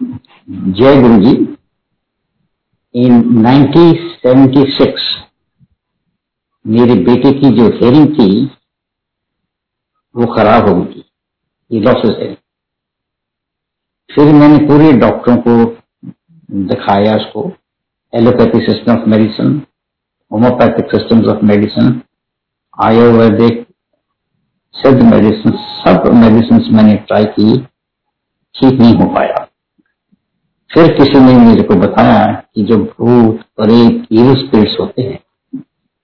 जय 0.00 1.00
गुरु 1.02 1.16
जी 1.22 1.32
इन 2.94 3.20
1976 3.44 5.04
मेरे 6.64 6.94
बेटे 7.04 7.32
की 7.32 7.50
जो 7.56 7.66
हेयरिंग 7.72 8.08
थी, 8.14 8.44
वो 10.14 10.26
खराब 10.26 10.68
हो 10.68 10.74
गई 10.74 11.04
ये 11.70 11.80
लॉसेस 11.80 12.16
है 12.20 12.32
फिर 14.10 14.32
मैंने 14.34 14.58
पूरे 14.66 14.92
डॉक्टरों 14.98 15.36
को 15.36 15.54
दिखाया 16.66 17.16
उसको। 17.16 17.50
Allopathic 18.12 18.66
system 18.66 18.92
of 18.92 19.08
medicine 19.08 19.54
homeopathic 20.30 20.90
systems 20.90 21.26
of 21.26 21.44
medicine 21.44 22.00
Ayurvedic 22.78 23.66
Siddha 24.74 25.00
medicine 25.02 25.52
सब 25.52 26.12
मेडिसिन 26.14 26.74
मैंने 26.76 26.94
ट्राई 27.08 27.24
की, 27.24 27.56
ठीक 28.54 28.80
नहीं 28.80 28.94
हो 28.94 29.14
पाया। 29.14 29.43
फिर 30.74 30.94
किसी 30.98 31.20
ने 31.20 31.36
मेरे 31.36 31.62
को 31.62 31.74
बताया 31.74 32.42
कि 32.54 32.62
जो 32.64 32.78
भूत 32.78 33.40
प्रेत 33.40 34.06
इविल 34.12 34.34
स्पिरिट्स 34.34 34.76
होते 34.80 35.02
हैं, 35.02 35.18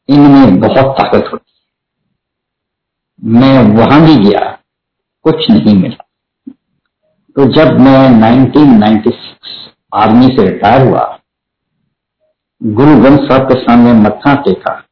इनमें 0.09 0.61
बहुत 0.61 0.97
ताकत 0.99 1.31
होती 1.33 1.53
है। 1.55 3.35
मैं 3.35 3.77
वहाँ 3.77 4.01
भी 4.01 4.17
गया, 4.17 4.59
कुछ 5.23 5.51
नहीं 5.51 5.83
मिला। 5.83 6.07
तो 7.37 7.45
जब 7.53 7.81
मैं 7.81 8.11
1996 8.11 9.15
आर्मी 9.95 10.27
से 10.27 10.49
रिटायर 10.49 10.89
हुआ, 10.89 11.19
गुरु 12.63 13.01
ग्रंथ 13.01 13.19
साहब 13.19 13.53
के 13.53 13.61
सामने 13.61 13.93
मत्था 13.93 14.35
टेका, 14.35 14.85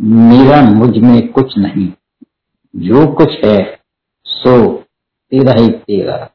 मेरा 0.00 0.62
मुझमें 0.62 1.28
कुछ 1.28 1.58
नहीं, 1.58 1.92
जो 2.76 3.12
कुछ 3.12 3.44
है, 3.44 3.80
सो 4.24 4.76
तेरा 5.30 5.52
ही 5.52 5.70
तेरा। 5.70 6.30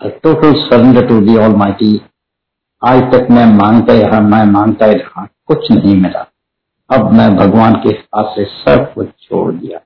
Total 0.00 0.52
surrender 0.58 1.06
to 1.06 1.20
the 1.20 1.36
almighty 1.56 2.00
आज 2.82 3.00
तक 3.12 3.26
मैं 3.30 3.44
माँगता 3.46 3.94
रहा, 3.94 4.20
मैं 4.20 4.44
माँगता 4.44 4.86
ही 4.86 4.94
रहा, 4.94 5.26
कुछ 5.46 5.70
नहीं 5.70 5.96
मिला। 5.96 6.24
अब 6.90 7.10
मैं 7.12 7.34
भगवान 7.36 7.74
के 7.82 7.88
हाथ 7.88 8.30
से 8.34 8.44
सब 8.44 8.92
कुछ 8.94 9.08
छोड़ 9.22 9.52
दिया। 9.54 9.78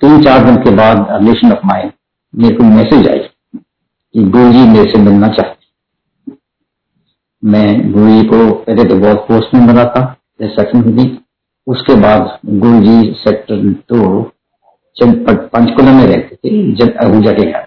तीन 0.00 0.22
चार 0.22 0.44
दिन 0.44 0.56
के 0.56 0.70
बाद 0.76 1.06
रिलेशन 1.10 1.52
ऑफ़ 1.52 1.66
माइंड 1.66 1.92
मेरे 2.34 2.54
को 2.54 2.64
मैसेज 2.66 3.08
आई 3.08 3.18
कि 3.18 4.24
गुरु 4.26 4.52
जी 4.52 4.64
मेरे 4.68 4.90
से 4.92 4.98
मिलना 5.00 5.28
चाहते 5.28 6.32
मैं 7.42 7.92
गुरु 7.92 8.08
जी 8.08 8.22
को 8.28 8.50
पहले 8.54 8.84
तो 8.84 8.98
बहुत 9.00 9.26
पोस्ट 9.28 9.54
में 9.54 9.66
मिला 9.66 9.84
था 9.86 10.04
सेकंड 10.42 10.84
हुई 10.84 11.06
उसके 11.66 11.94
बाद 12.00 12.38
गुरु 12.46 12.80
जी 12.80 13.12
सेक्टर 13.18 13.72
टू 13.88 14.22
पंचकुला 14.96 15.92
में 15.92 16.06
रहते 16.06 16.36
थे, 16.36 16.72
जब 16.72 16.96
अहूजा 16.96 17.32
के 17.32 17.50
घर। 17.52 17.66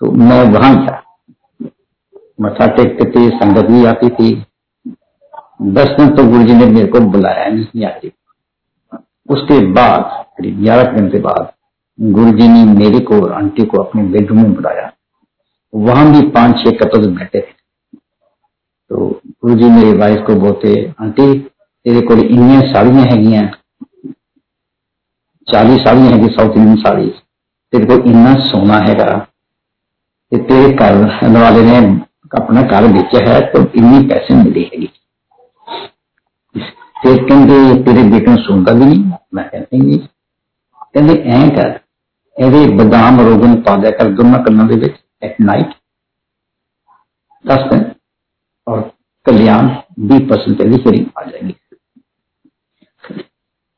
तो 0.00 0.10
मैं 0.10 0.42
वहाँ 0.44 0.86
था। 0.86 1.02
मथा 2.40 2.66
टेकते 2.66 3.10
थे, 3.10 3.28
संगत 3.28 3.64
भी 3.64 3.84
आती 3.84 4.08
थी। 4.08 4.44
दस 5.62 5.88
दिन 5.88 6.08
तो 6.08 6.24
गुरु 6.24 6.42
जी 6.42 6.54
ने 6.54 6.66
मेरे 6.66 6.86
को 6.86 7.00
बुलाया 7.00 7.48
नहीं 7.48 7.84
आती 7.86 8.12
उसके 9.30 9.72
बाद, 9.72 10.24
करीब 10.38 10.60
ग्यारह 10.62 10.92
दिन 10.92 11.08
के 11.08 11.18
बाद 11.18 11.52
गुरु 12.00 12.30
जी 12.30 12.48
ने 12.48 12.64
मेरे 12.64 13.00
को 13.00 13.20
और 13.22 13.32
आंटी 13.32 13.64
को 13.64 13.82
अपने 13.82 14.02
बेडरूम 14.02 14.42
में 14.42 14.54
बुलाया। 14.54 14.92
वहाँ 15.74 16.12
भी 16.12 16.28
पाँच 16.28 16.56
छह 16.56 16.70
कपल 16.70 17.06
बैठे 17.10 17.40
थे। 17.40 17.54
तो 18.90 19.20
गुरु 19.26 19.54
जी 19.54 19.64
मेरी 19.64 19.92
वाइफ 19.92 20.18
को 20.26 20.34
बोलते, 20.34 20.94
आंटी, 21.00 21.38
तेरे 21.38 22.00
को 22.00 22.14
इन्निया 22.14 22.60
साड़ियाँ 22.60 23.04
है। 23.04 23.52
चालीस 25.48 25.80
साड़ियाँ 25.80 26.08
है 26.08 26.28
साउथ 26.28 26.56
इंडियन 26.56 26.76
साड़ी। 26.76 27.08
तेरे 27.72 27.86
को 27.86 28.04
इन्ना 28.04 28.34
सोना 28.34 28.78
हैगा। 28.78 29.26
कि 30.31 30.37
तेरे 30.43 30.73
घर 30.73 30.95
वाले 31.35 31.61
ने 31.63 31.77
अपना 32.33 32.61
घर 32.63 32.87
बेचा 32.93 33.23
है 33.25 33.39
तो 33.51 33.61
इन्नी 33.75 34.07
पैसे 34.07 34.35
मिले 34.35 34.65
है 34.65 34.87
ਤੇ 36.95 37.11
ਕਹਿੰਦੇ 37.19 37.55
ਤੇਰੇ 37.83 38.01
ਬੇਟੇ 38.09 38.25
ਨੂੰ 38.25 38.37
ਸੁਣਦਾ 38.37 38.71
ਵੀ 38.73 38.85
ਨਹੀਂ 38.85 39.03
ਮੈਂ 39.33 39.43
ਕਹਿੰਦੀ 39.43 39.77
ਨਹੀਂ 39.79 39.99
ਕਹਿੰਦੇ 40.89 41.13
ਐਂ 41.31 41.47
ਕਰ 41.55 41.79
ਇਹਦੇ 42.35 42.65
ਬਦਾਮ 42.75 43.19
ਰੋਗਨ 43.21 43.55
ਪਾ 43.61 43.75
ਦਿਆ 43.77 43.91
ਕਰ 43.91 44.09
ਦੋਨਾਂ 44.11 44.39
ਕੰਨਾਂ 44.39 44.65
ਦੇ 44.65 44.75
ਵਿੱਚ 44.75 44.95
ਐਟ 45.23 45.41
ਨਾਈਟ 45.41 45.73
ਦਸ 47.45 47.67
ਦਿਨ 47.69 47.83
और 48.67 48.81
कल्याण 49.25 49.67
बीस 50.01 50.21
परसेंट 50.23 50.57
तेरी 50.57 50.77
हीरिंग 50.77 51.05
आ 51.15 51.23
जाएगी 51.23 51.53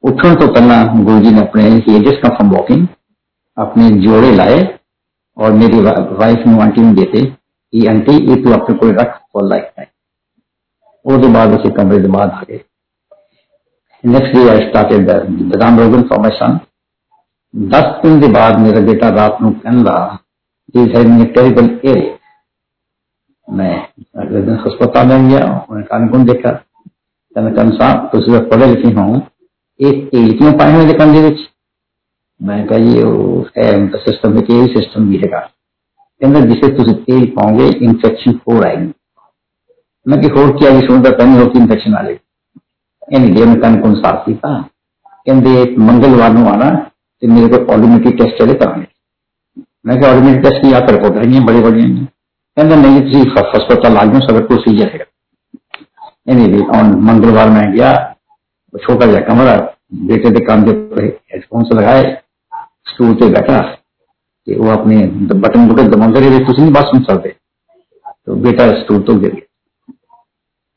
उठने 0.03 0.31
तो 0.35 0.47
पहला 0.49 0.77
गुरु 0.99 1.15
जी 1.19 1.31
ने 1.31 1.41
अपने 1.41 1.65
एजेस 1.93 2.19
का 2.21 2.29
फ्रॉम 2.29 2.51
वॉकिंग 2.51 2.85
अपने 3.57 3.89
जोड़े 4.01 4.31
लाए 4.35 4.57
और 5.38 5.52
मेरी 5.52 5.80
वाइफ 5.80 6.46
ने 6.46 6.54
auntie 6.54 6.84
में 6.84 6.94
देते 6.94 7.24
कि, 7.24 7.86
आंटी, 7.86 8.16
ये 8.28 8.36
तू 8.36 8.52
अपने 8.52 8.76
को 8.76 8.90
रख 8.92 9.18
फॉर 9.32 9.44
लाइफ 9.44 9.72
टाइम 9.76 9.90
और 11.06 11.22
तो 11.22 11.28
बाद 11.28 11.58
उसे 11.58 11.70
कमरे 11.70 11.98
दिमाग 11.98 12.30
आ 12.30 12.42
गए। 12.42 12.60
नेक्स्ट 14.04 14.34
डे 14.34 14.48
आई 14.48 14.58
स्टार्टेड 14.58 15.10
बदाम 15.50 15.78
रोगन 15.78 16.02
फॉर 16.02 16.18
माई 16.18 16.30
सन 16.30 16.58
दस 17.56 17.86
दिन 18.02 18.20
के 18.20 18.28
बाद 18.28 18.58
मेरा 18.58 18.80
बेटा 18.80 19.08
रात 19.08 19.38
ਨੂੰ 19.42 19.52
ਕਹਿੰਦਾ 19.54 19.94
ਕਿ 20.74 20.80
हैविंग 20.94 21.20
ए 21.22 21.24
टेरिबल 21.24 21.68
एयर 21.84 22.00
मैं, 23.48 23.76
अगले 24.16 24.40
दिन 24.42 24.56
अस्पताल 24.56 25.06
में 25.06 25.28
गया, 25.28 25.38
उन्होंने 25.38 25.84
कान 25.84 26.08
कौन 26.08 26.24
देखा? 26.24 26.50
तो 26.50 27.34
कहने 27.34 27.50
कहने 27.52 27.76
साहब 27.76 28.08
तो 28.08 28.18
ਤੁਸੀਂ 28.18 28.40
पढ़े 28.50 28.66
लिखे 28.66 28.90
हो। 28.92 29.06
एक 29.80 30.14
ਏਜ 30.14 30.30
पाए 30.58 30.70
हैं 30.72 30.82
ਹੋਏ 30.82 30.94
ਕੰਨ 30.94 31.12
ਦੇ 31.12 31.30
ਮੈਂ 32.41 32.65
ਕਿਹਾ 32.67 32.79
ਜੀ 32.79 33.01
ਉਹ 33.01 33.45
ਹੈ 33.57 33.71
ਸਿਸਟਮ 33.97 34.33
ਵਿੱਚ 34.33 34.49
ਇਹ 34.49 34.67
ਸਿਸਟਮ 34.67 35.09
ਵੀ 35.09 35.17
ਹੈਗਾ 35.17 35.39
ਕਹਿੰਦਾ 36.21 36.39
ਜਿਸੇ 36.39 36.71
ਤੁਸੀਂ 36.75 36.95
ਤੇਲ 36.97 37.25
ਪਾਓਗੇ 37.35 37.67
ਇਨਫੈਕਸ਼ਨ 37.81 38.37
ਹੋਰ 38.49 38.65
ਆਏਗੀ 38.65 38.91
ਮੈਂ 40.05 40.17
ਕਿ 40.17 40.29
ਹੋਰ 40.29 40.51
ਕੀ 40.57 40.65
ਆਈ 40.65 40.81
ਸੁਣਦਾ 40.87 41.11
ਪੈਣੀ 41.17 41.37
ਹੋ 41.37 41.49
ਕਿ 41.49 41.59
ਇਨਫੈਕਸ਼ਨ 41.59 41.95
ਆ 41.95 42.03
ਜਾਏਗੀ 42.03 42.19
ਇਹਨੇ 43.11 43.33
ਜੇ 43.35 43.45
ਮੈਂ 43.45 43.55
ਕੰਨ 43.55 43.79
ਕੋਲ 43.81 43.95
ਸਾਫ 43.95 44.25
ਕੀਤਾ 44.25 44.61
ਕਹਿੰਦੇ 45.27 45.75
ਮੰਗਲਵਾਰ 45.79 46.31
ਨੂੰ 46.31 46.47
ਆਣਾ 46.49 46.69
ਤੇ 47.21 47.27
ਮੇਰੇ 47.27 47.47
ਕੋਲ 47.47 47.69
ਆਟੋਮੈਟਿਕ 47.71 48.17
ਟੈਸਟ 48.17 48.37
ਚਲੇ 48.39 48.53
ਕਰਾਂਗੇ 48.53 48.85
ਮੈਂ 49.85 49.95
ਕਿਹਾ 49.95 50.11
ਆਟੋਮੈਟਿਕ 50.11 50.43
ਟੈਸਟ 50.43 50.61
ਕੀ 50.61 50.73
ਆ 50.73 50.79
ਕਰ 50.79 50.93
ਰਿਪੋਰਟ 50.93 51.17
ਹੈ 51.17 51.41
ਬੜੀ 51.45 51.61
ਬੜੀ 51.61 51.87
ਕਹਿੰਦਾ 52.57 52.75
ਨਹੀਂ 52.75 53.01
ਤੁਸੀਂ 53.01 53.25
ਹਸਪਤਾਲ 53.31 53.97
ਆ 53.97 54.05
ਜਾਓ 54.05 54.19
ਸਭ 54.19 54.41
प्रोसीजर 54.47 54.89
है 54.89 55.05
एनीवे 56.27 56.59
ऑन 56.77 56.91
मंगलवार 57.01 57.49
में 57.49 57.71
गया 57.71 57.93
छोटा 58.73 59.05
जहा 59.05 59.21
कमरा 59.21 59.55
बेटे 60.03 60.31
के 60.31 60.43
काम 60.45 60.63
के 60.63 60.75
हेडफोन्स 61.05 61.71
लगाए 61.73 62.03
ਸਟੂਲ 62.87 63.15
ਤੇ 63.15 63.29
ਬੈਠਾ 63.31 63.61
ਤੇ 64.47 64.55
ਉਹ 64.55 64.69
ਆਪਣੇ 64.71 65.05
ਬਟਨ 65.35 65.67
ਬਟਨ 65.67 65.89
ਦਬਾਉਂਦੇ 65.89 66.19
ਰਹੇ 66.19 66.43
ਤੁਸੀਂ 66.45 66.63
ਨਹੀਂ 66.63 66.73
ਬਾਤ 66.73 66.85
ਸੁਣ 66.87 67.03
ਸਕਦੇ 67.03 67.33
तो 68.25 68.35
बेटा 68.37 68.65
स्टूल 68.73 69.01
तो 69.01 69.13
गिर 69.15 69.31
गया 69.31 69.97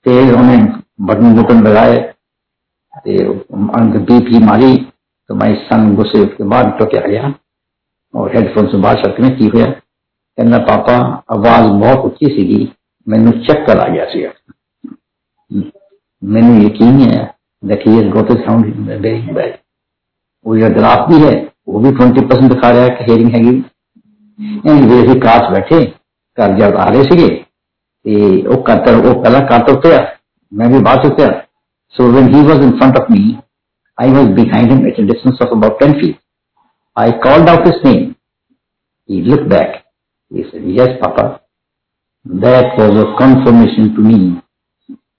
फिर 0.07 0.33
उन्हें 0.35 0.63
बटन 1.07 1.35
बुटन 1.35 1.63
लगाए 1.63 1.99
बीप 4.07 4.29
ही 4.29 4.39
मारी 4.45 4.77
तो 5.31 5.35
मैं 5.35 5.55
सन 5.61 5.95
गुस्से 5.97 6.25
के 6.29 6.45
बाद 6.45 6.73
टोके 6.79 6.99
आ 6.99 7.07
गया 7.07 7.33
और 8.15 8.35
हेडफोन 8.37 8.67
से 8.67 8.79
बात 8.79 8.97
शर्त 8.97 9.21
में 9.21 9.37
की 9.37 9.49
हुआ 9.49 9.67
कहना 9.67 10.59
पापा 10.65 10.97
आवाज 11.31 11.71
बहुत 11.81 12.05
उच्ची 12.05 12.27
सी 12.29 12.59
मैनू 13.07 13.33
चक्कर 13.43 13.79
आ 13.79 13.87
गया 13.89 14.05
सी 14.07 14.27
मैनू 16.23 16.61
यकीन 16.61 17.01
है 17.03 17.25
देखिए 17.63 18.09
गोट 18.11 18.33
साउंड 18.41 18.89
वेरी 18.89 19.35
बैड 19.35 19.59
वो 20.47 20.57
जरा 20.59 20.95
भी 21.07 21.21
है 21.21 21.35
वो 21.69 21.81
भी 21.81 21.91
ट्वेंटी 21.97 22.27
परसेंट 22.27 22.53
दिखा 22.53 22.71
रहा 22.71 22.83
है 22.83 22.91
कि 22.99 23.11
हेयरिंग 23.11 23.35
हैगी 23.37 23.57
ਐਨਵੇ 24.71 25.01
ਅਸੀਂ 25.03 25.21
ਕਾਸ 25.21 25.51
ਬੈਠੇ 25.53 25.85
ਘਰ 26.39 26.53
ਜਦ 26.59 26.75
ਆ 26.77 26.89
ਰਹੇ 26.91 27.03
ਸੀਗੇ 27.03 27.29
ਤੇ 28.05 28.17
ਉਹ 28.47 28.63
ਕਾਤਰ 28.63 29.07
ਉਹ 29.07 29.23
ਪਹਿਲਾਂ 29.23 29.41
ਕਾਤਰ 29.47 29.73
ਉਤਰਿਆ 29.73 30.07
ਮੈਂ 30.53 30.69
ਵੀ 30.71 30.83
ਬਾਅਦ 30.85 31.07
ਉਤਰਿਆ 31.07 31.43
so 31.95 32.07
when 32.15 32.27
he 32.31 32.41
was 32.47 32.63
in 32.65 32.73
front 32.79 32.97
of 32.99 33.05
me 33.13 33.21
I 33.99 34.07
was 34.15 34.31
behind 34.39 34.73
him 34.73 34.81
at 34.89 34.97
a 35.03 35.05
distance 35.11 35.39
of 35.45 35.53
about 35.57 35.77
10 35.85 35.93
feet 36.01 36.17
I 36.97 37.07
called 37.25 37.51
out 37.53 37.69
his 37.69 37.79
name 37.85 38.03
he 39.09 39.21
looked 39.29 39.47
back 39.53 39.79
he 40.31 40.45
said 40.49 40.67
yes 40.79 40.93
papa 41.05 41.25
that 42.27 42.77
was 42.81 42.99
a 43.05 43.07
confirmation 43.23 43.93
to 43.99 44.09
me 44.09 44.19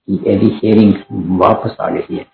कि 0.07 0.19
AD 0.33 0.49
hearing 0.57 0.93
वापस 1.39 1.75
आ 1.81 1.89
गई 1.89 2.17
है 2.17 2.25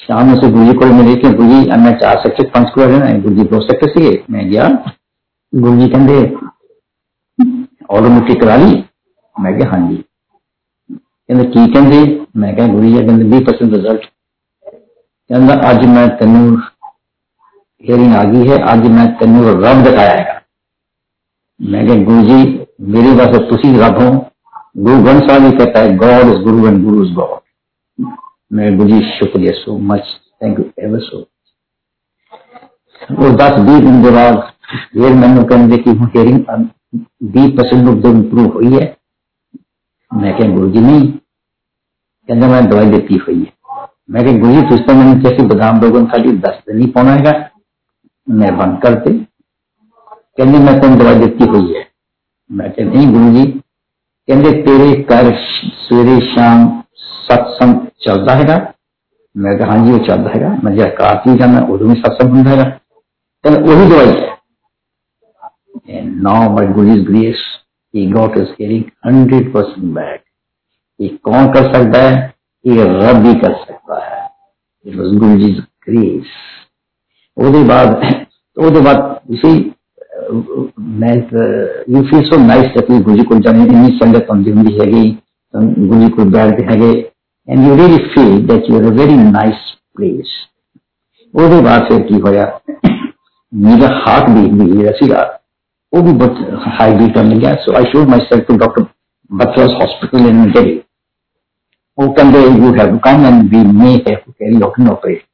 शाम 0.00 0.26
में 0.26 0.34
गुरुजी 0.36 0.72
college 0.72 0.94
में 0.94 1.02
लेके 1.02 1.30
गुरुजी 1.30 1.76
मैं 1.80 1.92
चार 1.98 2.16
सेक्टर 2.18 2.48
पंच 2.54 2.70
को 2.74 2.82
है। 2.82 3.20
गुरुजी 3.22 3.44
दो 3.50 3.60
सेक्टर 3.60 3.88
से 3.90 4.08
मैं 4.30 4.48
गया। 4.50 4.68
गुरुजी 5.52 5.86
कहते 5.88 6.16
ऑटोमेटिक 7.90 8.40
करा 8.42 8.56
ली? 8.56 8.72
मैं 9.36 9.56
क्या 9.58 9.68
हाँ 9.70 9.78
जी। 9.88 9.96
कहते 11.28 11.44
की 11.44 11.66
कहते 11.74 12.00
मैं 12.36 12.54
क्या 12.56 12.66
गुरु 12.66 12.82
जी 12.84 12.98
कहते 12.98 13.24
भी 13.30 13.40
परसेंट 13.44 13.72
रिज़ल्ट 13.74 14.02
अज 15.66 15.86
मैं 15.86 16.08
तेन 16.16 16.34
हेयरिंग 17.84 18.14
आ 18.14 18.22
गई 18.24 18.48
है। 18.48 18.58
अज 18.72 18.86
मैं 18.96 19.06
तेन 19.18 19.40
रब 19.44 19.82
दिखाया 19.84 20.18
है। 20.20 20.42
मैं 21.60 21.86
क्या 21.86 21.96
गुरु 22.04 22.22
जी 22.22 22.42
मेरे 22.92 23.14
वास्ते 23.16 23.44
तुम 23.46 23.80
रब 23.80 24.02
हो। 24.02 24.10
गुरु 24.76 25.02
ग्रंथ 25.02 25.28
साहब 25.28 25.42
भी 25.42 25.56
कहता 25.58 25.80
है, 25.80 25.96
God 25.96 26.34
is 26.34 26.42
guru 26.44 26.66
and 26.66 26.84
guru 26.84 27.04
is 27.04 27.14
God 27.14 27.40
मैं 28.50 28.76
गुरु 28.78 28.88
जी 28.88 29.00
शुक्रिया 29.10 29.52
so 29.52 29.76
much 29.82 30.08
thank 30.42 30.58
you 30.58 30.64
ever 30.78 31.00
so 31.00 31.18
और 33.14 33.30
दस 33.36 33.58
बी 33.60 33.80
दिन 33.80 34.02
के 34.02 34.10
बाद 34.10 34.36
फिर 34.92 35.12
मैंने 35.12 35.42
कहने 35.44 35.76
की 35.76 35.90
हूँ 35.90 36.08
हेरिंग 36.08 36.68
बी 37.26 37.46
परसेंट 37.56 38.04
इंप्रूव 38.06 38.52
हुई 38.52 38.72
है। 38.72 38.84
मैं 40.10 40.36
कह 40.38 40.52
गुरु 40.54 40.70
जी 40.70 40.80
नहीं। 40.80 41.08
कहते 41.08 42.46
मैं 42.46 42.66
दवाई 42.68 42.90
देती 42.90 43.16
हुई 43.16 43.38
है। 43.40 43.52
मैं 44.10 44.24
क्या 44.24 44.32
गुरु 44.38 44.52
जी 44.52 44.62
तुझते 44.68 44.94
मैंने 44.94 45.20
कैसे 45.22 45.46
बदाम 45.46 45.80
रोगन 45.80 46.06
खाली 46.06 46.32
दस 46.38 46.62
दिन 46.68 46.80
ही 46.80 46.86
पौना 46.86 47.14
है? 47.14 47.32
मैं 48.26 48.56
बंद 48.58 48.80
करते। 48.82 49.12
कहने 50.38 50.58
मैं 50.58 50.80
तुम 50.80 50.96
दवाई 50.98 51.18
देती 51.18 51.46
हुई 51.46 51.74
है? 51.74 51.86
मैं 52.50 52.70
कह 52.72 52.84
नहीं 52.84 53.12
गुरु 53.12 53.32
जी 53.32 53.44
कहते 54.28 54.52
तेरे 54.62 54.92
कर 55.02 55.32
सवेरे 55.36 56.20
शाम 56.26 56.70
सत्संग 56.98 57.83
ਚੱਲਦਾ 58.03 58.35
ਹੈਗਾ 58.35 58.59
ਮੈਂ 59.35 59.55
ਕਿਹਾ 59.57 59.67
ਹਾਂਜੀ 59.67 59.91
ਉਹ 59.91 59.99
ਚੱਲਦਾ 60.05 60.29
ਹੈਗਾ 60.29 60.55
ਮੈਂ 60.63 60.73
ਜੇ 60.73 60.89
ਕਾਰਤੀ 60.97 61.37
ਜਾਣਾ 61.37 61.65
ਉਦੋਂ 61.65 61.89
ਵੀ 61.89 61.95
ਸਤਸੰਗ 61.95 62.29
ਹੁੰਦਾ 62.29 62.49
ਹੈਗਾ 62.51 62.69
ਕਹਿੰਦੇ 63.43 63.71
ਉਹੀ 63.71 63.89
ਦਵਾਈ 63.89 64.07
ਹੈ 64.07 64.29
And 65.89 66.21
now 66.21 66.49
by 66.49 66.65
Guru's 66.67 67.03
grace, 67.03 67.39
he 67.93 68.01
got 68.07 68.35
his 68.35 68.49
hearing 68.57 68.91
100% 69.03 69.93
back. 69.93 70.21
ये 70.99 71.07
कौन 71.23 71.47
कर 71.53 71.73
सकता 71.73 72.01
है 72.01 72.17
ये 72.65 72.83
रब 72.83 73.25
ही 73.25 73.33
कर 73.35 73.53
सकता 73.55 73.97
है 74.05 74.19
it 74.85 74.95
was 74.95 75.17
Guru 75.17 75.39
ji 75.39 75.51
grace 75.87 76.37
ਉਹਦੇ 77.37 77.63
ਬਾਅਦ 77.63 78.03
ਉਹਦੇ 78.57 78.79
ਬਾਅਦ 78.81 79.13
ਤੁਸੀਂ 79.27 79.51
ਮੈਂ 80.99 81.13
ਯੂ 81.89 82.01
ਫੀਲ 82.03 82.23
ਸੋ 82.23 82.37
ਨਾਈਸ 82.37 82.71
ਕਿ 82.71 82.99
ਗੁਰੂ 82.99 83.15
ਜੀ 83.17 83.23
ਕੋਲ 83.25 83.39
ਜਾਣੇ 83.41 83.63
ਇੰਨੀ 83.65 83.97
ਸੰਗਤ 83.99 84.29
ਹੁੰਦੀ 84.31 84.51
ਹੁੰਦੀ 84.51 84.79
ਹੈਗੀ 84.79 85.03
ਗੁਰੂ 85.53 85.99
ਜੀ 85.99 86.09
ਕੋਲ 86.09 86.29
ਬੈਠਦੇ 86.29 86.65
ਹੈਗੇ 86.65 86.91
and 87.47 87.67
you 87.67 87.75
really 87.77 87.97
feel 88.05 88.45
that 88.47 88.69
you 88.69 88.77
are 88.77 88.83
a 88.83 88.93
very 88.93 89.17
nice 89.17 89.65
place 89.95 90.37
ਉਹਦੇ 91.33 91.61
ਬਾਅਦ 91.61 91.87
ਫਿਰ 91.87 92.01
ਕੀ 92.01 92.21
ਹੋਇਆ 92.21 92.51
ਮੇਰਾ 93.53 93.87
ਹਾਰਟ 93.97 94.29
ਬੀਟ 94.29 94.53
ਵੀ 94.53 94.71
ਜਿਹੜਾ 94.71 94.91
ਸੀਗਾ 94.91 95.27
वो 95.93 96.01
भी 96.01 96.11
बहुत 96.13 96.65
हाई 96.71 96.91
बी 96.93 97.05
करने 97.09 97.35
गया 97.35 97.53
so 97.55 97.71
I 97.75 97.83
showed 97.83 98.09
myself 98.19 98.45
to 98.47 98.55
doctor 98.57 98.83
Butler's 99.31 99.71
hospital 99.71 100.25
in 100.25 100.43
Delhi 100.51 100.75
वो 101.97 102.07
कहते 102.11 102.41
you 102.41 102.73
have 102.73 102.97
come 102.97 103.25
and 103.25 103.49
we 103.53 103.61
may 103.71 103.89
have 103.89 104.17
to 104.17 104.31
carry 104.33 104.61
out 104.61 104.79
an 104.79 104.89
operation 104.89 105.25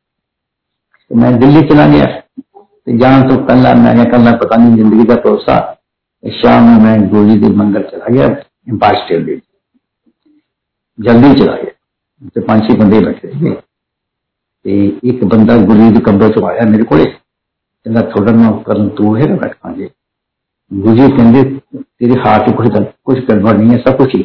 तो 1.11 1.15
मैं 1.15 1.31
दिल्ली 1.39 1.61
चला 1.61 1.87
गया 1.87 2.05
तो 2.05 2.97
जान 2.97 3.27
तो 3.29 3.37
कल 3.45 3.67
मैंने 3.77 4.05
कल 4.05 4.31
पता 4.37 4.55
नहीं 4.55 4.75
जिंदगी 4.75 5.05
का 5.05 5.15
भरोसा 5.15 5.57
शाम 6.23 6.69
में 6.69 6.77
मैं 6.79 6.95
गुरु 7.09 7.29
जी 7.29 7.39
के 7.39 7.49
मंदिर 7.55 7.81
चला 7.91 8.13
गया 8.15 8.27
एम्पायर 8.69 8.95
स्टेट 8.95 9.43
दे 12.21 12.29
जल्दी 12.31 12.41
चला 12.41 12.41
गया 12.41 12.41
तो 12.41 12.41
पांच 12.41 12.67
छह 12.67 12.77
बंदे 12.77 13.05
बैठे 13.05 13.27
थे 13.29 13.55
ਤੇ 14.65 14.75
ਇੱਕ 15.03 15.23
ਬੰਦਾ 15.23 15.55
ਗੁਰੂ 15.57 15.89
ਦੇ 15.91 15.99
ਕਮਰੇ 16.01 16.29
ਚ 16.29 16.43
ਆਇਆ 16.43 16.65
ਮੇਰੇ 16.69 16.83
ਕੋਲੇ 16.83 17.03
ਕਹਿੰਦਾ 17.05 18.01
ਤੁਹਾਡਾ 18.01 18.31
ਨਾਮ 18.31 18.57
ਕਰਨ 18.59 18.87
ਤੂੰ 18.89 19.17
ਹੈ 19.17 19.27
ਨਾ 19.27 19.35
ਬੈਠਾ 19.35 19.73
ਜੀ 19.73 19.89
गुरु 20.71 20.93
जी 20.95 21.07
कहते 21.09 21.41
तेरे 21.95 22.15
हार्ट 22.21 22.47
में 22.47 22.55
कुछ 22.55 22.77
कुछ 23.03 23.19
गड़बड़ 23.25 23.51
नहीं 23.57 23.69
है 23.71 23.77
सब 23.77 23.97
कुछ 23.97 24.15
ही 24.15 24.23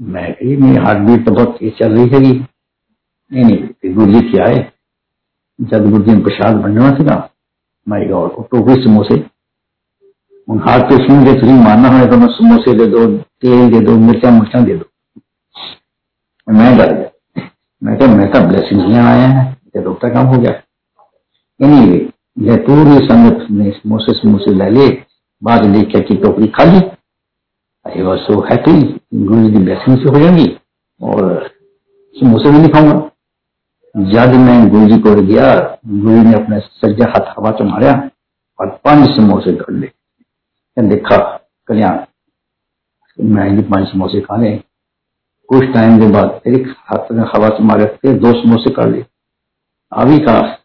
मैं 0.00 0.32
कही 0.32 0.56
मेरी 0.56 0.82
हार्ट 0.84 0.98
बीट 1.00 1.24
तो 1.26 1.34
बहुत 1.34 1.54
तेज 1.58 1.76
चल 1.78 1.92
रही 1.92 2.08
हैगी 2.08 2.32
नहीं 2.32 3.44
नहीं 3.44 3.92
गुरु 3.94 4.06
जी 4.06 4.22
क्या 4.30 4.46
है 4.46 4.58
जब 5.58 5.86
गुरु 5.86 6.02
जी 6.02 6.14
ने 6.14 6.22
प्रसाद 6.24 6.56
बनना 6.56 6.90
सीगा 6.96 7.16
माई 7.86 8.06
गॉड 8.06 8.42
टोकरी 8.50 8.82
समोसे 8.82 9.20
उन 10.48 10.60
हाथ 10.60 10.84
पे 10.90 10.98
सुन 11.04 11.24
के 11.24 11.38
तुम 11.40 11.62
मानना 11.64 11.94
है 11.94 12.10
तो 12.10 12.16
मैं 12.16 12.32
समोसे 12.34 12.74
दे 12.74 12.86
दो 12.88 13.06
तेल 13.40 13.70
दे 13.70 13.80
दो 13.82 13.96
मिर्चा 14.02 14.30
मिर्चा 14.32 14.60
दे 14.62 14.76
दो 14.76 14.90
मैं 16.47 16.77
डर 16.77 16.93
गया। 16.93 17.49
मैं 17.81 17.97
क्या 17.97 18.07
मैं 18.07 18.31
तो 18.31 18.39
ब्लेसिंग 18.47 18.81
नहीं 18.81 18.97
आया 18.99 19.27
है 19.27 19.45
ये 19.75 19.83
तो 19.83 19.93
काम 19.95 20.25
हो 20.25 20.41
गया। 20.41 20.51
एनी 21.59 21.75
anyway, 21.75 22.01
यह 22.37 22.57
पूरी 22.67 22.97
संगत 23.07 23.47
ने 23.51 23.71
समोसे 23.71 24.13
समोसे 24.13 24.53
ले 24.53 24.69
लिए 24.69 24.89
बाद 25.41 25.65
लेकर 25.65 26.01
की 26.01 26.15
टोकरी 26.17 26.47
खाली। 26.57 26.79
I 27.85 28.01
was 28.01 28.19
so 28.19 28.39
happy 28.41 28.81
Guru 29.25 29.49
ji 29.49 29.63
blessing 29.63 29.97
से 29.97 30.09
हो 30.09 30.19
जाएँगी 30.19 30.47
और 31.01 31.49
समोसे 32.15 32.51
भी 32.51 32.57
नहीं 32.57 32.69
खाऊँगा 32.69 34.03
जब 34.11 34.33
मैं 34.39 34.69
गुरु 34.69 34.87
जी 34.89 34.99
को 34.99 35.15
गया 35.21 35.53
गुरु 35.85 36.21
ने 36.23 36.33
अपने 36.33 36.59
सज्जा 36.59 37.07
हाथ 37.09 37.33
हवा 37.37 37.51
च 37.51 37.61
मारिया 37.61 37.93
और 38.59 38.69
पाँच 38.85 39.09
समोसे 39.09 39.55
कर 39.55 39.73
ले। 39.73 39.89
देखा 40.77 41.17
कल्याण 41.67 41.99
मैं 43.17 43.49
ये 43.49 43.61
पाँच 43.61 43.87
समोसे 43.87 44.21
खाने 44.21 44.51
कुछ 45.49 45.63
टाइम 45.73 45.99
के 45.99 46.07
बाद 46.07 46.39
फिर 46.43 46.75
हाथ 46.77 47.11
में 47.11 47.23
हवा 47.23 47.47
से 47.47 47.63
मारे 47.63 47.85
फिर 48.01 48.13
दो 48.13 48.31
समोसे 48.33 48.69
कर 48.69 48.89
ले 48.89 49.05
अभी 49.91 50.19
कहा 50.19 50.57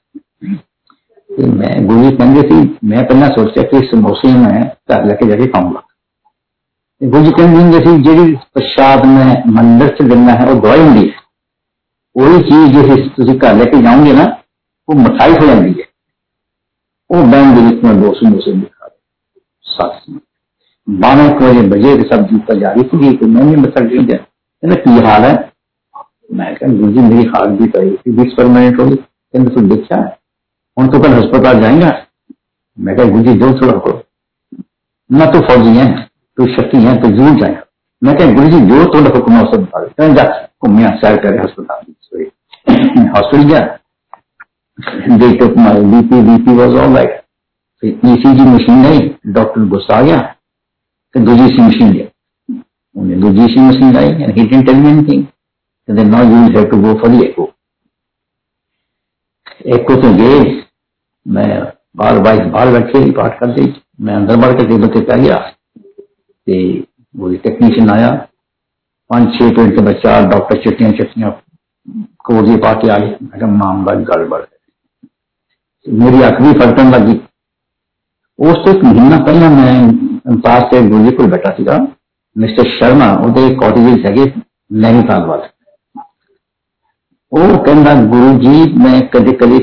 मैं 1.31 1.87
गुरु 1.87 2.03
जी 2.03 2.11
कहते 2.11 2.43
थे, 2.43 2.57
मैं 2.85 3.07
पहला 3.07 3.29
सोचा 3.29 3.63
कि 3.63 3.89
समोसे 3.91 4.29
मैं 4.29 4.63
घर 4.91 5.05
लेके 5.05 5.27
जाके 5.27 5.47
खाऊँगा। 5.47 5.83
गुरु 7.03 7.25
जी 7.25 7.31
कहते 7.31 7.81
थे? 7.81 7.99
जी 7.99 8.37
प्रसाद 8.55 9.05
में, 9.07 9.43
मंदिर 9.47 9.89
च 9.89 10.03
देना 10.03 10.33
है 10.33 10.47
वो 10.47 10.61
दवाई 10.61 10.81
होंगी 10.81 11.07
है। 11.07 11.15
वही 12.17 12.39
चीज़ 12.43 12.73
जो 13.23 13.39
घर 13.39 13.57
लेके 13.57 13.83
जाओगे 13.83 14.13
ना, 14.13 14.25
वो 14.89 14.95
मिठाई 14.95 15.31
हो 15.31 15.47
जाती 15.47 15.71
है। 15.71 15.89
वो 17.11 17.23
बैंक 17.23 17.55
के 17.55 17.89
में 17.89 18.03
दो 18.03 18.13
समोसे 18.15 18.53
भी 18.53 18.63
खा 18.63 18.89
सत 19.65 20.21
बारह 20.89 21.29
बजे 21.39 21.63
बजे 21.69 22.03
सब 22.09 22.27
जूता 22.27 22.55
जा 22.55 22.73
रही 22.73 22.85
थी 22.85 23.27
मैं 23.27 23.43
नहीं 23.43 23.57
बता 23.57 23.81
कहना 24.63 24.75
की 24.75 25.07
हाल 25.07 25.23
है। 25.23 25.53
मैं 26.35 26.55
कह 26.57 26.69
गुरु 26.69 26.93
जी 26.93 27.01
मेरी 27.01 27.25
हार्ट 27.29 27.51
बीट 27.51 27.77
आई 27.77 27.91
थी 27.91 28.11
बीस 28.11 28.33
परमानेंट 28.37 28.81
होगी 28.81 28.97
कहते 28.97 29.55
तू 29.55 29.61
देखा 29.61 29.97
है? 29.97 30.19
हम 30.77 30.89
तो 30.89 31.01
कल 31.01 31.13
अस्पताल 31.13 31.61
जाएँगे? 31.61 31.93
मैं 32.79 32.97
कहा 32.97 33.07
गुरु 33.07 33.23
जी 33.23 33.35
जो 33.35 33.53
थोड़ा 33.61 33.79
करो। 33.79 34.03
न 35.11 35.31
तो 35.33 35.41
फौजी 35.41 35.77
है 35.79 35.87
तो 36.39 36.47
शक्ति 36.57 36.79
है 36.79 36.97
तो 37.03 37.09
ज़रूर 37.09 37.41
जाएगा। 37.41 37.63
मैं 38.03 38.17
कह 38.17 38.35
गुरु 38.35 38.49
जी 38.49 38.61
जो 38.61 38.85
थोड़ा 38.95 39.11
हुक्म 39.17 39.33
है 39.33 39.43
बता 39.43 39.85
दें 39.85 40.15
जा 40.15 40.25
घूमिया 40.65 40.91
सैर 40.97 41.17
करे 41.17 41.39
अस्पताल 41.39 41.95
हॉस्पिटल 43.09 43.43
गया। 43.43 43.79
my 44.79 45.73
BP, 45.93 46.19
BP 46.27 46.55
was 46.59 46.75
all 46.81 46.93
right. 46.97 47.15
फिर 47.83 48.01
ECG 48.07 48.47
मशीन 48.47 48.87
आई 48.87 49.17
डॉक्टर 49.27 49.65
गुस्सा 49.69 49.97
आ 49.97 50.03
गया। 50.03 50.19
दूसरी 51.15 51.47
सी 51.47 51.63
मशीन 51.63 51.93
लिया 51.93 52.07
Only 52.99 53.17
the 53.23 53.31
GC 53.35 53.65
machine 53.65 53.93
lying 53.95 54.23
and 54.25 54.33
he 54.37 54.45
didn't 54.45 54.67
tell 54.67 54.75
me 54.77 54.91
anything. 54.91 55.21
So 55.89 55.95
then 55.95 56.11
now 56.11 56.23
you 56.23 56.39
will 56.43 56.55
have 56.55 56.71
to 56.71 56.79
go 56.85 56.95
for 57.01 57.09
the 57.11 57.21
echo. 57.27 57.45
एको 59.75 59.95
तो 60.03 60.09
गए 60.17 60.39
मैं 61.27 61.47
बार 61.97 62.19
बाइक 62.23 62.43
बाहर 62.53 62.73
बैठे 62.73 62.99
ही 62.99 63.11
पाठ 63.19 63.39
कर 63.41 63.53
दी। 63.55 63.65
मैं 64.01 64.15
अंदर 64.15 64.37
बार 64.43 64.53
के 64.57 64.67
टेबल 64.69 64.89
से 64.95 65.01
पा 65.05 65.17
गया 65.17 65.37
ते 66.47 66.59
वो 67.15 67.35
टेक्नीशियन 67.47 67.91
आया। 67.91 68.11
पाँच 69.11 69.39
छह 69.39 69.51
पेड़ 69.57 69.71
के 69.77 69.83
बच्चा 69.85 70.21
डॉक्टर 70.31 70.63
चटनियाँ 70.65 70.93
चटनियाँ 70.99 71.31
कोड़िए 72.25 72.57
पा 72.65 72.73
के 72.81 72.89
आए 72.91 73.09
मैं 73.23 73.41
कहा 73.41 73.51
मामला 73.51 73.95
गड़बड़ 74.11 74.41
है। 74.41 74.57
तो 75.87 75.93
मेरी 76.03 76.23
अख 76.23 76.41
भी 76.43 76.53
फटन 76.61 76.91
लगी। 76.95 77.15
उस 78.39 78.65
तो 78.65 78.71
एक 78.71 78.85
महीना 78.85 79.19
पहला 79.27 79.49
मैं 79.51 80.41
पास 80.41 80.63
से 80.73 80.89
गुरुजी 80.89 81.17
को 81.17 81.27
बैठा 81.29 81.51
सीगा 81.57 81.77
ਮਿਸਟਰ 82.38 82.70
ਸ਼ਰਮਾ 82.70 83.12
ਉਹਦੇ 83.16 83.56
ਕਾਟੇਜਸ 83.56 84.06
ਹੈਗੇ 84.06 84.32
ਨੈਣੀਤਾਲ 84.76 85.26
ਵੱਲ 85.26 85.42
ਉਹ 87.32 87.58
ਕਹਿੰਦਾ 87.64 87.94
ਗੁਰੂ 88.04 88.40
ਜੀ 88.40 88.74
ਮੈਂ 88.78 89.00
ਕਦੇ 89.14 89.34
ਕਦੇ 89.34 89.60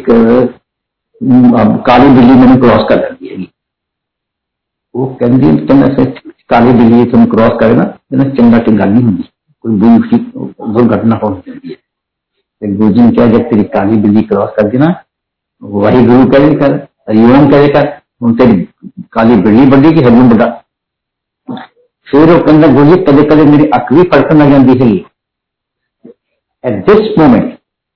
ਕਾਲੀ 1.86 2.08
ਬਿੱਲੀ 2.08 2.34
ਮੈਨੂੰ 2.34 2.60
ਕ੍ਰਾਸ 2.60 2.84
ਕਰ 2.88 2.96
ਲੈਂਦੀ 2.96 3.30
ਹੈਗੀ 3.30 3.46
ਉਹ 4.94 5.14
ਕਹਿੰਦੀ 5.14 5.56
ਕਹਿੰਦਾ 5.66 5.86
ਫਿਰ 5.94 6.10
ਕਾਲੀ 6.48 6.72
ਬਿੱਲੀ 6.72 7.04
ਤੁਹਾਨੂੰ 7.04 7.28
ਕ੍ਰਾਸ 7.28 7.52
ਕਰੇ 7.60 7.74
ਨਾ 7.74 7.84
ਕਹਿੰਦਾ 7.84 8.28
ਚੰਗਾ 8.30 8.58
ਚੰਗਾ 8.58 8.84
ਨਹੀਂ 8.84 9.02
ਹੁੰਦੀ 9.02 9.22
ਕੋਈ 9.64 9.76
ਬੁਰੀ 9.76 10.18
ਦੁਰਘਟਨਾ 10.68 11.18
ਹੋ 11.22 11.30
ਜਾਂਦੀ 11.46 11.70
ਹੈ 11.70 11.76
ਤੇ 12.62 12.74
ਗੁਰੂ 12.74 12.92
ਜੀ 12.92 13.00
ਨੇ 13.00 13.12
ਕਿਹਾ 13.12 13.26
ਜਦ 13.26 13.48
ਤੇਰੀ 13.50 13.64
ਕਾਲੀ 13.64 13.96
ਬਿੱਲੀ 13.96 14.22
ਕ੍ਰਾਸ 14.22 14.50
ਕਰ 14.56 14.68
ਦੇਣਾ 14.68 14.94
वही 15.62 16.04
गुरु 16.04 16.26
करे 16.30 16.54
कर 16.54 16.74
हरिओम 17.08 17.50
करे 17.50 17.68
कर 17.68 17.88
ਹੁਣ 18.20 18.34
ਤੇਰੀ 18.34 18.66
ਕਾਲੀ 19.10 19.34
ਬਿੱਲੀ 19.36 19.64
ਵੱਡੀ 19.70 19.90
ਕਿ 19.90 20.02
ਹਜੂਮ 20.04 20.28
ਵੱਡਾ 20.28 20.46
Shurupanda 22.07 22.67
Guruji 22.69 23.03
पदे 23.05 23.23
पदे 23.29 23.43
मेरी 23.45 23.67
अकवी 23.73 24.03
पर्सन 24.09 24.37
लग 24.37 24.51
जाती 24.51 24.73
है 24.81 24.95
एट 26.63 26.85
दिस 26.85 27.17
मोमेंट 27.19 27.53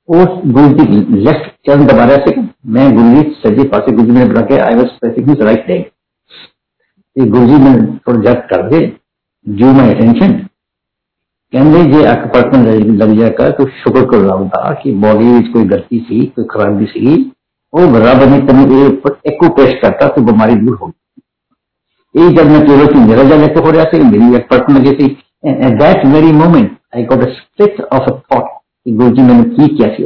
उस 0.09 0.41
गुरु 0.53 0.69
जी 0.79 1.01
लेफ़्ट 1.17 1.49
चरण 1.65 1.85
दबा 1.85 2.05
रहा 2.05 2.17
सेकंड 2.25 2.49
मैं 2.67 2.85
गुरु 2.95 3.09
जी 3.13 3.31
सजी 3.41 3.67
पासे, 3.69 3.91
गुरु 3.91 4.05
जी 4.05 4.11
मैंने 4.11 4.25
बुला 4.25 4.41
के 4.41 4.57
I 4.59 4.75
was 4.75 4.87
pressing 5.01 5.41
right 5.41 5.69
leg 5.69 7.29
Guru 7.29 7.45
ji 7.47 7.63
मैं 7.63 7.73
थोड़ा 7.97 8.19
जज 8.21 8.41
कर 8.49 8.67
दे 8.69 8.79
ड्यू 9.45 9.73
माई 9.73 9.93
अटेंशन 9.93 10.33
कहते 11.53 11.83
जे 11.91 12.03
अक 12.05 12.25
पर्सन 12.33 12.65
लग 12.95 13.17
जाएगा 13.17 13.49
तो 13.51 13.67
शुक्र 13.77 14.05
करो 14.05 14.21
रब 14.23 14.47
का 14.49 14.73
कि 14.83 14.91
बॉडी 15.03 15.25
में 15.25 15.51
कोई 15.53 15.65
गलती 15.67 15.99
सी 15.99 16.25
कोई 16.35 16.45
खराबी 16.51 16.85
सी 16.85 17.15
रब 17.73 18.23
ने 18.29 18.39
तेन 18.47 18.59
ऊपर 18.85 19.49
पेश 19.55 19.79
करता 19.81 20.07
तो 20.07 20.21
बीमारी 20.23 20.55
दूर 20.55 20.77
होगी 20.77 20.98
એ 22.15 22.21
judgment 22.35 22.67
we 22.67 22.75
were 22.75 22.87
to 22.87 22.99
Nirajal 22.99 23.47
Ekohoryasi, 23.47 23.99
maybe 24.11 24.35
at 24.35 24.49
Patnagasi. 24.49 25.21
And 25.43 25.63
at 25.63 25.79
that 25.79 26.05
very 26.05 26.31
moment, 26.33 26.79
I 26.91 27.03
got 27.03 27.21
a 27.21 27.35
split 27.35 27.79
of 27.91 28.07
a 28.07 28.21
thought. 28.21 28.49
कि 28.85 28.91
गुरु 28.97 29.23
मैंने 29.23 29.43
की 29.55 29.67
क्या 29.77 29.87
सी 29.95 30.03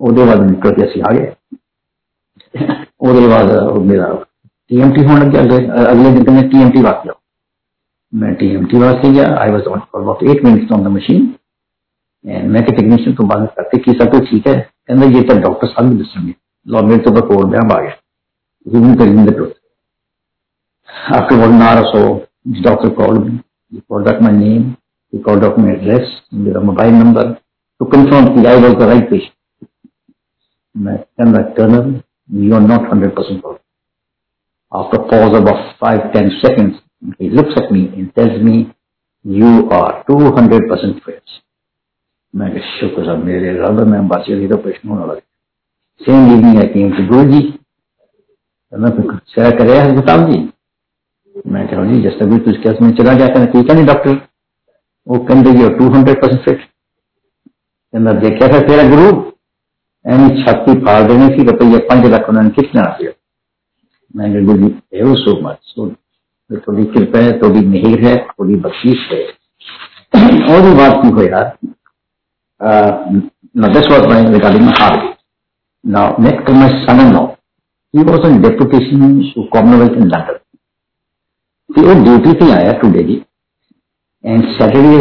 ओदे 0.00 0.24
बाद 0.26 0.40
मैं 0.40 0.46
निकल 0.46 0.70
गया 0.72 0.86
सी 0.86 1.00
आ 1.00 1.12
गया 1.12 2.74
ओदे 3.08 3.26
बाद 3.28 3.52
मेरा 3.86 4.08
टीएमटी 4.70 5.04
होने 5.04 5.20
लग 5.20 5.30
गया 5.32 5.84
अगले 5.84 6.10
दिन 6.18 6.34
मैं 6.34 6.48
टीएमटी 6.50 6.82
वास्ते 6.82 7.16
मैं 8.12 8.34
टीएमटी 8.42 8.78
गया 8.78 9.26
I 9.36 9.50
was 9.50 9.66
on 9.66 9.80
for 9.80 10.02
about 10.02 10.22
eight 10.30 10.44
minutes 10.44 10.72
on 10.72 10.84
the 10.84 10.92
machine 10.96 11.34
and 12.24 12.50
मैं 12.50 12.64
के 12.64 12.72
टेक्नीशियन 12.72 13.14
तो 13.16 13.24
बात 13.32 13.54
करते 13.56 13.78
कि 13.78 13.92
सब 14.02 14.10
कुछ 14.12 14.30
ठीक 14.30 14.46
है 14.48 14.58
कहना 14.60 15.06
ये 15.16 15.22
तो 15.30 15.38
डॉक्टर 15.40 15.66
साहब 15.66 15.90
भी 15.90 15.96
दिसेंगे 15.98 16.34
लॉ 16.66 16.82
मेरे 16.90 17.02
तो 17.02 17.26
कोड 17.28 17.50
में 17.50 17.58
आ 17.58 17.80
गया 17.80 17.96
ह्यूमन 18.66 18.94
करीन 18.98 19.24
the 19.26 19.36
truth. 20.97 21.21
After 21.21 21.37
one 21.37 21.61
hour 21.61 21.83
or 21.83 21.93
so, 21.93 22.27
the 22.45 22.61
doctor 22.61 22.89
called 22.91 23.27
me. 23.27 23.43
He 23.69 23.81
called 23.81 24.07
out 24.07 24.21
my 24.21 24.31
name. 24.31 24.77
He 25.11 25.19
called 25.19 25.43
out 25.43 25.57
my 25.57 25.73
address, 25.73 26.21
the 26.31 26.59
mobile 26.59 26.91
number 26.91 27.39
to 27.81 27.85
confirm 27.85 28.35
that 28.35 28.47
I 28.47 28.55
was 28.55 28.75
the 28.79 28.87
right 28.87 29.09
patient. 29.09 29.33
मैं 30.75 30.97
कहना 30.97 31.41
colonel 31.57 32.03
you 32.29 32.53
are 32.55 32.61
not 32.61 32.81
100% 32.81 33.41
perfect. 33.41 33.63
After 34.71 34.97
a 34.97 35.07
pause 35.07 35.35
of 35.35 35.41
about 35.43 35.79
5-10 35.79 36.41
seconds, 36.41 36.81
he 37.19 37.29
looks 37.29 37.53
at 37.57 37.71
me 37.71 37.87
and 37.89 38.15
tells 38.15 38.41
me, 38.41 38.73
you 39.23 39.69
are 39.69 40.03
200% 40.09 41.03
fit. 41.03 41.23
मैं 42.35 42.49
शुक्र 42.79 43.05
साहब 43.05 43.23
मेरे 43.25 43.51
रब 43.57 43.79
मैं 43.87 44.07
बच 44.07 44.29
गई 44.29 44.47
तो 44.47 44.57
पेशेंट 44.57 44.85
होने 44.91 45.05
लगे 45.11 45.21
same 46.05 46.31
evening 46.33 46.57
I 46.59 46.67
came 46.67 46.91
to 46.97 47.05
Guru 47.07 47.31
ji 47.31 47.41
मैं 48.73 48.89
सेवा 49.33 49.49
कर 49.49 49.67
रहा 49.67 49.81
अस्पताल 49.81 50.25
जी 50.31 50.39
मैं 51.46 51.66
रहा 51.70 51.84
जी 51.84 52.00
जैसा 52.02 52.26
भी 52.26 52.38
तुझ 52.44 52.56
केस 52.62 52.80
में 52.82 52.90
चला 52.96 53.12
गया 53.12 53.44
ठीक 53.44 53.70
है 53.70 53.74
नहीं 53.74 53.86
डॉक्टर 53.86 54.20
वो 55.06 55.18
कहते 55.28 55.52
जी 55.58 55.68
टू 55.78 55.88
हंड्रेड 55.94 56.20
परसेंट 56.22 56.44
फिट 56.44 56.60
कहना 56.62 58.12
देखा 58.24 58.48
था 58.52 58.60
तेरा 58.66 58.88
गुरु 58.88 59.06
एनी 60.04 60.42
छाती 60.42 60.74
फाड़ 60.84 61.02
देनी 61.08 61.28
थी 61.28 61.48
रुपये 61.50 61.78
पाँच 61.88 62.06
लाख 62.10 62.28
उन्होंने 62.28 62.50
कितना 62.60 62.82
गया 63.00 63.12
मैंने 64.16 64.44
गुरु 64.44 64.58
जी 64.58 64.98
एवो 64.98 65.14
सो 65.24 65.40
मच 65.48 65.58
सो 65.62 65.90
थोड़ी 66.68 66.84
कृपा 66.84 67.18
है 67.18 67.38
थोड़ी 67.42 67.66
मेहर 67.66 68.04
है 68.04 68.16
थोड़ी 68.26 68.54
बख्शीश 68.66 69.08
है। 69.12 69.22
और 70.52 70.62
भी 70.62 70.74
बात 70.76 71.04
नहीं 71.04 71.12
हो 71.12 71.22
यार। 71.22 71.56
now 73.54 73.68
this 73.74 73.86
was 73.90 74.06
my 74.06 74.20
regarding 74.32 74.64
my 74.64 74.72
heart. 74.78 75.18
Now 75.84 76.16
next 76.18 76.46
to 76.46 76.52
my 76.52 76.68
son-in-law, 76.84 77.36
he 77.94 78.02
was 78.02 78.24
on 78.24 78.42
deputation 78.42 79.32
to 79.34 79.48
Commonwealth. 79.52 80.47
कि 81.70 81.80
वो 81.80 81.94
ड्यूटी 82.04 82.32
पे 82.38 82.50
आया 82.52 82.72
टुडे 82.80 83.02
जी 83.04 83.14
एंड 84.24 84.44
सैटरडे 84.52 84.96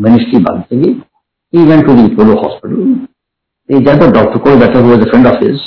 मिनिस्ट्री 0.00 0.38
बंद 0.44 0.64
से 0.64 0.76
ही 0.76 1.64
वेंट 1.68 1.86
टू 1.86 1.92
पोलो 2.16 2.36
हॉस्पिटल 2.42 3.76
ये 3.76 3.94
तो 3.98 4.10
डॉक्टर 4.12 4.38
को 4.38 4.56
बैठा 4.60 4.78
हुआ 4.78 4.96
friend 5.04 5.26
of 5.26 5.44
his 5.44 5.60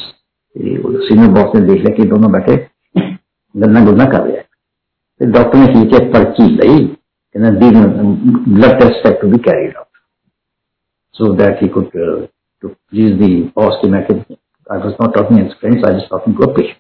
senior 1.08 1.30
boss 1.32 1.56
ने 1.56 1.62
देख 1.68 1.82
लिया 1.82 1.96
कि 1.96 2.04
दोनों 2.10 2.32
बैठे 2.32 2.56
गन्ना 3.56 3.84
गुन्ना 3.86 4.06
कर 4.06 4.22
रहे 4.22 4.36
हैं। 4.38 4.44
फिर 5.20 5.30
डॉक्टर 5.32 5.58
ने 5.58 5.68
खींचे 5.74 6.06
पर्ची 6.12 6.48
लई 6.56 6.86
blood 7.36 8.80
test 8.80 9.06
had 9.08 9.20
to 9.22 9.28
be 9.32 9.38
carry 9.48 9.68
out 9.68 9.88
so 11.16 11.34
that 11.36 11.62
he 11.62 11.68
could 11.78 11.90
to 11.94 12.68
please 12.68 13.14
the 13.20 13.34
boss 13.56 13.80
की, 13.82 13.90
मैं 13.90 14.00
I 14.00 14.80
was 14.80 14.94
not 15.02 15.16
talking 15.16 15.40
his 15.40 15.54
friends 15.60 15.86
I 15.86 15.94
was 15.94 16.08
talking 16.12 16.38
to 16.38 16.44
a 16.44 16.54
patient 16.56 16.78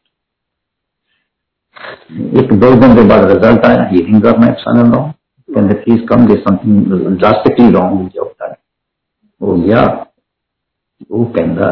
If 2.10 2.50
those 2.60 2.79
then 2.79 2.98
about 2.98 3.27
the 3.27 3.36
result 3.36 3.65
I 3.65 3.89
he 3.89 4.03
hangs 4.03 4.25
up 4.25 4.39
my 4.39 4.55
son 4.63 4.79
in 4.79 4.91
law, 4.91 5.13
when 5.50 5.67
the 5.67 5.75
case 5.75 6.08
comes, 6.08 6.27
there's 6.27 6.44
something 6.44 7.17
drastically 7.17 7.74
wrong 7.74 8.03
with 8.03 8.13
your 8.13 8.34
time. 8.36 8.58
Oh 9.41 9.55
yeah, 9.65 10.05
वो 11.12 11.24
कहता 11.36 11.67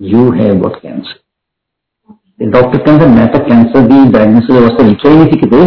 you 0.00 0.30
है 0.32 0.50
what 0.58 0.76
cancer 0.82 2.50
doctor 2.50 2.78
कहते 2.78 3.06
मैं 3.06 3.26
तो 3.32 3.38
cancer 3.48 3.86
की 3.88 4.04
diagnosis 4.12 4.60
वास्ते 4.62 4.84
लिखी 4.84 5.08
ही 5.08 5.16
नहीं 5.16 5.32
थी 5.32 5.40
कि 5.40 5.46
they 5.46 5.62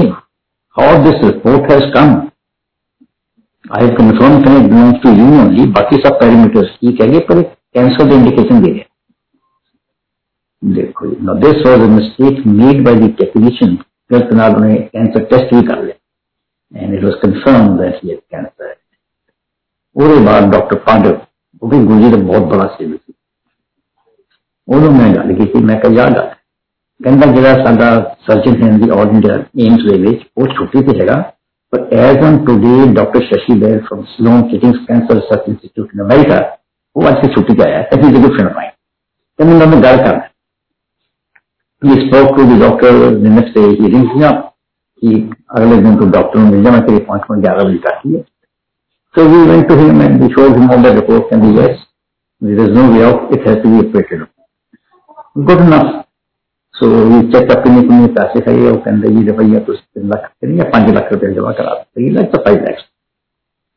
how 0.75 1.03
this 1.03 1.23
report 1.23 1.71
has 1.71 1.85
come 1.93 2.15
I 3.65 3.89
confirm 3.97 4.43
belongs 4.43 5.01
to 5.03 5.11
you 5.13 5.25
only 5.41 5.65
बाकी 5.77 5.97
सब 6.05 6.19
पैरामीटर्स 6.19 6.77
ये 6.83 6.91
कह 6.99 7.11
गए 7.11 7.19
पर 7.29 7.41
कैंसर 7.41 8.09
द 8.09 8.19
इंडिकेशन 8.19 8.61
दे 8.61 8.71
गया 8.71 8.85
देखो 10.62 11.10
no 11.22 11.34
this 11.40 11.66
was 11.66 11.80
a 11.80 11.88
mistake 11.92 12.46
made 12.48 12.84
by 12.84 12.94
the 12.96 13.14
technician 13.18 13.74
गलत 14.10 14.32
नाल 14.34 14.54
उन्हें 14.56 14.76
कैंसर 14.88 15.24
टेस्ट 15.26 15.54
भी 15.54 15.62
कर 15.66 15.82
लिया 15.82 16.82
and 16.82 16.94
it 16.94 17.04
was 17.04 17.14
confirm 17.22 17.76
that 17.78 18.04
he 18.04 18.10
had 18.10 18.20
cancer 18.30 18.70
ਉਹਦੇ 19.96 20.20
ਬਾਅਦ 20.24 20.50
ਡਾਕਟਰ 20.52 20.76
ਪਾਂਡਵ 20.84 21.16
ਉਹ 21.62 21.68
ਵੀ 21.68 21.78
ਗੁਰੂ 21.86 21.98
ਜੀ 22.00 22.10
ਦਾ 22.10 22.16
ਬਹੁਤ 22.18 22.42
ਬੜਾ 22.52 22.66
ਸੇਵਕ 22.76 22.98
ਸੀ 22.98 23.12
ਉਹਨੂੰ 24.68 24.92
ਮੈਂ 24.92 25.12
ਗੱਲ 25.14 25.32
ਕੀਤੀ 25.34 25.58
ਮੈਂ 25.64 25.76
ਕਿਹਾ 25.80 25.92
ਯਾਦ 25.94 26.16
ਆ 26.18 26.22
ਕਹਿੰਦਾ 27.00 27.26
ਜਿਹੜਾ 27.32 27.64
ਸਾਡਾ 27.64 27.90
ਸਰਜਨ 28.26 28.62
ਹੈ 28.62 28.70
ਦੀ 28.78 28.88
ਆਲ 28.90 29.10
ਇੰਡੀਆ 29.10 29.34
ਏਮਸ 29.66 29.84
ਦੇ 29.84 29.98
ਵਿੱਚ 30.02 30.24
ਉਹ 30.36 30.46
ਛੁੱਟੀ 30.56 30.82
ਤੇ 30.82 30.98
ਹੈਗਾ 31.00 31.22
But 31.72 31.90
as 31.90 32.18
on 32.18 32.34
today, 32.44 32.92
Dr. 32.92 33.20
Shashi 33.20 33.54
Bair 33.58 33.76
from 33.84 34.06
Sloan 34.06 34.50
Kettings 34.50 34.80
Cancer 34.86 35.14
Research 35.14 35.46
Institute 35.48 35.94
in 35.94 36.00
America, 36.00 36.40
वो 36.96 37.06
आज 37.06 37.14
से 37.16 37.30
छुट्टी 37.34 37.54
पे 37.54 37.64
आया 37.64 37.78
है 37.78 38.00
is 38.00 38.18
good 38.18 38.34
friend 38.34 38.48
of 38.48 38.56
mine 38.56 38.70
तो 39.38 40.18
we 41.81 42.07
spoke 42.07 42.35
to 42.35 42.43
the 42.43 42.57
doctor 42.57 42.91
the 43.11 43.29
next 43.29 43.53
day, 43.53 43.75
he 43.75 43.85
reached 43.87 44.23
up, 44.23 44.55
he 45.01 45.11
अगले 45.49 45.75
दिन 45.81 45.95
तो 45.97 46.05
डॉक्टरों 46.11 46.43
ने 46.43 46.49
मिर्जा 46.51 46.79
के 46.85 46.95
अपॉइंटमेंट 46.95 47.41
ग्यारह 47.43 47.63
बजे 47.63 47.77
का 47.83 47.91
की 47.99 48.13
है 48.13 48.21
so 49.15 49.25
we 49.29 49.43
went 49.49 49.67
to 49.67 49.75
him 49.75 50.01
and 50.01 50.21
we 50.21 50.27
showed 50.33 50.57
him 50.57 50.71
all 50.71 50.81
the 50.83 50.93
report 50.95 51.29
can 51.29 51.41
be 51.41 51.59
yes 51.59 51.85
there 52.41 52.59
is 52.61 52.75
no 52.77 52.87
way 52.93 53.03
of 53.03 53.33
it 53.33 53.47
has 53.47 53.61
to 53.63 53.69
be 53.69 53.87
operated 53.87 54.25
good 55.49 55.61
enough 55.61 55.93
so 56.75 56.89
we 57.11 57.21
check 57.31 57.51
up 57.51 57.63
करने 57.63 57.81
के 57.81 57.99
लिए 57.99 58.07
पैसे 58.17 58.39
चाहिए 58.47 58.69
और 58.71 58.77
कहने 58.87 59.07
लगी 59.07 59.31
भैया 59.39 59.59
तो 59.67 59.73
तीन 59.73 60.09
लाख 60.09 60.27
करेंगे 60.41 60.69
पांच 60.75 60.89
लाख 60.95 61.11
रुपए 61.13 61.33
जमा 61.33 61.51
करा 61.61 61.75
थ्री 61.83 62.09
लाख 62.17 62.31
तो 62.31 62.43
five 62.45 62.65
lakhs 62.65 62.83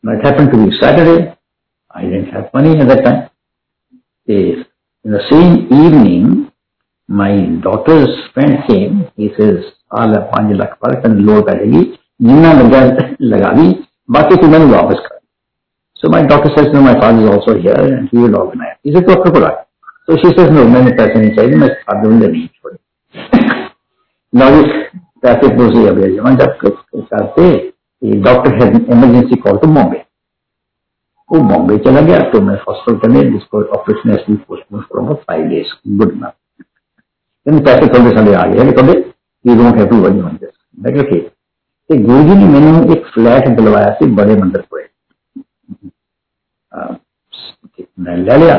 it 0.04 0.26
happen 0.26 0.48
to 0.52 0.64
be 0.64 0.76
Saturday 0.78 1.16
I 1.96 2.10
didn't 2.10 2.34
have 2.34 2.48
money 2.56 2.74
at 2.74 2.86
that 2.88 3.04
time 3.04 3.22
in 4.28 5.16
the 5.16 5.20
same 5.30 5.54
evening 5.84 6.44
my 7.10 7.32
daughter's 7.60 8.10
friend 8.34 8.58
came. 8.66 8.98
He 9.16 9.30
says, 9.36 9.62
"आला 9.98 10.20
पाँच 10.32 10.56
लाख 10.56 10.76
पर 10.84 11.14
लोड 11.20 11.46
पड़ेगी 11.46 11.82
जितना 12.22 12.52
लगा 12.52 12.82
लगा 13.22 13.52
दी 13.52 13.70
बाकी 14.10 14.36
तो 14.36 14.48
मैंने 14.48 14.72
वापस 14.72 15.00
कर 15.06 15.18
So 16.02 16.08
my 16.08 16.22
daughter 16.22 16.50
says, 16.56 16.68
no, 16.72 16.80
my 16.80 16.94
father 16.94 17.24
is 17.24 17.30
also 17.30 17.54
here 17.58 17.74
and 17.74 18.08
he 18.08 18.16
will 18.16 18.36
organize. 18.36 18.76
He 18.82 18.92
said, 18.92 19.06
doctor 19.06 19.42
रख 19.42 19.66
So 20.06 20.16
she 20.16 20.30
says, 20.36 20.50
no, 20.50 20.64
मैंने 20.66 20.92
पैसे 20.92 21.18
नहीं 21.20 21.34
चाहिए 21.36 21.56
मैं 21.56 21.68
फादर 21.82 22.08
नहीं 22.10 22.46
छोड़े. 22.46 22.76
लॉजिक 24.32 24.90
पैसे 25.22 25.48
दूसरी 25.56 25.86
अब 25.86 26.00
जमा 26.16 26.30
जब 26.34 26.56
करते 26.64 27.48
doctor 28.22 28.54
had 28.54 28.90
emergency 28.90 29.36
call 29.36 29.58
to 29.58 29.68
Bombay 29.74 30.04
वो 31.30 31.40
बॉम्बे 31.48 31.76
चला 31.78 32.00
गया 32.00 32.18
तो 32.30 32.40
मैं 32.40 32.54
हॉस्पिटल 32.68 32.98
करने 32.98 33.24
जिसको 33.30 33.62
operation 33.78 34.10
एसली 34.10 34.36
postpone 34.48 34.80
for 34.92 35.14
five 35.28 35.46
days 35.48 35.72
good 35.98 36.14
ना 36.20 36.32
then 37.46 37.56
the 37.56 37.62
pastor 37.62 37.88
told 37.88 38.04
me 38.04 38.10
Sunday, 38.14 38.34
ah, 38.34 38.46
you 38.46 38.72
told 38.72 38.90
it, 38.90 39.16
you 39.44 39.54
don't 39.56 39.78
have 39.78 39.88
to 39.90 39.96
worry 40.00 40.20
on 40.20 40.38
this. 40.40 40.54
Like, 40.78 40.98
okay. 41.04 41.20
तो 41.90 41.96
गुरु 42.06 42.22
जी 42.24 42.34
ने 42.38 42.46
मैंने 42.48 42.92
एक 42.92 43.06
फ्लैट 43.14 43.48
दिलवाया 43.56 43.90
से 43.98 44.06
बड़े 44.16 44.34
मंदिर 44.36 44.62
को 44.62 44.78
मैं 48.02 48.16
ले 48.16 48.36
लिया। 48.38 48.56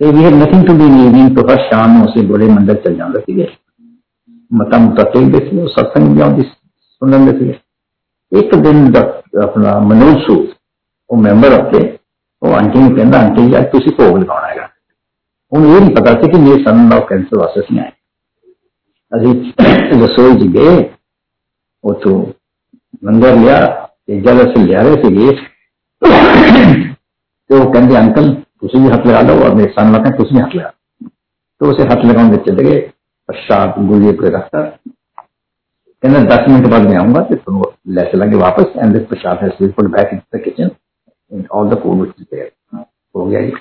तो 0.00 0.10
we 0.12 0.22
had 0.22 0.34
nothing 0.34 0.66
to 0.66 0.74
be 0.74 0.84
evening 0.84 1.36
तो 1.36 1.42
हर 1.48 1.58
शाम 1.70 1.96
में 1.96 2.02
उसे 2.06 2.22
बड़े 2.28 2.46
मंदिर 2.48 2.76
चल 2.84 2.96
जाऊँगा 2.96 3.20
ठीक 3.20 3.38
है 3.38 3.48
मता 4.50 4.78
मुता 4.78 5.02
तेल 5.12 5.30
टेकते 5.32 5.56
थे 5.56 5.66
सत्संग 5.72 6.22
भी 6.36 6.42
सुन 6.42 7.14
लेते 7.24 7.52
थे। 7.52 8.38
एक 8.38 8.54
दिन 8.62 8.94
अपना 8.94 9.78
मनोज 9.88 10.22
सूद 10.26 10.46
वो 11.10 11.16
मैंबर 11.22 11.60
होके 11.60 11.80
वो 12.42 12.52
आंटी 12.60 12.78
ने 12.78 12.88
कहना 12.96 13.18
आंटी 13.18 13.52
यार 13.54 13.62
तुम 13.72 13.80
भोग 13.98 14.18
लगाना 14.18 14.46
है। 14.46 14.68
ਉਹਨੂੰ 15.51 15.75
ਇਹ 15.75 15.81
ਨਹੀਂ 15.81 15.95
ਪਤਾ 15.95 16.11
ਸੀ 16.21 16.31
ਕਿ 16.31 16.37
ਮੇਰੇ 16.39 16.63
ਸਨ 16.63 16.89
ਦਾ 16.89 16.99
ਕੈਂਸਰ 17.09 17.37
ਵਾਸਤੇ 17.39 17.61
ਨਹੀਂ 17.71 17.79
ਆਏ 17.81 17.91
ਅਸੀਂ 19.11 20.01
ਰਸੋਈ 20.03 20.39
ਚ 20.39 20.49
ਗਏ 20.55 20.89
ਉਥੋਂ 21.83 22.17
ਲੰਗਰ 23.03 23.35
ਲਿਆ 23.35 23.59
ਤੇ 24.07 24.19
ਜਦ 24.21 24.41
ਅਸੀਂ 24.43 24.65
ਲਿਆ 24.65 24.81
ਰਹੇ 24.81 25.01
ਸੀਗੇ 25.03 25.37
ਤੇ 27.49 27.55
ਉਹ 27.55 27.71
ਕਹਿੰਦੇ 27.73 27.97
ਅੰਕਲ 27.97 28.33
ਤੁਸੀਂ 28.33 28.81
ਵੀ 28.81 28.89
ਹੱਥ 28.89 29.07
ਲਗਾ 29.07 29.21
ਲਓ 29.21 29.45
ਔਰ 29.45 29.55
ਮੇਰੇ 29.55 29.71
ਸਨ 29.71 29.91
ਲਗਾ 29.91 30.15
ਤੁਸੀਂ 30.17 30.41
ਹੱਥ 30.41 30.55
ਲਗਾ 30.55 30.71
तो 31.61 31.69
उसे 31.69 31.83
हाथ 31.83 32.03
लगाने 32.05 32.29
में 32.29 32.37
चले 32.43 32.63
गए 32.63 32.75
पश्चात 33.29 33.79
गुरुजी 33.79 34.11
को 34.13 34.27
रखता 34.27 34.61
कहना 36.03 36.19
दस 36.25 36.45
मिनट 36.49 36.67
बाद 36.67 36.85
मैं 36.89 36.97
आऊंगा 36.97 37.21
तो 37.23 37.35
तुम 37.37 37.63
ले 37.95 38.03
चलेंगे 38.11 38.37
वापस 38.37 38.77
and 38.77 38.93
this 38.93 39.07
prasad 39.07 39.43
has 39.43 39.57
been 39.61 39.71
put 39.71 39.89
back 39.95 40.13
in 40.13 40.21
the 40.35 40.41
kitchen 40.43 40.69
in 41.31 41.45
all 41.53 41.69
the 41.69 41.79
food 41.81 41.97
which 41.97 42.13
is 42.19 42.25
there 42.27 42.85
हो 43.15 43.25
गया 43.25 43.41
जी 43.41 43.51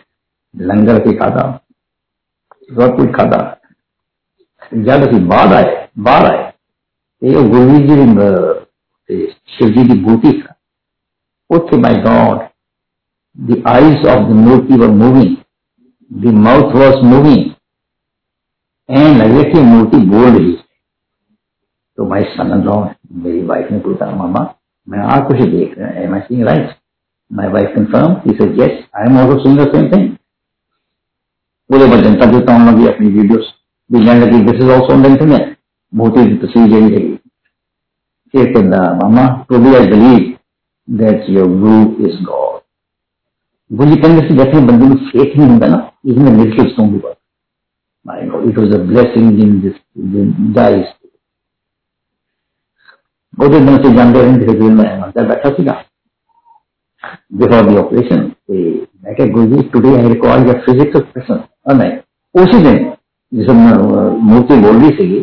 लंगर 0.55 1.03
भी 1.07 1.15
खादा 1.17 1.47
सब 2.74 2.96
कुछ 2.98 3.12
ਖਾਦਾ 3.14 3.40
ਜਦ 4.84 5.06
ਅਸੀਂ 5.06 5.20
ਬਾਹਰ 5.28 5.54
ਆਏ 5.56 5.76
ਬਾਹਰ 6.00 6.26
ਆਏ 6.26 6.52
ਇਹ 7.22 7.50
ਗੁਰਵੀਰ 7.50 7.88
ਜੀ 7.88 7.96
ਦੀ 7.96 9.28
ਸ਼ਿਵਜੀ 9.48 9.84
ਦੀ 9.88 10.00
ਬੂਟੀ 10.02 10.32
ਸੀ 10.32 10.44
ਉੱਥੇ 11.50 11.78
my 11.78 12.02
God 12.02 12.42
the 13.38 13.56
eyes 13.66 14.04
of 14.06 14.20
the 14.28 14.36
murti 14.36 14.78
were 14.80 14.92
moving, 14.94 15.30
the 16.12 16.32
mouth 16.32 16.74
was 16.74 17.00
moving, 17.04 17.40
and 18.90 19.22
everything 19.22 19.66
murti 19.66 20.02
बोल 20.10 20.28
रही 20.30 20.52
तो 21.98 22.06
माई 22.06 22.24
सन 22.36 22.52
इन 22.52 22.64
लॉ 22.64 22.76
मेरी 23.24 23.42
वाइफ 23.46 23.72
ने 23.72 23.80
पूछा 23.80 24.10
मामा 24.12 24.44
मैं 24.88 25.00
आप 25.08 25.28
कुछ 25.28 25.42
देख 25.50 25.78
रहा 25.78 25.90
am 26.04 26.14
I 26.14 26.20
seeing 26.20 26.44
right 26.44 26.76
my 27.32 27.48
wife 27.50 27.76
confirm 27.76 28.16
is 28.32 28.42
yes 28.62 28.80
I 28.96 29.08
am 29.08 29.18
also 29.20 29.40
seeing 29.44 29.60
the 29.60 29.68
same 29.72 29.90
thing 29.92 30.10
बोले 31.74 31.86
मैं 31.94 32.02
जनता 32.04 32.32
को 32.32 32.40
काम 32.48 32.68
लगी 32.70 32.88
अपनी 32.88 33.08
वीडियोस 33.14 33.54
डिज़ाइन 33.90 34.22
लगी 34.24 34.42
this 34.46 34.62
is 34.62 34.72
also 34.72 34.94
on 34.94 35.04
the 35.04 35.06
internet 35.14 35.56
बहुत 35.94 36.18
ही 36.18 36.36
तस्वीर 36.44 36.78
यही 36.78 36.94
है 36.94 37.02
ये 38.34 38.46
कहना 38.54 38.84
मामा 39.02 39.26
Tobey 39.50 39.76
I 39.76 39.88
believe 39.88 40.30
that 40.88 41.30
your 41.30 41.48
guru 41.64 42.08
is 42.08 42.22
God 42.26 42.62
Guru 43.72 43.90
ji 43.90 44.02
कहने 44.02 44.28
से 44.28 44.38
जैसे 44.38 44.66
बंदे 44.68 44.86
में 44.86 44.96
फेथ 45.10 45.38
नहीं 45.38 45.50
होता 45.50 45.68
ना 45.68 45.82
इसमें 46.06 46.32
नेगेटिव 46.32 46.70
स्ट्रॉन्ग 46.70 47.02
हुआ 47.02 47.14
My 48.06 48.16
God, 48.26 48.48
it 48.48 48.58
was 48.58 48.74
a 48.76 48.80
blessing 48.80 49.28
in 49.40 49.52
this 49.64 49.76
in 49.98 50.32
dice. 50.56 50.90
बहुत 53.34 53.52
दिन 53.52 53.78
से 53.84 53.94
जानते 53.96 54.20
हैं 54.20 54.38
धीरे 54.40 54.54
धीरे 54.54 54.74
मैं 54.76 54.88
अंदर 55.02 55.28
बैठा 55.28 55.50
सीखा। 55.50 55.74
बिफोर 57.34 57.70
द 57.70 57.78
ऑपरेशन 57.78 58.26
मैं 58.50 59.32
Guru 59.34 59.46
ji 59.48 59.62
today 59.70 59.96
I 59.98 60.08
record 60.08 60.48
the 60.48 60.60
physics 60.66 60.96
of 60.96 61.04
उसी 62.36 62.64
दिन 62.64 62.96
मूर्ति 64.24 64.56
बोल 64.56 64.78
रही 64.78 64.90
थी, 64.90 65.20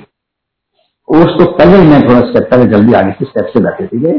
उसको 1.08 1.44
पहले 1.56 1.82
मैं 1.82 2.00
थोड़ा 2.08 2.20
स्टेप 2.20 2.48
पहले 2.50 2.66
जल्दी 2.70 2.92
आगे 2.92 3.24
स्टेप 3.24 3.50
से 3.54 3.60
थे 3.86 4.12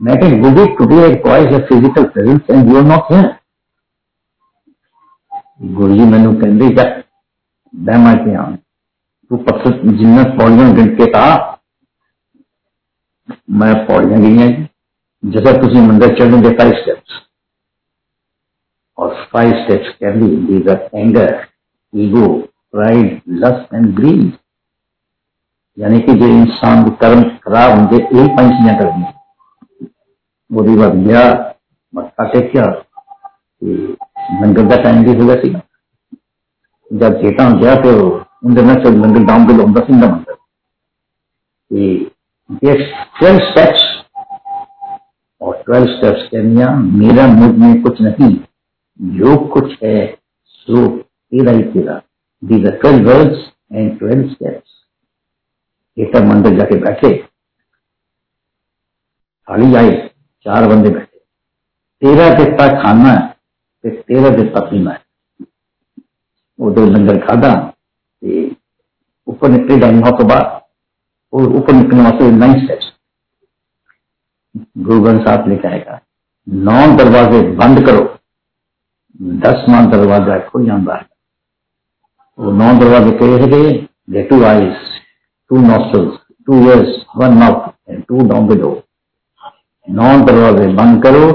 मैं 0.00 0.40
Guru 0.42 0.54
ji 0.54 0.74
I 1.02 1.60
physical 1.68 2.04
presence 2.04 2.40
and 2.50 2.70
you 2.70 2.76
are 2.76 2.84
not 2.84 3.12
here 3.12 3.34
Guru 5.76 5.94
ji 5.94 6.04
जा 6.74 6.84
तू 9.30 9.36
पत्थर 9.36 9.78
जिन्ना 9.96 10.22
पौड़ियों 10.36 10.74
के 10.74 11.06
मैं 13.50 13.72
पौड़ियाँ 13.86 14.20
गिरिया 14.20 14.46
जैसा 15.22 15.52
तुम 15.52 15.88
मंदिर 15.88 16.14
चढ़ने 16.18 16.42
के 16.42 16.54
कई 16.54 16.70
steps 16.70 17.27
or 18.98 19.14
five 19.32 19.54
steps 19.64 19.88
can 19.98 20.18
be. 20.18 20.28
These 20.48 20.66
are 20.66 20.90
anger, 20.92 21.48
ego, 21.92 22.48
pride, 22.74 23.22
lust 23.26 23.72
and 23.72 23.94
greed. 23.94 24.28
यानी 25.76 25.98
कि 26.00 26.14
जो 26.20 26.26
इंसान 26.28 26.82
के 26.84 26.90
कर्म 27.00 27.20
खराब 27.42 27.70
होंगे 27.70 27.96
यही 27.96 28.28
चीज़ें 28.28 28.78
करनी 28.78 29.04
वो 30.50 30.62
भी 30.62 30.74
बात 30.76 30.94
गया 31.04 31.20
मक्का 31.94 32.24
से 32.28 32.40
क्या 32.48 32.64
मंगल 34.40 34.68
का 34.68 34.76
टाइम 34.82 35.04
भी 35.04 35.14
होगा 35.20 35.34
सी 35.42 35.50
जब 36.90 37.20
खेता 37.20 37.48
गया 37.60 37.74
तो 37.82 37.92
उनके 38.44 38.62
मैं 38.62 38.74
सब 38.84 38.96
मंगल 39.04 39.24
डाउन 39.26 39.46
के 39.48 39.56
लोग 39.56 39.78
दस 39.78 39.90
इंदा 39.90 40.08
मंदिर 40.08 40.36
ट्वेल्व 43.20 43.38
स्टेप्स 43.46 43.86
और 45.40 45.62
ट्वेल्व 45.66 45.96
स्टेप्स 45.96 46.28
कहनिया 46.32 46.74
मेरा 46.76 47.26
मुझमें 47.34 47.82
कुछ 47.82 48.00
नहीं 48.00 48.36
जो 49.00 49.36
कुछ 49.46 49.72
है, 49.82 50.06
सो 50.44 50.86
तेरा 50.88 51.52
ही 51.52 51.62
तेरा 51.64 52.00
these 52.42 52.66
are 52.66 52.76
twelve 52.76 53.08
words 53.08 53.38
and 53.72 53.98
twelve 53.98 54.28
steps 54.28 54.76
ये 55.96 56.10
सब 56.14 56.24
मंदिर 56.24 56.56
जाके 56.58 56.76
बैठे। 56.80 57.16
खाली 59.48 59.74
आए 59.74 59.92
चार 60.46 60.66
बंदे 60.68 60.90
बैठे। 60.90 61.18
तेरा 62.02 62.28
किस्सा 62.34 62.66
खाना 62.82 63.12
है 63.12 63.28
ते 63.84 63.90
तेरा 63.90 64.30
किस्सा 64.36 64.60
पीना 64.60 64.90
है। 64.90 65.02
वो 66.58 66.70
दो 66.70 66.84
लंगर 66.86 67.18
खादा 67.26 67.54
ते 68.22 68.44
ऊपर 69.26 69.48
निकले 69.50 69.76
डाइना 69.78 70.10
तो 70.10 70.24
बाद, 70.24 70.60
और 71.32 71.56
ऊपर 71.56 71.72
निकलने 71.72 72.02
वास्ते 72.02 72.30
नाइन 72.32 72.60
स्टेप्स 72.64 72.92
गुरु 74.78 75.00
ग्रंथ 75.02 75.24
साहब 75.24 75.48
लिखा 75.48 75.68
है 75.68 76.00
नौ 76.46 76.96
दरवाजे 76.96 77.42
बंद 77.56 77.84
करो। 77.86 78.17
दसवां 79.41 79.85
दरवाजा 79.89 80.37
खुल 80.47 80.65
जाता 80.65 80.95
है 80.95 81.07
वो 82.39 82.51
नौ 82.53 82.73
दरवाजे 82.79 83.11
कहे 83.17 83.47
थे 83.47 83.61
they 84.09 84.23
two 84.23 84.43
eyes 84.43 84.75
two 85.51 85.61
nostrils 85.67 86.17
two 86.47 86.59
ears 86.63 86.99
one 87.17 87.37
mouth 87.37 87.71
and 87.89 88.03
two 88.03 88.27
down 88.27 88.47
below 88.47 88.71
नौ 89.87 90.11
दरवाजे 90.25 90.67
बंद 90.73 91.01
करो 91.03 91.25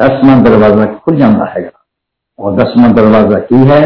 दसवां 0.00 0.42
दरवाजा 0.42 0.86
खुल 0.94 1.16
जाता 1.16 1.50
है 1.50 1.70
और 2.38 2.56
दसवां 2.56 2.92
दरवाजा 2.94 3.38
की 3.42 3.66
है 3.66 3.82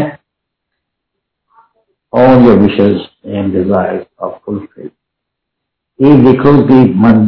all 2.13 2.41
your 2.41 2.57
wishes 2.57 3.01
and 3.25 3.53
desires 3.53 4.05
are 4.17 4.33
fulfilled. 4.45 4.95
ਇਹ 5.99 6.23
ਦੇਖੋ 6.23 6.51
ਕਿ 6.67 6.75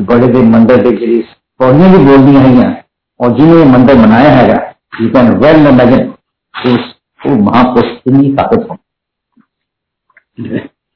ਬੜੇ 0.05 0.27
ਦੇ 0.27 0.41
ਮੰਦਰ 0.41 0.81
ਦੇ 0.81 0.91
ਜਿਹੜੀ 0.97 1.23
ਪੌੜੀਆਂ 1.59 1.89
ਵੀ 1.89 2.03
ਬੋਲਦੀਆਂ 2.05 2.41
ਹੈਗੀਆਂ 2.41 2.71
ਔਰ 3.19 3.31
ਜਿਹਨੇ 3.31 3.61
ਇਹ 3.61 3.65
ਮੰਦਰ 3.65 3.95
ਬਣਾਇਆ 3.95 4.29
ਹੈਗਾ 4.29 4.59
You 4.92 5.10
can 5.10 5.38
well 5.40 5.66
imagine 5.66 6.14
those 6.54 6.84
two 7.22 7.36
महापुरुष 7.48 7.90
कितनी 8.04 8.34
ताकत 8.36 8.66
हों 8.70 8.76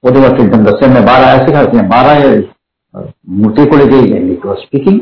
Whatever 0.05 0.29
treatment, 0.37 0.65
the 0.65 0.77
same 0.81 0.95
में 0.95 1.05
बारह 1.05 1.27
ऐसे 1.31 1.53
का 1.53 1.63
उसने 1.63 1.83
बारह 1.89 3.01
मूर्ति 3.41 3.65
को 3.71 3.77
ले 3.77 3.87
गई 3.87 4.13
and 4.19 4.31
it 4.35 4.45
was 4.45 4.63
speaking. 4.67 4.99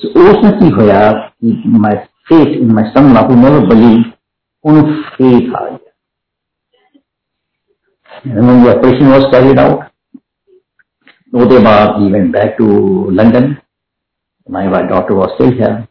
So 0.00 0.24
उसमें 0.32 0.58
की 0.58 0.68
होया 0.76 1.02
कि 1.12 1.78
my 1.84 1.94
faith 2.30 2.56
in 2.60 2.74
my 2.78 2.84
son 2.94 3.14
who 3.16 3.36
never 3.36 3.60
believed 3.66 4.10
उन 4.64 4.82
faith 5.18 5.54
आ 5.54 5.64
गया. 5.68 5.92
And 8.24 8.46
when 8.46 8.64
the 8.64 8.76
operation 8.76 9.10
was 9.10 9.24
carried 9.30 9.58
out, 9.58 9.90
Odeba, 11.34 11.98
he 11.98 12.12
went 12.12 12.32
back 12.32 12.56
to 12.58 12.64
London. 13.10 13.58
My 14.48 14.66
daughter 14.82 15.14
was 15.14 15.32
still 15.34 15.52
here. 15.52 15.88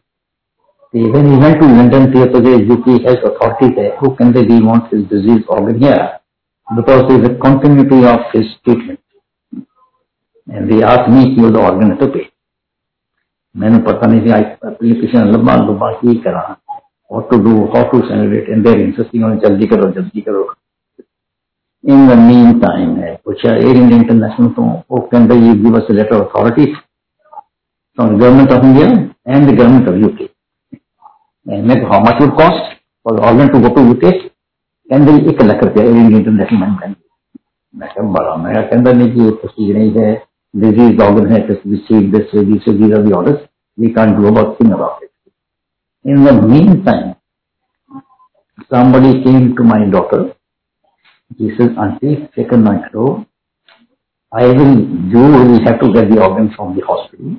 Went 0.94 1.60
to 1.60 1.66
London, 1.66 2.12
a 2.14 2.72
UK 2.74 3.02
health 3.02 3.24
authority 3.24 3.74
there. 3.74 3.96
Who 3.96 4.14
can 4.14 4.32
they 4.32 4.44
be 4.44 4.60
want 4.60 4.92
his 4.92 5.04
disease 5.08 5.42
organ 5.48 5.80
here? 5.80 6.20
Because 6.76 7.08
there 7.08 7.22
is 7.22 7.30
a 7.30 7.34
continuity 7.40 8.04
of 8.04 8.20
his 8.32 8.46
treatment. 8.64 9.00
And 10.48 10.70
they 10.70 10.82
asked 10.82 11.10
me 11.10 11.34
to 11.36 11.50
the 11.50 11.60
organ 11.60 11.96
to 11.98 12.08
pay. 12.08 12.28
मैंने 13.56 13.78
पता 13.84 14.06
नहीं 14.08 14.20
थी 14.24 14.30
application 14.66 15.30
लंबा 15.32 15.54
लंबा 15.54 15.90
की 16.00 16.14
करा 16.26 16.56
to 17.30 17.38
do, 17.38 17.68
how 17.74 17.82
to 17.90 17.98
send 18.08 18.32
it, 18.32 18.48
and 18.48 18.64
they're 18.64 18.80
insisting 18.80 19.24
on 19.24 19.38
जल्दी 19.40 19.66
करो 19.72 19.90
जल्दी 19.92 20.20
करो 20.28 20.44
in 21.84 22.06
the 22.06 22.16
meantime, 22.16 23.18
which 23.24 23.44
are 23.44 23.56
Air 23.56 23.74
India 23.74 23.96
International 23.96 24.54
from 24.54 24.84
Oakland, 24.88 25.32
you 25.32 25.62
give 25.64 25.74
us 25.74 25.82
a 25.88 25.92
letter 25.92 26.14
of 26.14 26.28
authority 26.28 26.72
from 27.96 28.12
the 28.12 28.18
government 28.20 28.52
of 28.52 28.62
India 28.64 29.14
and 29.26 29.48
the 29.48 29.52
government 29.52 29.88
of 29.88 29.96
UK. 31.45 31.53
And 31.53 31.87
how 31.87 31.99
much 31.99 32.19
would 32.19 32.31
cost 32.31 32.77
for 33.03 33.15
the 33.15 33.21
organ 33.21 33.51
to 33.53 33.59
go 33.59 33.73
to 33.75 33.81
UK? 33.81 34.31
And 34.89 35.07
then 35.07 35.19
एक 35.29 35.41
लख 35.41 35.63
रुपया 35.63 35.83
air 35.83 35.95
India 35.95 36.19
international 36.19 36.59
bank 36.59 36.95
मैं 37.75 37.89
क्या 37.93 38.03
बड़ा 38.11 38.35
मैं 38.43 38.53
कहता 38.55 38.91
नहीं 38.91 39.11
कि 39.15 39.29
procedure 39.41 39.79
नहीं 39.79 39.91
है 39.97 40.15
disease 40.63 41.01
organ 41.07 41.31
है 41.31 41.41
to 41.47 41.57
receive 41.73 42.11
this 42.13 42.31
these 42.31 42.69
these 42.79 42.95
are 42.99 43.03
the 43.07 43.15
orders 43.17 43.41
we 43.77 43.93
can't 43.97 44.17
do 44.19 44.27
about 44.27 44.57
thing 44.57 44.71
about 44.77 45.03
it 45.03 45.11
in 46.05 46.23
the 46.23 46.33
meantime 46.53 47.15
somebody 48.73 49.11
came 49.23 49.55
to 49.57 49.63
my 49.63 49.83
daughter 49.97 50.21
he 51.35 51.51
says, 51.57 51.69
Auntie, 51.77 52.29
take 52.35 52.51
a 52.51 52.57
micro. 52.57 53.25
I 54.31 54.45
will, 54.45 54.79
you 54.79 55.19
will 55.19 55.63
have 55.65 55.79
to 55.81 55.93
get 55.93 56.09
the 56.09 56.21
organ 56.21 56.53
from 56.55 56.75
the 56.75 56.85
hospital. 56.85 57.37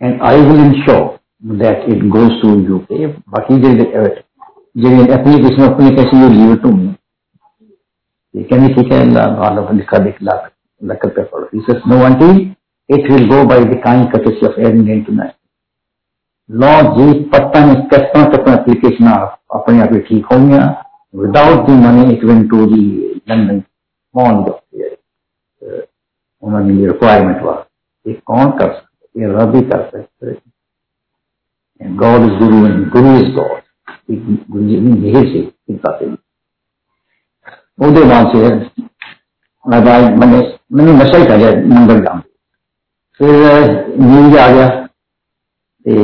And 0.00 0.22
I 0.22 0.36
will 0.36 0.58
ensure 0.58 1.20
that 1.43 1.87
it 1.87 2.01
goes 2.09 2.33
to 2.41 2.49
UK. 2.75 3.07
बाकी 3.29 3.57
जो 4.75 4.89
application 5.13 5.63
अपनी 5.63 5.89
कैसे 5.95 6.19
you 6.19 6.29
leave 6.29 6.55
to 6.61 6.71
me 6.75 6.87
ये 8.33 8.43
कहने 8.43 8.67
ठीक 8.75 8.91
है 8.91 8.99
वालों 9.39 9.65
को 9.65 9.73
लिखा 9.73 9.97
दिख 10.05 10.21
लाख 10.23 10.51
लख 10.81 11.05
रुपया 11.05 11.25
पड़ो 11.33 11.49
he 11.51 11.61
says 11.67 11.83
no 11.91 11.99
auntie 12.05 12.31
it 12.89 13.11
will 13.11 13.27
go 13.33 13.41
by 13.51 13.59
the 13.65 13.77
kind 13.83 14.09
courtesy 14.13 14.47
of 14.47 14.57
Air 14.59 14.71
India 14.71 14.95
International 14.95 15.39
law 16.49 16.71
जी 16.95 17.19
पता 17.33 17.65
नहीं 17.65 17.83
कितना 17.89 18.23
कितना 18.31 18.53
एप्लीकेशन 18.53 19.11
अपने 19.55 19.81
आप 19.81 19.93
ही 19.93 19.99
ठीक 20.09 20.33
without 21.13 21.67
the 21.67 21.73
money 21.77 22.05
it 22.15 22.23
went 22.25 22.49
to 22.49 22.65
the 22.69 22.83
London 23.27 23.63
bond 24.15 24.47
of 24.47 24.59
the 24.71 24.91
उन्होंने 26.43 26.73
ये 26.73 26.87
रिक्वायरमेंट 26.87 27.41
हुआ 27.41 27.53
ये 28.05 28.13
कौन 28.27 28.49
कर 28.57 28.73
सकते 28.73 29.21
ये 29.21 29.27
रब 29.33 29.55
ही 29.55 29.61
कर 29.69 29.83
सकते 29.89 30.31
God 31.82 32.22
is 32.22 32.38
Guru 32.38 32.66
and 32.66 32.88
Guru 32.90 33.16
is 33.16 33.34
God 33.34 33.60
Guru 34.10 34.64
ji 34.68 34.80
ने 34.80 34.96
यही 35.08 35.26
से 35.32 35.42
कृपा 35.42 35.98
से 35.98 36.16
ਉਹਦੇ 37.78 38.02
ਬਾਅਦ 38.04 38.28
ਸੇ 38.28 38.48
ਮੈਂ 39.64 39.78
मैंने 40.20 40.38
मैंने 40.76 40.92
नशा 40.94 41.18
ही 41.18 41.26
कर 41.26 41.58
मंगल 41.68 42.00
जाम 42.04 42.20
फिर 43.20 43.34
न्यूज 44.02 44.36
आ 44.38 44.46
गया 44.52 44.68
ਤੇ 45.86 45.94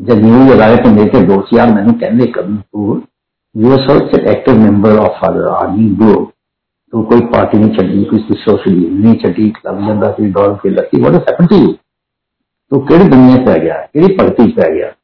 ਜਦ 0.00 0.18
ਨਿਊਜ਼ 0.18 0.60
ਆਇਆ 0.60 0.76
ਤਾਂ 0.76 0.90
ਮੇਰੇ 0.92 1.08
ਤੇ 1.10 1.20
ਦੋਸਤ 1.26 1.52
ਯਾਰ 1.54 1.70
ਮੈਨੂੰ 1.74 1.94
ਕਹਿੰਦੇ 1.98 2.26
ਕਰਨ 2.32 2.56
ਤੂੰ 2.56 3.00
you 3.54 3.70
are 3.70 3.78
such 3.80 4.12
an 4.12 4.26
active 4.28 4.58
member 4.58 4.90
of 4.98 5.22
our 5.28 5.44
army 5.50 5.86
group 5.94 6.26
तो 6.92 7.02
कोई 7.04 7.20
पार्टी 7.32 7.58
नहीं 7.58 7.76
छड़ी 7.76 8.04
कोई 8.04 8.36
सोशल 8.40 8.76
नहीं 8.96 9.14
छड़ी 9.18 9.48
क्लब 9.52 9.80
जाता 9.86 10.10
सी 10.12 10.30
दौड़ 10.32 10.52
खेलता 10.56 10.82
see 10.84 11.00
what 11.02 11.28
happen 11.28 11.46
to 11.46 11.56
you 11.56 11.72
तो 12.72 12.80
केड़ी 12.82 13.08
दुनिया 13.08 13.44
पै 13.44 13.58
गया 13.60 13.78
केड़ी 13.86 14.14
भगती 14.16 14.48
पै 14.52 14.70
गया 14.70 14.88
ਕਹਿੰਦਾ 14.88 14.88
ਪਹਿਲਾਂ 14.88 15.03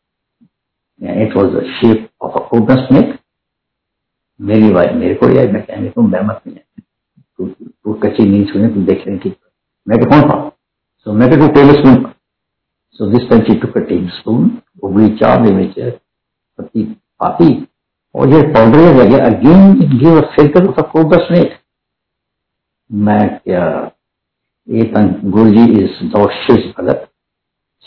it 1.01 1.35
was 1.37 1.51
the 1.55 1.63
shape 1.77 2.07
of 2.21 2.35
a 2.35 2.45
crocus 2.49 2.83
neck. 2.91 3.17
मेरी 4.39 4.69
वाइफ 4.73 4.93
मेरे 4.95 5.15
को 5.15 5.29
या 5.29 5.43
मैं 5.51 5.61
कहने 5.63 5.89
को 5.89 6.01
मैं 6.01 6.21
मत 6.25 6.41
नहीं 6.47 6.57
तू 7.39 7.93
कच्ची 8.03 8.23
नींद 8.29 8.47
सुने 8.47 8.67
तू 8.73 8.81
देख 8.85 9.07
रहे 9.07 9.17
की 9.17 9.33
मैं 9.87 9.99
तो 9.99 10.09
कौन 10.09 10.21
था? 10.29 10.37
सो 10.99 11.13
मैं 11.13 11.29
तो 11.31 11.47
टेबल 11.47 11.73
स्पून 11.73 11.95
सो 12.99 13.09
दिस 13.11 13.23
पंची 13.29 13.55
टू 13.59 13.67
का 13.67 13.81
टेबल 13.81 14.07
स्पून 14.17 14.49
उबली 14.83 15.09
चाह 15.17 15.35
दे 15.43 15.51
विच 15.53 15.75
पत्ती 16.59 16.83
पाती, 16.83 17.49
और 18.15 18.29
ये 18.29 18.41
पाउडर 18.53 18.93
लग 18.95 19.09
गया। 19.09 19.25
Again 19.25 19.97
give 19.99 20.17
a 20.17 20.25
filter 20.35 20.67
of 20.67 20.79
a 20.79 20.83
crocus 20.91 21.27
neck 21.31 21.57
मैं, 22.89 23.27
क्या 23.37 23.91
ये 24.67 24.91
गुरु 24.95 25.49
ji 25.51 25.63
is 25.83 26.03
dot 26.13 26.31
शिज 26.41 26.73
Bhagat 26.79 27.07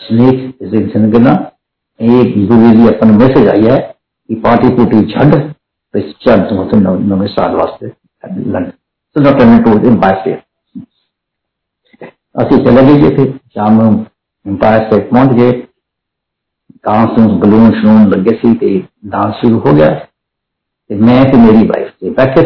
snake 0.00 0.62
is 0.62 0.74
in 0.74 0.88
जनगणना 0.88 1.34
एक 2.00 2.46
गुरु 2.48 2.70
जी 2.72 2.86
अपन 2.88 3.10
मैसेज 3.18 3.48
आई 3.48 3.64
है 3.64 3.78
कि 4.28 4.34
पार्टी 4.44 4.68
पुटी 4.76 5.00
छंड 5.12 5.34
तो 5.94 6.00
तुम 6.70 6.84
तो 6.84 6.94
नवे 7.06 7.26
साल 7.28 7.54
वास्ते 7.56 7.86
लंड 8.52 8.72
तो 9.16 9.90
बाय 9.96 10.14
स्टेट 10.20 10.42
असि 12.34 12.56
चले 12.64 12.82
गए 13.00 13.26
शाम 13.26 13.80
एम्पायर 14.46 14.86
स्टेट 14.86 15.10
पहुँच 15.10 15.32
गए। 15.32 15.52
डांस 16.84 17.18
बलून 17.40 17.70
शलून 17.72 18.06
लगे 18.08 18.32
सी, 18.32 18.52
तो 18.54 18.58
ते 18.60 18.78
डांस 19.06 19.34
शुरू 19.34 19.58
हो 19.58 19.72
गया। 19.72 19.88
ते 19.90 20.94
मैं 20.96 21.22
ते 21.30 21.36
मेरी 21.38 21.66
वाइफ 21.68 21.92
ते 22.00 22.10
बैठे 22.10 22.42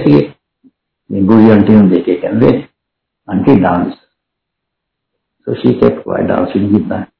गुरु 1.11 1.41
जी 1.41 1.51
आंटी 1.51 1.73
ने 1.73 1.89
देखे 1.91 2.13
aunty 3.29 3.55
dance 3.61 3.93
so 5.47 5.55
she 5.55 5.73
kept 5.75 6.03
quite 6.03 6.27
dancing 6.27 6.71
जितना 6.71 6.97
है 6.97 7.07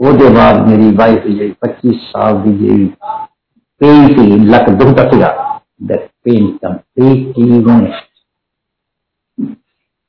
ਉਹਦੇ 0.00 0.28
ਬਾਅਦ 0.30 0.66
ਮੇਰੀ 0.68 0.90
ਵਾਈਫ 0.96 1.26
ਜਿਹੜੀ 1.26 1.54
25 1.66 1.98
ਸਾਲ 2.06 2.40
ਦੀ 2.42 2.52
ਜਿਹੜੀ 2.58 2.88
ਪੇਨ 3.80 4.06
ਸੀ 4.08 4.38
ਲੱਕ 4.46 4.70
ਦੁਖਦਾ 4.72 5.10
ਸੀਗਾ 5.10 5.34
that 5.80 6.04
pain 6.24 6.58
completely 6.58 7.62
vanished. 7.62 8.04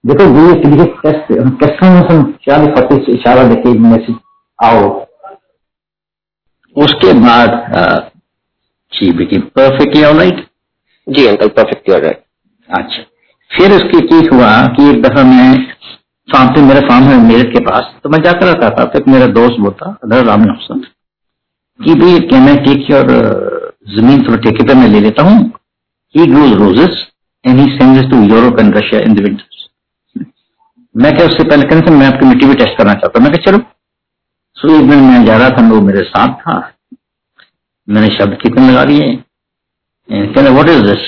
देखो 0.04 0.26
गुरु 0.34 0.54
के 0.56 0.70
लिए 0.70 0.86
टेस्ट 0.98 1.32
कैसे 1.62 1.88
हम 2.08 2.22
चार 2.44 2.66
पति 2.72 2.96
से 3.06 3.12
इशारा 3.14 3.44
देखे 3.48 3.74
मैसेज 3.80 4.16
आओ 4.60 4.86
उसके 6.76 7.14
बाद 7.20 7.58
she 8.94 9.12
became 9.14 9.42
perfectly 9.56 10.04
alright 10.04 10.46
ji 11.08 11.26
uncle 11.28 11.48
perfectly 11.50 11.96
alright 11.96 12.24
अच्छा 12.70 13.04
फिर 13.52 13.74
उसकी 13.74 14.02
ठीक 14.08 14.32
हुआ 14.34 14.52
कि 14.70 14.90
एक 14.90 15.02
दफा 15.02 15.24
मैं 15.24 15.52
शाम 16.29 16.55
से 16.55 16.63
मेरा 16.63 16.81
काम 16.83 17.05
है 17.05 17.17
मेरठ 17.23 17.53
के 17.53 17.61
पास। 17.65 17.93
तो 18.03 18.09
मैं 18.11 18.21
जाकर 18.23 18.47
रहता 18.47 18.69
था 18.71 18.85
तो 18.91 19.11
मेरा 19.11 19.27
दोस्त 19.35 19.57
वो 19.61 19.71
था, 19.73 19.97
अदर 20.05 20.25
राम 20.27 20.45
अफसर 20.51 20.79
कि 21.81 21.95
भाई 21.95 22.19
कैन 22.31 22.49
आई 22.49 22.57
टेक 22.65 22.91
योर 22.91 23.11
ज़मीन 23.91 24.23
थोड़ा 24.23 24.37
ठेके 24.41 24.67
पे 24.67 24.75
मैं 24.75 24.89
ले 24.89 25.01
लेता 25.01 25.23
हूँ। 25.23 25.39
He 26.15 26.27
grows 26.27 26.53
roses 26.59 27.07
and 27.45 27.61
he 27.61 27.67
sends 27.77 28.11
to 28.11 28.23
Europe 28.25 28.59
and 28.61 28.77
Russia 28.77 29.01
in 29.01 29.15
the 29.15 29.21
winters 29.21 29.61
मैं 30.95 31.15
क्या 31.17 31.27
उससे 31.27 31.45
पहले 31.45 31.63
कहने 31.69 31.81
से 31.81 31.91
मैं 31.91 32.07
आपकी 32.07 32.27
मिट्टी 32.27 32.47
भी 32.47 32.55
टेस्ट 32.55 32.77
करना 32.79 32.95
चाहता 32.95 33.19
हूँ। 33.19 33.27
मैं 33.27 33.33
क्या 33.35 33.51
चलो। 33.51 33.59
सो 34.57 34.75
एक 34.77 34.89
दिन 34.91 35.05
मैं 35.05 35.25
जा 35.27 35.37
रहा 35.37 35.51
था, 35.51 35.69
वो 35.69 35.81
मेरे 35.81 36.03
साथ 36.05 36.35
था। 36.41 36.57
मैंने 37.89 38.09
शब्द 38.17 38.39
कितने 38.43 38.69
लगा 38.69 38.85
दिए। 38.85 39.15
कहने 40.09 40.51
व्हाट 40.51 40.69
इज़ 40.69 40.83
दिस 40.83 41.07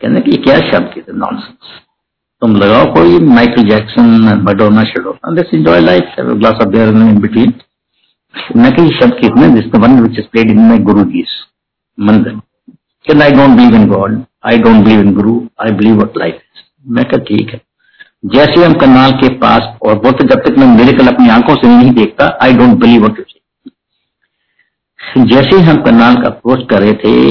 कहने 0.00 0.20
की 0.20 0.36
क्या 0.44 0.58
शब्द 0.70 0.92
कितने 0.94 1.18
नॉनसेंस 1.18 1.74
तुम 2.42 2.56
लगाओ, 2.56 2.84
कोई 2.94 3.18
Michael 3.26 3.64
Jackson 3.68 4.42
Madonna 4.46 4.82
शेडोना 4.84 5.30
let's 5.34 5.54
enjoy 5.54 5.80
life 5.80 6.14
have 6.18 6.30
a 6.30 6.34
glass 6.38 6.54
of 6.62 6.68
beer 6.70 6.88
in 6.88 7.18
between 7.20 7.50
कही 8.70 8.88
शब्द 8.96 9.14
कितने 9.20 9.48
this 9.50 9.66
the 9.72 9.76
one 9.84 10.00
which 10.00 10.18
is 10.18 10.26
played 10.32 10.50
in 10.50 10.58
my 10.68 10.78
guru 10.88 11.04
जीस 11.12 11.36
मंदिर 11.98 12.32
can 13.04 13.22
I 13.22 13.30
don't 13.30 13.56
believe 13.56 13.74
in 13.76 13.86
God 13.88 14.22
I 14.46 14.58
don't 14.58 14.84
believe 14.84 15.00
in 15.00 15.14
guru 15.14 15.40
I 15.64 15.72
believe 15.78 15.94
what 15.96 16.18
life 16.18 16.34
is 16.34 16.62
मैं 16.94 17.04
कहा, 17.04 17.20
ठीक 17.20 17.50
है। 17.52 17.60
जैसे 18.34 18.64
हम 18.64 18.72
कनाल 18.80 19.12
के 19.22 19.28
पास 19.38 19.62
और 19.86 19.94
बोलते 20.02 20.26
जब 20.28 20.42
तक 20.46 20.58
मैं 20.58 20.66
मेरे 20.76 20.92
कल 20.98 21.06
अपनी 21.08 21.28
आँखों 21.30 21.54
से 21.54 21.68
नहीं 21.68 21.90
देखता 21.94 22.26
I 22.42 22.52
don't 22.54 22.78
believe 22.80 23.04
what 23.04 23.18
you 23.18 23.24
जैसे 25.26 25.60
हम 25.62 25.76
कनाल 25.82 26.16
का 26.16 26.28
अप्रोच 26.28 26.66
कर 26.70 26.80
रहे 26.82 26.92
थे, 26.94 27.30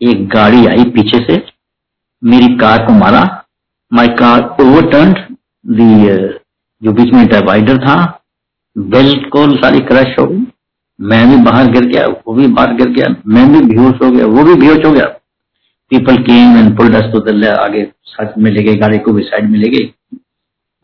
एक 0.00 0.28
गाड़ी 0.28 0.66
आई 0.66 0.84
पीछे 0.90 1.18
से, 1.24 1.42
मेरी 2.22 2.56
कार 2.58 2.84
को 2.86 2.92
मारा 2.94 3.22
माई 3.94 4.08
कार 4.08 4.56
ओवरटर्न 4.60 5.12
दी 5.66 6.06
जो 6.82 6.92
बीच 6.92 7.14
में 7.14 7.26
डिवाइडर 7.26 7.78
था 7.78 8.22
बिल्कुल 8.78 9.56
सारी 9.56 9.80
क्रश 9.80 10.18
हो 10.18 10.26
गई। 10.26 10.46
मैं 11.00 11.30
भी 11.30 11.36
बाहर 11.36 11.66
गिर 11.66 11.84
गया, 11.84 12.06
वो 12.06 12.34
भी 12.34 12.46
बाहर 12.46 12.74
गिर 12.74 12.88
गया, 12.88 13.16
मैं 13.26 13.52
भी 13.52 13.60
बेहोश 13.60 13.94
हो 14.02 14.10
गया, 14.10 14.26
वो 14.26 14.44
भी 14.44 14.54
बेहोश 14.54 14.84
हो 14.86 14.92
गया। 14.92 15.04
People 15.90 16.16
came 16.16 16.56
and 16.56 16.76
pulled 16.76 16.94
us 16.94 17.12
to 17.12 17.20
the 17.20 17.44
आगे 17.44 17.92
साइड 18.04 18.30
में 18.38 18.50
ले 18.50 18.62
गए, 18.62 18.74
गाड़ी 18.74 18.98
को 18.98 19.12
भी 19.12 19.22
साइड 19.22 19.50
में 19.50 19.58
ले 19.58 19.68
गए। 19.68 20.16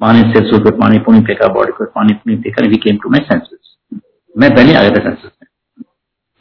पानी 0.01 0.21
सिर 0.21 0.51
सुर 0.51 0.65
पर 0.65 0.71
पानी 0.71 0.99
पुनी 0.99 1.21
फेंका 1.21 1.49
बॉडी 1.49 1.73
पर 1.73 1.85
पानी 1.85 2.15
पुनी 2.15 2.37
फेंका 2.37 2.67
we 2.67 2.77
came 2.77 2.97
to 2.97 3.09
my 3.09 3.21
senses 3.21 3.77
मैं 4.39 4.55
पहले 4.55 4.75
आ 4.75 4.81
गया 4.81 4.91
था 4.91 4.95
सेंसेस 4.95 5.31
में। 5.43 5.49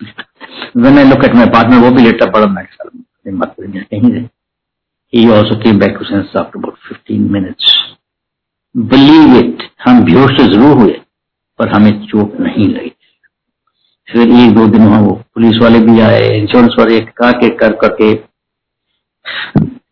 When 0.85 0.97
I 0.97 1.11
look 1.11 1.27
at 1.27 1.35
my 1.35 1.51
partner, 1.53 1.81
वो 1.81 1.91
भी 1.91 2.03
लेटा 2.03 2.25
पड़ा, 2.25 2.45
मैं 2.45 3.31
मत 3.31 3.55
कहीं 3.61 4.11
से 4.11 4.38
He 5.13 5.21
also 5.31 5.55
came 5.61 5.79
back 5.79 5.97
to 5.97 6.05
senses 6.05 6.35
after 6.35 6.59
about 6.59 6.77
15 6.87 7.31
minutes. 7.31 7.69
Believe 8.75 9.31
it, 9.37 9.61
हम 9.85 10.03
बेहोश 10.05 10.31
तो 10.37 10.43
ज़रूर 10.53 10.77
हुए 10.77 10.93
पर 11.59 11.69
हमें 11.69 11.91
चोट 12.07 12.39
नहीं 12.39 12.67
लगी। 12.69 12.91
फिर 14.07 14.29
एक 14.41 14.53
दो 14.55 14.65
दिन 14.67 14.85
वहाँ 14.87 14.99
वो 15.01 15.13
पुलिस 15.33 15.57
वाले 15.61 15.79
भी 15.79 15.99
आए 16.01 16.27
इंश्योरेंस 16.37 16.75
वाले 16.79 16.99
कहा 16.99 17.31
के 17.41 17.49
कर 17.57 17.73
करके 17.83 18.11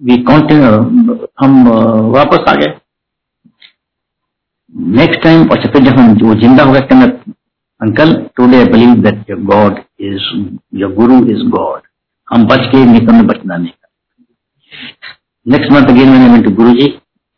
वी 0.06 0.18
कंटिन्यू 0.30 1.16
हम 1.40 1.68
वापस 2.16 2.46
आ 2.50 2.54
गए। 2.56 2.74
नेक्स्ट 5.00 5.22
टाइम 5.24 5.48
अच्छा 5.56 5.72
फिर 5.72 5.84
जब 5.84 6.00
हम 6.00 6.14
वो 6.22 6.36
ज़िंदा 6.42 6.64
हो 6.64 6.74
गए 6.74 6.82
कहना 6.92 7.06
uncle 7.82 8.14
today 8.38 8.58
I 8.58 8.66
believe 8.72 8.94
that 9.04 9.30
your 9.30 9.40
god 9.54 9.82
is 10.12 10.30
your 10.82 10.94
guru 10.94 11.18
is 11.36 11.44
god 11.58 11.82
हम 12.28 12.46
बच 12.48 12.66
के 12.72 12.86
निकलने 12.86 13.24
बचना 13.34 13.58
नहीं। 13.58 13.72
नेक्स्ट 15.48 15.72
मंथ 15.72 15.86
अगेन 15.86 16.10
मैंने 16.10 16.30
मिंटू 16.30 16.52
गुरु 16.52 16.74
जी 16.74 16.88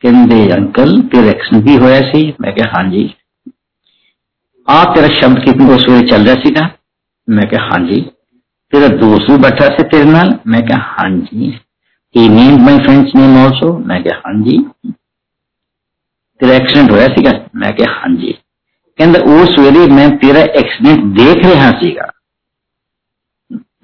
कहते 0.04 0.52
अंकल, 0.52 1.02
तेरे 1.02 1.30
एक्शन 1.30 1.62
भी 1.62 1.76
होया 1.76 2.02
सी? 2.02 2.36
मैं 2.42 2.56
क्या 2.56 2.68
हाँ 2.68 2.90
जी। 2.90 3.16
आ 4.70 4.84
तेरा 4.84 5.08
शब्द 5.08 5.44
कितने 5.46 5.66
वे 5.66 6.08
चल 6.08 6.26
रहा 6.26 6.36
सी 6.36 6.76
मैं 7.30 7.50
क्या 7.50 7.62
हाँ 7.62 7.88
जी। 7.88 8.02
तेरा 8.72 8.88
दोस्त 8.88 9.32
भी 9.32 9.38
बैठा 9.38 9.66
से 9.66 9.84
तेरे 9.84 10.04
नाल? 10.04 10.40
मैं 10.48 10.66
क्या 10.66 10.78
हाँ 10.78 11.10
जी। 11.10 11.60
He 12.16 12.30
named 12.30 12.60
my 12.60 12.78
friend's 12.86 13.16
name 13.16 13.48
also? 13.48 13.88
मैं 13.88 14.04
क्या 14.04 14.22
हाँ 14.26 14.42
जी। 14.42 14.58
तेरा 16.40 16.56
एक्सीडेंट 16.56 16.92
होया 16.92 17.08
सीगा 17.08 17.32
मैं 17.56 17.76
क्या 17.76 17.92
हाँ 17.92 18.16
जी। 18.16 18.32
कहता 19.00 19.44
उस 19.44 19.60
वेले 19.60 19.88
मैं 19.88 20.18
तेरा 20.18 20.42
एक्सीडेंट 20.42 21.04
देख 21.18 21.46
रहा 21.46 21.72
सीगा 21.72 22.12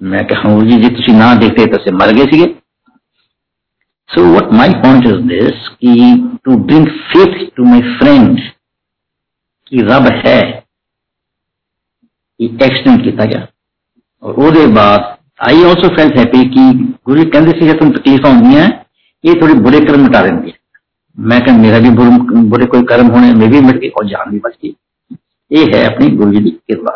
मैं 0.02 0.26
क्या 0.26 0.38
हाँ 0.38 0.60
जी 0.60 0.76
जी 0.76 0.88
तुम 0.88 1.16
ना 1.16 1.34
देखते 1.34 1.66
तो 1.66 1.96
मर 1.96 2.12
गए 2.12 2.24
सीगे। 2.24 2.54
So 4.09 4.23
what 4.29 4.51
my 4.53 4.67
point 4.75 5.05
is 5.05 5.19
this 5.25 5.69
कि 5.77 5.93
to 6.45 6.57
bring 6.61 6.87
faith 7.11 7.37
to 7.55 7.65
my 7.65 7.81
friend 7.97 8.41
कि 9.67 9.81
रब 9.83 10.09
है 10.25 10.39
एक्सीडेंट 12.39 13.03
किया 13.03 13.25
गया 13.25 13.47
और 14.23 14.33
ਉਹਦੇ 14.35 14.65
ਬਾਅਦ 14.73 15.03
आई 15.47 15.63
ऑल्सो 15.63 15.87
फेल्ट 15.95 16.17
हैप्पी 16.17 16.41
कि 16.49 16.63
गुरु 17.07 17.23
कहते 17.27 17.53
ਸੀ 17.59 17.67
ਜੇ 17.67 17.73
ਤੁਹਾਨੂੰ 17.73 17.93
ਤਕਲੀਫਾਂ 17.93 18.31
ਹੁੰਦੀਆਂ 18.33 18.67
ਇਹ 19.23 19.35
ਥੋੜੇ 19.39 19.53
ਬੁਰੇ 19.61 19.79
ਕਰਮ 19.85 20.03
ਮਿਟਾ 20.03 20.21
ਦਿੰਦੀ 20.21 20.51
ਹੈ 20.51 20.57
ਮੈਂ 21.17 21.39
ਕਹਿੰਦਾ 21.39 21.61
ਮੇਰਾ 21.61 21.79
ਵੀ 21.79 21.89
ਬੁਰੇ 22.49 22.65
ਕੋਈ 22.65 22.83
ਕਰਮ 22.85 23.09
ਹੋਣੇ 23.11 23.33
ਮੈਂ 23.33 23.47
ਵੀ 23.47 23.59
ਮਿਟ 23.59 23.77
ਗਏ 23.77 23.89
और 23.91 24.07
जान 24.11 24.33
भी 24.33 24.41
बच 24.45 24.57
गई 24.63 24.73
ਇਹ 25.51 25.73
ਹੈ 25.73 25.85
ਆਪਣੀ 25.85 26.09
ਗੁਰੂ 26.17 26.31
ਜੀ 26.31 26.39
ਦੀ 26.39 26.51
ਕਿਰਪਾ 26.67 26.91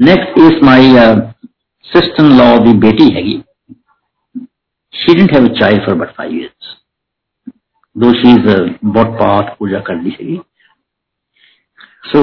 ਨੈਕਸਟ 0.00 0.38
ਇਸ 0.38 0.62
ਮਾਈ 0.64 0.92
ਸਿਸਟਰ 1.84 2.24
ਇਨ 2.24 2.36
ਲਾਅ 2.36 2.58
ਦੀ 2.64 2.72
ਬੇਟੀ 2.78 3.14
ਹੈਗੀ 3.14 3.42
she 4.98 5.14
didn't 5.14 5.34
have 5.34 5.44
a 5.44 5.54
child 5.54 5.84
for 5.84 5.92
about 5.92 6.14
five 6.16 6.32
years 6.32 6.74
though 7.96 8.12
she 8.12 8.32
is 8.32 8.46
a 8.48 8.58
बहुत 8.88 9.16
पाठ 9.20 9.56
पूजा 9.58 9.80
कर 9.88 10.02
दी 10.04 10.10
हैगी 10.10 10.40
so 12.04 12.22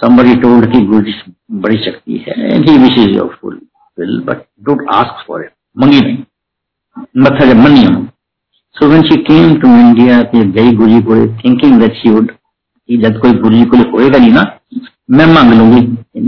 somebody 0.00 0.34
told 0.40 0.70
कि 0.72 0.80
गुरु 0.86 1.02
जी 1.02 1.14
बड़ी 1.60 1.76
शक्ति 1.84 2.24
है 2.28 2.36
and 2.48 2.68
he 2.68 2.78
wishes 2.78 3.14
your 3.16 3.28
full 3.34 3.60
will 3.98 4.16
but 4.24 4.46
don't 4.62 4.92
ask 4.94 5.26
for 5.26 5.42
it 5.44 5.52
मंगी 5.76 6.00
नहीं 6.00 7.22
मत्था 7.22 7.46
जब 7.46 7.56
मनी 7.58 7.84
हम 7.84 8.02
so 8.76 8.88
when 8.90 9.06
she 9.10 9.16
came 9.24 9.54
to 9.60 9.76
India 9.76 10.22
फिर 10.32 10.50
गई 10.52 10.76
गुरु 10.76 10.90
जी 10.90 11.00
को 11.02 11.20
thinking 11.42 11.78
that 11.84 12.02
she 12.02 12.14
would 12.16 12.34
कि 12.88 12.96
जब 13.02 13.18
कोई 13.20 13.32
गुरु 13.38 13.56
जी 13.56 13.64
को 13.64 13.76
होएगा 13.90 14.18
नहीं 14.18 14.32
ना 14.32 14.44
मैं 15.10 15.26
मांग 15.34 15.52
लूंगी 15.52 15.80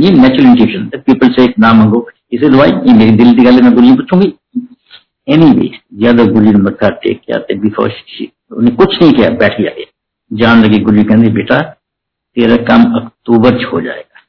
ये 0.03 0.11
नेचुरल 0.13 0.47
इंट्यूशन 0.47 0.89
पीपल 0.97 1.29
से 1.33 1.47
ना 1.59 1.73
मांगो 1.73 2.07
इसे 2.33 2.49
दवाई 2.49 2.71
ये 2.87 2.95
मेरी 2.95 3.11
दिल 3.17 3.35
की 3.37 3.45
गल 3.45 3.63
मैं 3.63 3.73
गुरु 3.75 3.87
जी 3.87 3.95
पूछूंगी 3.97 4.33
एनीवे 5.28 5.68
ज़्यादा 6.00 6.24
गुरु 6.24 6.46
जी 6.46 6.52
ने 6.52 6.60
मत्था 6.60 6.90
टेक 7.04 7.22
किया 7.22 7.38
ते 7.40 7.56
बिफोर 7.60 7.92
उन्हें 8.52 8.76
कुछ 8.76 9.02
नहीं 9.02 9.14
किया, 9.14 9.30
बैठ 9.32 9.60
गया 9.62 9.86
जान 10.32 10.64
लगी 10.64 10.80
गुरु 10.80 10.98
जी 10.98 11.04
कहते 11.04 11.30
बेटा, 11.34 11.60
तेरा 12.38 12.56
काम 12.66 12.84
अक्टूबर 12.96 13.64
हो 13.66 13.82
जाएगा। 13.82 14.22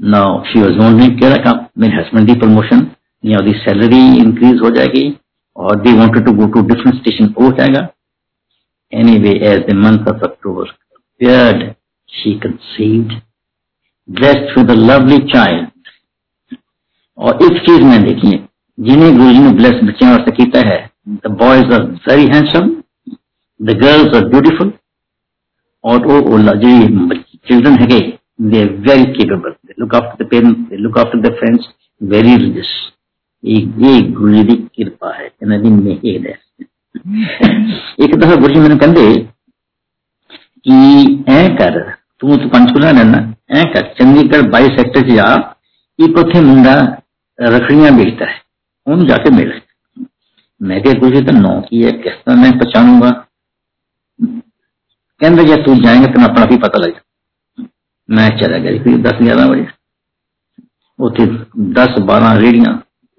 नाउ 0.00 0.42
शी 0.44 0.60
वाज 0.60 0.76
वॉन्डिंग 0.78 1.18
तेरा 1.20 1.36
काम। 1.44 1.66
मेरे 1.78 1.96
हस्बैंड 1.96 2.26
की 2.28 2.34
प्रमोशन 2.40 2.86
या 3.24 3.38
उसकी 3.38 3.58
सैलरी 3.60 4.02
इंक्रीज 4.18 4.60
हो 4.62 4.70
जाएगी 4.76 5.04
और 5.56 5.80
they 5.80 5.92
wanted 5.98 6.24
to 6.24 6.32
go 6.34 6.46
to 6.52 6.66
different 6.68 7.00
station 7.00 7.34
हो 7.40 7.50
जाएगा। 7.58 7.88
Anyway 8.92 9.32
as 9.48 9.66
the 9.66 9.74
month 9.78 10.08
of 10.08 10.24
October 10.24 10.78
appeared, 11.20 11.76
she 12.10 12.30
conceived 12.40 13.10
blessed 14.08 14.54
with 14.56 14.70
a 14.70 14.76
lovely 14.76 15.18
child 15.32 15.66
और 17.18 17.42
इस 17.42 17.60
चीज़ 17.66 17.82
में 17.82 18.04
देखिए 18.04 18.38
जिन्हें 18.80 19.16
गुरु 19.16 19.32
जी 19.32 19.38
ने 19.38 19.50
ब्लेस 19.52 19.72
blessed 19.72 20.04
वास्ते 20.04 20.30
किया 20.32 20.60
है 20.68 20.78
the 21.08 21.30
boys 21.38 21.72
are 21.74 21.82
very 22.08 22.26
handsome 22.26 22.68
the 23.60 23.78
girls 23.80 24.14
are 24.16 24.28
beautiful. 24.30 24.70
और 25.84 26.06
वो 26.06 26.38
जी 26.56 26.72
चिल्ड्रन 27.48 27.76
है 27.82 27.86
they 27.86 28.60
are 28.62 28.68
very 28.88 29.04
capable 29.12 29.50
they 29.50 29.74
look 29.80 29.94
after 29.94 30.24
the 30.24 30.28
parents 30.28 30.60
they 30.70 30.76
look 30.76 30.98
after 30.98 31.20
the 31.20 31.32
friends 31.34 31.68
very 32.00 32.36
religious 32.36 32.72
ये 33.44 34.00
गुरु 34.12 34.32
जी 34.32 34.56
की 34.56 34.84
कृपा 34.84 35.14
है 35.16 35.30
इन्होंने 35.42 35.70
में 35.70 36.00
ये 36.04 36.18
है 36.18 36.38
एक 38.04 38.14
दफ़ा 38.16 38.34
गुरु 38.36 38.54
जी 38.54 38.60
मैंने 38.60 38.76
कहते 38.76 39.14
कि, 40.66 41.24
ऐ 41.28 41.48
कर, 41.48 41.80
तू 42.20 42.36
तो 42.36 42.48
पंचकुला 42.48 42.90
रहना, 42.90 43.18
ऐ 43.50 43.64
कर, 43.64 43.82
चंडीगढ़ 43.98 44.42
बाई 44.50 44.68
सेक्टर 44.68 45.08
से 45.08 45.14
जा 45.16 45.26
एक 45.98 46.18
उथे 46.18 46.40
मुंडा 46.40 46.74
रखड़ियाँ 47.38 47.96
बेचता 47.96 48.30
है। 48.30 48.49
उन 48.90 49.06
जाके 49.06 49.30
मिल 49.30 49.52
मैं 50.60 50.80
क्या 50.82 50.92
कुछ 51.00 51.16
तो 51.26 51.32
नौ 51.34 51.60
की 51.60 51.82
है 51.82 51.92
किस 51.98 52.12
तरह 52.16 52.36
मैं 52.36 52.52
पहचानूँगा 52.58 53.10
कहते 55.20 55.44
जब 55.46 55.64
तू 55.64 55.74
जाएँगे 55.82 56.06
तो 56.06 56.22
अपना 56.22 56.44
भी 56.46 56.56
पता 56.58 56.78
लग 56.78 57.00
मैं 58.08 58.28
चला 58.38 58.58
गया 58.58 58.82
फिर 58.84 58.96
दस 59.02 59.18
ग्यारह 59.22 59.48
बजे 59.48 59.66
उथे 60.98 61.26
दस 61.74 61.98
बारह 62.04 62.32
रेड़ियाँ 62.38 62.72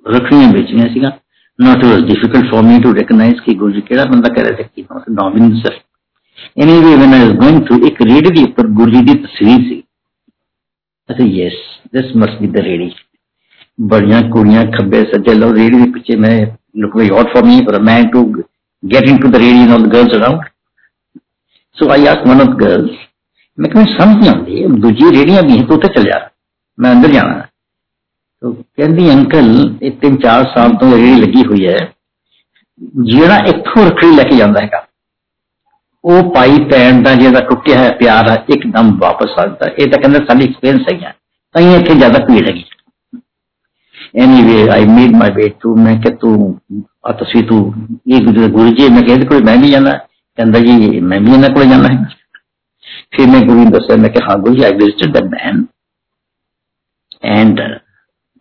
रखड़ियाँ 0.06 0.52
बेचियाँ 0.54 0.88
सीगा 0.88 1.12
not 1.60 1.84
was 1.84 2.04
difficult 2.06 2.52
for 2.52 2.64
me 2.64 2.80
to 2.80 2.92
recognise 2.94 3.40
कि 3.40 3.54
गुरु 3.56 3.72
जी 3.72 3.82
केड़ा 3.82 4.06
बंदा 4.06 4.34
कह 4.34 4.48
रहे 4.48 4.64
थे 4.64 4.64
कि 4.66 4.88
नौ 5.12 5.30
बिंदु 5.30 5.60
sir 5.60 5.80
anyway 6.58 6.96
when 6.96 7.14
I 7.14 7.22
was 7.22 7.36
going 7.38 7.62
through 7.68 7.86
एक 7.88 8.02
रेड़ी 8.02 8.30
के 8.32 8.44
ऊपर 8.44 8.68
गुरु 8.74 8.92
जी 8.92 9.06
की 9.06 9.16
तस्वीर 9.24 9.62
सी 9.62 9.84
अच्छा 11.10 11.26
yes 11.34 11.62
this 11.94 12.16
must 12.16 12.42
be 12.42 12.48
the 12.50 12.66
ready 12.66 12.94
बड़िया 13.81 14.21
कुड़ियां 14.31 14.65
खब्बे 14.73 15.03
सज्जे 15.07 15.35
लो 15.35 15.51
रेडी 15.53 15.79
के 15.79 15.91
पीछे 15.93 16.17
मैं 16.19 16.37
look 16.77 16.95
very 16.95 17.11
odd 17.13 17.33
for 17.33 17.43
me 17.43 17.65
for 17.65 17.75
a 17.75 17.83
man 17.83 18.11
to 18.13 18.23
get 18.83 19.09
into 19.09 19.29
the 19.29 19.39
radio 19.39 19.63
and 19.63 19.73
all 19.73 19.83
the 19.83 19.89
girls 19.89 20.15
around. 20.15 20.41
So 21.77 21.91
I 21.91 21.99
asked 22.07 22.27
one 22.27 22.41
of 22.41 22.49
the 22.49 22.57
girls, 22.57 22.91
मैं 23.59 23.71
कहा 23.73 23.85
समझ 23.91 24.17
नहीं 24.17 24.31
आती 24.31 24.81
दूजी 24.81 25.11
रेडियां 25.13 25.43
भी 25.47 25.57
हैं 25.57 25.67
तो 25.69 25.77
चल 25.89 26.05
जा 26.05 26.19
मैं 26.79 26.91
अंदर 26.91 27.13
जाना 27.13 27.35
तो 28.43 28.53
कहती 28.53 29.09
अंकल 29.11 29.47
ਇਹ 29.83 29.93
ਤਿੰਨ 30.01 30.17
ਚਾਰ 30.19 30.45
ਸਾਲ 30.55 30.75
ਤੋਂ 30.81 30.91
ਰੇੜੀ 30.97 31.21
ਲੱਗੀ 31.21 31.45
ਹੋਈ 31.47 31.67
ਹੈ 31.67 31.77
ਜਿਹੜਾ 33.05 33.39
ਇੱਥੋਂ 33.49 33.87
ਰੱਖੜੀ 33.87 34.11
ਲੈ 34.17 34.23
ਕੇ 34.23 34.37
ਜਾਂਦਾ 34.37 34.61
ਹੈਗਾ 34.61 34.85
ਉਹ 36.05 36.33
ਭਾਈ 36.33 36.59
ਭੈਣ 36.71 37.03
ਦਾ 37.03 37.15
ਜਿਹੜਾ 37.15 37.41
ਟੁੱਟਿਆ 37.49 37.79
ਹੈ 37.79 37.91
ਪਿਆਰ 38.01 38.31
ਹੈ 38.31 38.35
ਇੱਕਦਮ 38.49 38.97
ਵਾਪਸ 39.01 39.39
ਆ 39.39 39.47
ਜਾਂਦਾ 39.47 39.67
ਇਹ 39.69 39.91
ਤਾਂ 39.91 40.01
ਕਹਿੰਦਾ 40.01 40.25
ਸਾਡੀ 40.25 40.45
ਐਕਸਪੀਰੀਅੰਸ 40.45 40.93
ਹੈ 41.03 41.15
ਤਾਂ 41.55 41.63
ਇਹ 41.63 41.79
ਇੱਥੇ 41.79 41.95
ਜ਼ਿਆਦਾ 41.95 42.25
ਭੀੜ 42.27 42.47
ਹੈਗੀ 42.49 42.65
anyway 44.44 44.68
I 44.74 44.86
made 44.86 45.16
my 45.16 45.30
bed 45.36 45.54
to 45.62 45.76
मैं 45.76 46.00
कि 46.02 46.10
तू 46.22 46.32
आ 47.08 47.12
तस्वीर 47.20 47.46
तू 47.50 47.60
ये 48.08 48.20
गुरु 48.22 48.70
जी 48.70 48.90
मैं 48.90 49.04
कहते 49.08 49.26
कोई 49.26 49.42
मैं 49.44 49.60
भी 49.62 49.70
जाना 49.72 49.92
कहता 49.92 50.60
जी 50.60 51.00
मैं 51.02 51.20
भी 51.26 51.34
इन्होंने 51.34 51.54
को 51.54 51.64
जाना 51.70 51.90
है 51.90 52.04
फिर 53.16 53.28
मैं 53.28 53.46
गुरु 53.48 53.66
दस 53.78 53.96
मैं 54.00 54.12
हाँ 54.28 54.40
Guru 54.42 54.56
ji 54.56 54.64
I 54.64 54.72
visited 54.74 55.18
the 55.18 55.24
man 55.32 55.66
and 57.26 57.60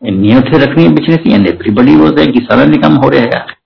नीयत 0.03 0.47
उठे 0.47 0.59
रखनी 0.59 0.85
है 0.85 0.93
बिछने 0.95 1.17
की 1.23 1.33
एंड 1.33 1.47
एवरीबडी 1.47 1.97
वो 1.97 2.11
देयर 2.11 2.31
कि 2.33 2.41
सारा 2.41 2.65
निकम 2.65 2.95
हो 3.05 3.09
रहा 3.09 3.39
है 3.39 3.59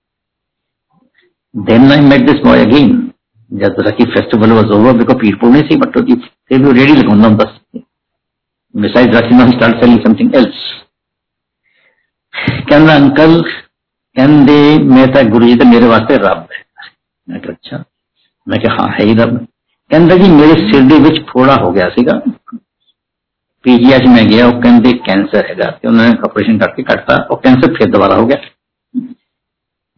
then 1.55 1.91
I 1.91 2.01
met 2.07 2.25
this 2.29 2.39
boy 2.45 2.65
again 2.65 2.89
जब 3.51 3.81
तक 3.81 4.01
फेस्टिवल 4.13 4.51
वॉज़ 4.51 4.71
ओवर 4.73 4.97
बिकॉज़ 4.97 5.17
पीर 5.17 5.35
पुणे 5.41 5.59
से 5.61 5.75
बट 5.79 5.97
होती। 5.97 6.15
फिर 6.49 6.61
भी 6.63 6.71
रेडी 6.79 6.93
लगूँगा 6.93 7.29
बस 7.41 7.59
बिसाइड 8.75 9.15
राशि 9.15 9.35
now 9.35 9.51
start 9.51 9.75
selling 9.81 9.99
something 9.99 10.35
else 10.35 10.63
ਕਹਿੰਦਾ 12.68 12.96
ਅੰਕਲ 12.96 13.42
ਕਹਿੰਦੇ 13.42 14.78
ਮੈਂ 14.86 15.06
ਤਾਂ 15.06 15.22
ਗੁਰੂ 15.22 15.46
ਜੀ 15.46 15.54
ਤੇ 15.54 15.64
ਮੇਰੇ 15.64 15.86
ਵਾਸਤੇ 15.86 16.16
ਰੱਬ 16.18 16.46
ਹੈ 16.52 16.64
ਮੈਂ 17.28 17.40
ਕਿਹਾ 17.40 17.52
ਅੱਛਾ 17.52 17.82
ਮੈਂ 18.46 18.58
ਕਿਹਾ 18.58 18.74
ਹਾਂ 18.74 18.88
ਹੈ 18.88 19.04
ਹੀ 19.04 19.14
ਰੱਬ 19.14 19.36
ਕਹਿੰਦਾ 19.90 20.16
ਜੀ 20.16 20.30
ਮੇਰੇ 20.30 20.72
ਸਿਰ 20.72 20.82
ਦੇ 20.82 20.98
ਵਿੱਚ 20.98 21.20
ਫੋੜਾ 21.26 21.56
ਹੋ 21.56 21.72
ਗਿਆ 21.72 21.88
ਸੀਗਾ 21.88 22.20
ਪੀਜੀਆ 23.64 23.98
ਚ 23.98 24.06
ਮੈਂ 24.06 24.24
ਗਿਆ 24.24 24.46
ਉਹ 24.46 24.60
ਕਹਿੰਦੇ 24.62 24.92
ਕੈਂਸਰ 25.06 25.46
ਹੈਗਾ 25.50 25.70
ਤੇ 25.70 25.88
ਉਹਨਾਂ 25.88 26.08
ਨੇ 26.08 26.16
ਆਪਰੇਸ਼ਨ 26.24 26.58
ਕਰਕੇ 26.58 26.82
ਕੱਟਤਾ 26.82 27.16
ਉਹ 27.30 27.36
ਕੈਂਸਰ 27.36 27.74
ਫਿਰ 27.74 27.90
ਦੁਬਾਰਾ 27.90 28.16
ਹੋ 28.16 28.26
ਗਿਆ 28.26 28.36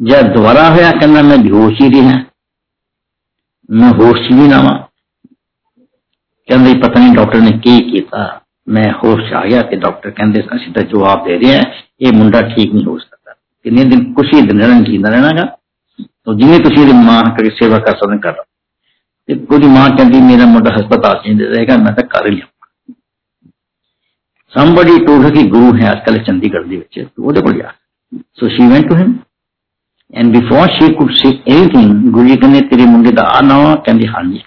ਜਦ 0.01 0.33
ਦੁਬਾਰਾ 0.35 0.69
ਹੋਇਆ 0.71 0.91
ਕਹਿੰਦਾ 0.91 1.23
ਮੈਂ 1.23 1.37
ਬੇਹੋਸ਼ 1.39 1.81
ਹੀ 1.83 1.91
ਰਿਹਾ 1.91 2.19
ਮੈਂ 3.69 3.91
ਹੋਸ਼ 3.93 4.33
ਵੀ 4.33 4.49
ਨਾ 4.49 4.61
ਵਾਂ 4.63 4.79
ਕਹਿੰਦੇ 6.49 6.73
ਪਤਾ 6.81 7.01
ਨਹੀਂ 7.01 7.15
ਡਾਕਟਰ 7.15 7.41
ਨੇ 7.41 7.51
ਕੀ 7.59 7.79
ਕੀਤਾ 7.91 8.25
ਮੈਂ 8.67 8.91
ਹੋਸ਼ 9.05 9.33
ਆ 9.33 9.45
ਗਿਆ 9.47 9.63
ਤੇ 9.63 9.77
ਡਾਕਟਰ 9.77 10.11
ਕਹਿੰਦੇ 10.11 10.43
ਅਸੀਂ 10.57 10.73
ਤਾਂ 10.73 10.83
ਜਵਾਬ 10.83 11.25
ਦੇ 11.25 11.39
ਰਹੇ 11.39 11.57
ਹਾਂ 11.57 11.63
ਇਹ 12.01 12.13
ਮੁੰਡਾ 12.13 12.41
ਠੀਕ 12.49 12.75
ਨਹੀਂ 12.75 12.85
ਹੋ 12.87 12.99
ਸਕਦਾ 12.99 13.35
ਕਿੰਨੇ 13.65 13.85
ਦਿਨ 13.85 14.13
ਕੁਛ 14.13 14.33
ਹੀ 14.35 14.41
ਦਿਨ 14.41 14.63
ਰਹਿਣਾ 14.63 14.81
ਜੀਂਦਾ 14.81 15.11
ਰਹਿਣਾਗਾ 15.11 15.45
ਤਾਂ 16.25 16.35
ਜਿਵੇਂ 16.35 16.59
ਤੁਸੀਂ 16.59 16.83
ਇਹਦੀ 16.83 16.93
ਮਾਂ 17.07 17.23
ਕਰੀ 17.39 17.51
ਸੇਵਾ 17.51 17.79
ਕਰ 17.79 17.97
ਸਕਦੇ 17.97 18.19
ਕਰ 18.19 18.43
ਤੇ 19.29 19.35
ਉਹਦੀ 19.51 19.69
ਮਾਂ 19.69 19.89
ਕਹਿੰਦੀ 19.91 20.21
ਮੇਰਾ 20.21 20.47
ਮੁੰਡਾ 20.47 20.75
ਹਸਪਤਾਲ 20.77 21.21
ਚ 21.25 21.41
ਰਹੇਗਾ 21.43 21.77
ਮੈਂ 21.77 21.93
ਤਾਂ 21.93 22.05
ਕਰ 22.09 22.27
ਹੀ 22.27 22.35
ਲਿਆ 22.37 22.47
somebody 24.53 24.95
told 25.05 25.23
her 25.25 25.35
ਕਿ 25.35 25.43
ਗੁਰੂ 25.49 25.75
ਹੈ 25.77 25.91
ਅੱਜਕੱਲ 25.93 26.19
ਚੰਡੀਗੜ੍ਹ 26.19 26.67
ਦੇ 26.69 26.77
ਵਿੱਚ 26.77 27.07
ਉਹਦੇ 27.19 27.41
ਕੋਲ 27.41 27.59
ਜਾ 27.59 27.71
so 28.39 28.49
she 28.49 28.67
went 28.69 28.89
to 28.89 28.97
him 28.97 29.13
and 30.13 30.33
before 30.33 30.69
she 30.71 30.93
could 30.95 31.13
say 31.15 31.29
anything 31.51 32.11
Guru 32.13 32.27
ji 32.29 32.37
ਕਹਿੰਦੇ 32.37 32.61
ਤੇਰੇ 32.69 32.87
ਮੁੰਡੇ 32.87 33.13
ਦਾ 33.13 33.23
ਆ 33.29 33.41
ਨਾ 33.41 33.75
ਕਹਿੰਦੀ 33.77 34.09
ਹਾਂਜੀ 34.09 34.41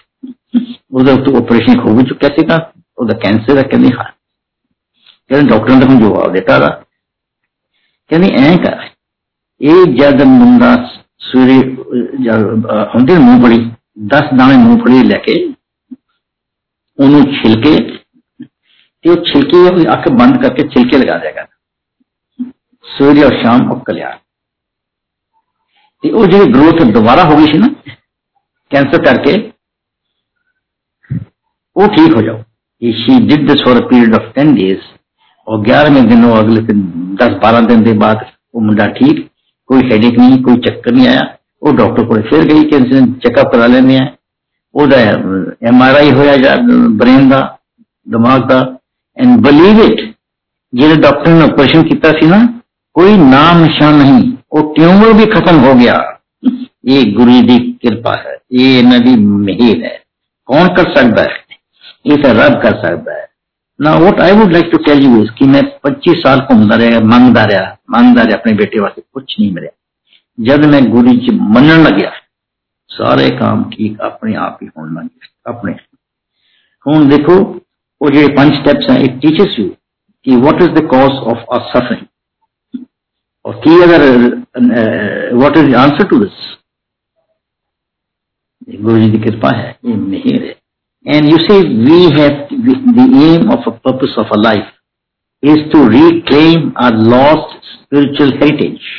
ਉਹਦਾ 0.92 1.12
ਉੱਤੇ 1.12 1.36
ਆਪਰੇਸ਼ਨ 1.36 1.78
ਹੋ 1.80 1.96
ਵੀ 1.96 2.04
ਚੁੱਕਿਆ 2.04 2.28
ਸੀਗਾ 2.36 2.58
ਉਹਦਾ 2.98 3.18
ਕੈਂਸਰ 3.18 3.56
ਹੈ 3.56 3.62
ਕਹਿੰਦੀ 3.62 3.90
ਹਾਂ 3.92 4.04
ਕਹਿੰਦੇ 5.30 5.50
ਡਾਕਟਰ 5.50 5.70
ਨੇ 5.70 5.86
ਮੈਨੂੰ 5.86 6.00
ਜਵਾਬ 6.00 6.32
ਦਿੱਤਾ 6.32 6.58
ਦਾ 6.58 6.68
ਕਹਿੰਦੀ 8.10 8.30
ਐਂ 8.38 8.56
ਕਰ 8.58 8.88
ਇਹ 9.60 9.84
ਜਦ 9.96 10.22
ਮੁੰਡਾ 10.22 10.74
ਸਵੇਰੇ 11.22 11.58
ਹੁੰਦੇ 12.94 13.18
ਮੂੰਗਫਲੀ 13.18 13.58
10 14.08 14.36
ਦਾਣੇ 14.38 14.56
ਮੂੰਗਫਲੀ 14.56 15.02
ਲੈ 15.02 15.18
ਕੇ 15.18 15.34
ਉਹਨੂੰ 16.98 17.22
ਛਿਲਕੇ 17.32 17.76
ਤੇ 19.04 19.10
ਉਹ 19.10 19.24
ਛਿਲਕੇ 19.24 19.56
ਉਹਦੀ 19.60 19.86
ਅੱਖ 19.92 20.08
ਬੰਦ 20.18 20.42
ਕਰਕੇ 20.42 20.68
ਛਿਲਕੇ 20.68 20.98
ਲਗਾ 20.98 21.18
ਦੇਗਾ 21.18 21.46
ਸਵੇਰੇ 22.84 23.24
ਔਰ 23.24 23.40
ਸ਼ਾਮ 23.40 23.70
ਉਹ 23.72 23.80
ਕਲਿਆਣ 23.80 24.18
ਤੇ 26.02 26.10
ਉਹ 26.10 26.26
ਜਿਹੜੀ 26.26 26.52
ਗਰੋਥ 26.52 26.82
ਦੁਬਾਰਾ 26.92 27.24
ਹੋ 27.24 27.36
ਗਈ 27.36 27.52
ਸੀ 27.52 27.58
ਨਾ 27.58 27.68
ਕੈਂਸਰ 28.70 29.04
ਕਰਕੇ 29.04 29.38
ਉਹ 31.76 31.88
ਠੀਕ 31.88 32.16
ਹੋ 32.16 32.22
ਜਾਓ 32.22 32.42
she 32.82 33.14
did 33.20 33.46
this 33.48 33.62
for 33.62 33.72
a 33.72 33.82
period 33.82 34.14
of 34.14 34.24
10 34.34 34.54
days 34.54 34.80
और 35.50 35.62
11वें 35.62 36.08
दिन 36.08 36.24
वो 36.24 36.34
अगले 36.34 36.60
दिन 36.62 36.82
10 37.22 37.40
12 37.42 37.68
दिन 37.68 37.84
के 37.84 37.92
बाद 37.92 38.26
वो 38.54 38.60
मुंडा 38.60 38.86
ठीक 38.92 39.26
कोई 39.70 39.88
हेडेक 39.92 40.18
नहीं 40.18 40.42
कोई 40.42 40.56
चक्कर 40.60 40.94
नहीं 40.94 41.08
आया 41.08 41.24
वो 41.62 41.72
डॉक्टर 41.72 42.04
को 42.04 42.20
फिर 42.22 42.44
गई 42.44 42.62
कि 42.64 42.80
चेकअप 43.20 43.52
करा 43.52 43.66
लेने 43.66 43.98
हैं 43.98 44.06
ਉਹਦਾ 44.74 44.96
ਐਮ 45.68 45.82
ਆਰ 45.82 45.94
ਆਈ 45.94 46.10
ਹੋਇਆ 46.12 46.36
ਜਾਂ 46.36 46.56
ਬ੍ਰੇਨ 46.96 47.28
ਦਾ 47.28 47.38
ਦਿਮਾਗ 48.06 48.42
ਦਾ 48.48 48.58
ਐਂਡ 49.16 49.40
ਬਲੀਵ 49.40 49.80
ਇਟ 49.84 50.00
ਜਿਹੜੇ 50.72 50.94
ਡਾਕਟਰ 50.94 51.30
ਨੇ 51.30 51.44
ਆਪਰੇਸ਼ਨ 51.44 51.82
ਕੀਤਾ 51.82 52.10
ਸੀ 52.12 52.26
ਨਾ 52.26 52.40
ਕੋਈ 52.96 53.16
ਨਾਮ 53.16 53.62
ਨਿਸ਼ਾਨ 53.62 53.94
ਨਹੀਂ 53.94 54.36
ਉਹ 54.52 54.74
ਟਿਊਮਰ 54.74 55.12
ਵੀ 55.12 55.26
ਖਤਮ 55.26 55.58
ਹੋ 55.64 55.74
ਗਿਆ 55.74 55.94
ਇਹ 56.88 57.12
ਗੁਰੂ 57.12 57.40
ਦੀ 57.46 57.58
ਕਿਰਪਾ 57.82 58.12
ਹੈ 58.16 58.36
ਇਹ 58.52 58.78
ਇਹਨਾਂ 58.78 58.98
ਦੀ 58.98 59.14
ਮਿਹਰ 59.20 59.82
ਹੈ 59.84 59.96
ਕੌਣ 60.48 60.68
ਕਰ 60.74 60.94
ਸਕਦਾ 60.94 61.22
ਹੈ 61.22 61.44
ਇਹ 62.06 62.22
ਤਾਂ 62.22 62.34
ਰੱਬ 62.34 62.60
ਕਰ 62.62 62.76
ਸਕਦਾ 62.82 63.12
ਹੈ 63.12 63.26
ना 63.81 63.93
what 63.97 64.19
I 64.21 64.31
would 64.37 64.51
like 64.53 64.69
to 64.71 64.77
tell 64.85 65.03
you 65.03 65.21
is 65.21 65.29
कि 65.37 65.45
मैं 65.47 65.61
25 65.85 66.17
साल 66.23 66.39
घूमता 66.41 66.75
रहा, 66.75 66.99
मंगता 67.01 67.43
रहा 67.45 67.71
मंगता 67.91 68.23
रहा 68.23 68.37
अपने 68.37 68.53
बेटे 68.55 68.79
वास्ते, 68.81 69.01
कुछ 69.13 69.35
नहीं 69.39 69.51
मिला। 69.53 69.69
जब 70.37 70.65
मैं 70.65 70.83
गुरु 70.91 71.13
जी 71.15 71.31
मनन 71.55 71.83
लग्या 71.85 72.11
सारे 72.89 73.29
काम 73.37 73.63
ठीक 73.71 73.99
अपने 74.01 74.35
आप 74.37 74.59
ही 74.61 74.67
होने 74.67 74.99
लगे 74.99 75.29
अपने। 75.47 75.71
हूँ 76.85 77.05
देखो, 77.09 77.35
वो 78.01 78.09
जो 78.09 78.27
पाँच 78.35 78.53
स्टेप्स 78.55 78.89
हैं 78.89 78.99
इट 79.03 79.19
टीचेस 79.21 79.55
यू 79.59 79.67
कि 80.25 80.35
what 80.37 80.61
is 80.61 80.71
the 80.71 80.87
cause 80.87 81.11
of 81.33 81.53
our 81.53 81.61
suffering 81.69 82.85
और 83.45 83.61
की 83.63 83.81
अगर 83.83 84.01
what 85.35 85.57
is 85.57 85.71
the 85.71 85.75
answer 85.77 86.07
to 86.09 86.19
this 86.19 86.39
Guru 88.81 88.99
ji 88.99 89.11
की 89.11 89.19
कृपा 89.21 89.51
है, 89.51 89.69
ये 89.85 89.95
नहीं 89.95 90.39
रहे 90.39 90.55
and 91.05 91.29
you 91.31 91.37
see 91.37 91.57
we 91.77 92.03
have 92.17 92.47
the 92.95 93.07
aim 93.23 93.49
of 93.51 93.69
a 93.69 93.73
purpose 93.85 94.15
of 94.19 94.33
a 94.33 94.41
life 94.41 94.71
is 95.43 95.61
to 95.71 95.87
reclaim 95.89 96.71
our 96.83 96.97
lost 97.09 97.57
spiritual 97.67 98.33
heritage 98.33 98.89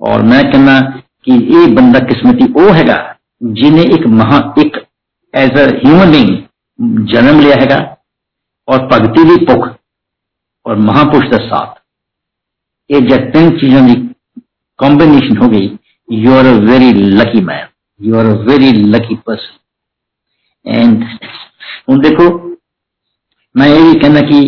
और 0.00 0.22
मैं 0.22 0.42
कहना 0.52 0.78
कि 1.24 1.32
ये 1.54 1.66
बंदा 1.74 1.98
किस्मती 2.06 2.52
वो 2.52 2.72
हैगा 2.72 2.98
जिन्हें 3.42 3.84
एक 3.84 4.06
महा, 4.08 4.38
एक 4.58 4.76
एज 5.34 5.58
अ 5.58 5.66
ह्यूमन 5.76 6.12
बींग 6.12 7.06
जन्म 7.12 7.40
लिया 7.40 7.56
हैगा 7.60 7.78
और 8.68 8.86
भगती 8.86 9.24
भी 9.24 9.36
भुख 9.46 9.68
और 10.66 10.76
महापुरुष 10.78 11.30
का 11.30 11.38
साथ। 11.46 11.80
ये 12.90 13.00
जब 13.00 13.30
तीन 13.32 13.50
चीज़ों 13.58 13.86
की 13.86 13.94
कॉम्बिनेशन 14.78 15.36
हो 15.36 15.48
गई 15.48 15.70
you 16.08 16.34
are 16.34 16.46
a 16.46 16.52
very 16.68 16.92
lucky 16.92 17.40
man 17.44 17.66
you 18.00 18.16
are 18.18 18.26
a 18.26 18.34
very 18.48 18.70
lucky 18.72 19.14
person 19.26 19.58
and 20.66 21.04
हूँ 21.88 21.98
देखो 22.02 22.28
मैं 23.54 23.68
यही 23.68 23.94
कहना 23.94 24.20
कि 24.20 24.40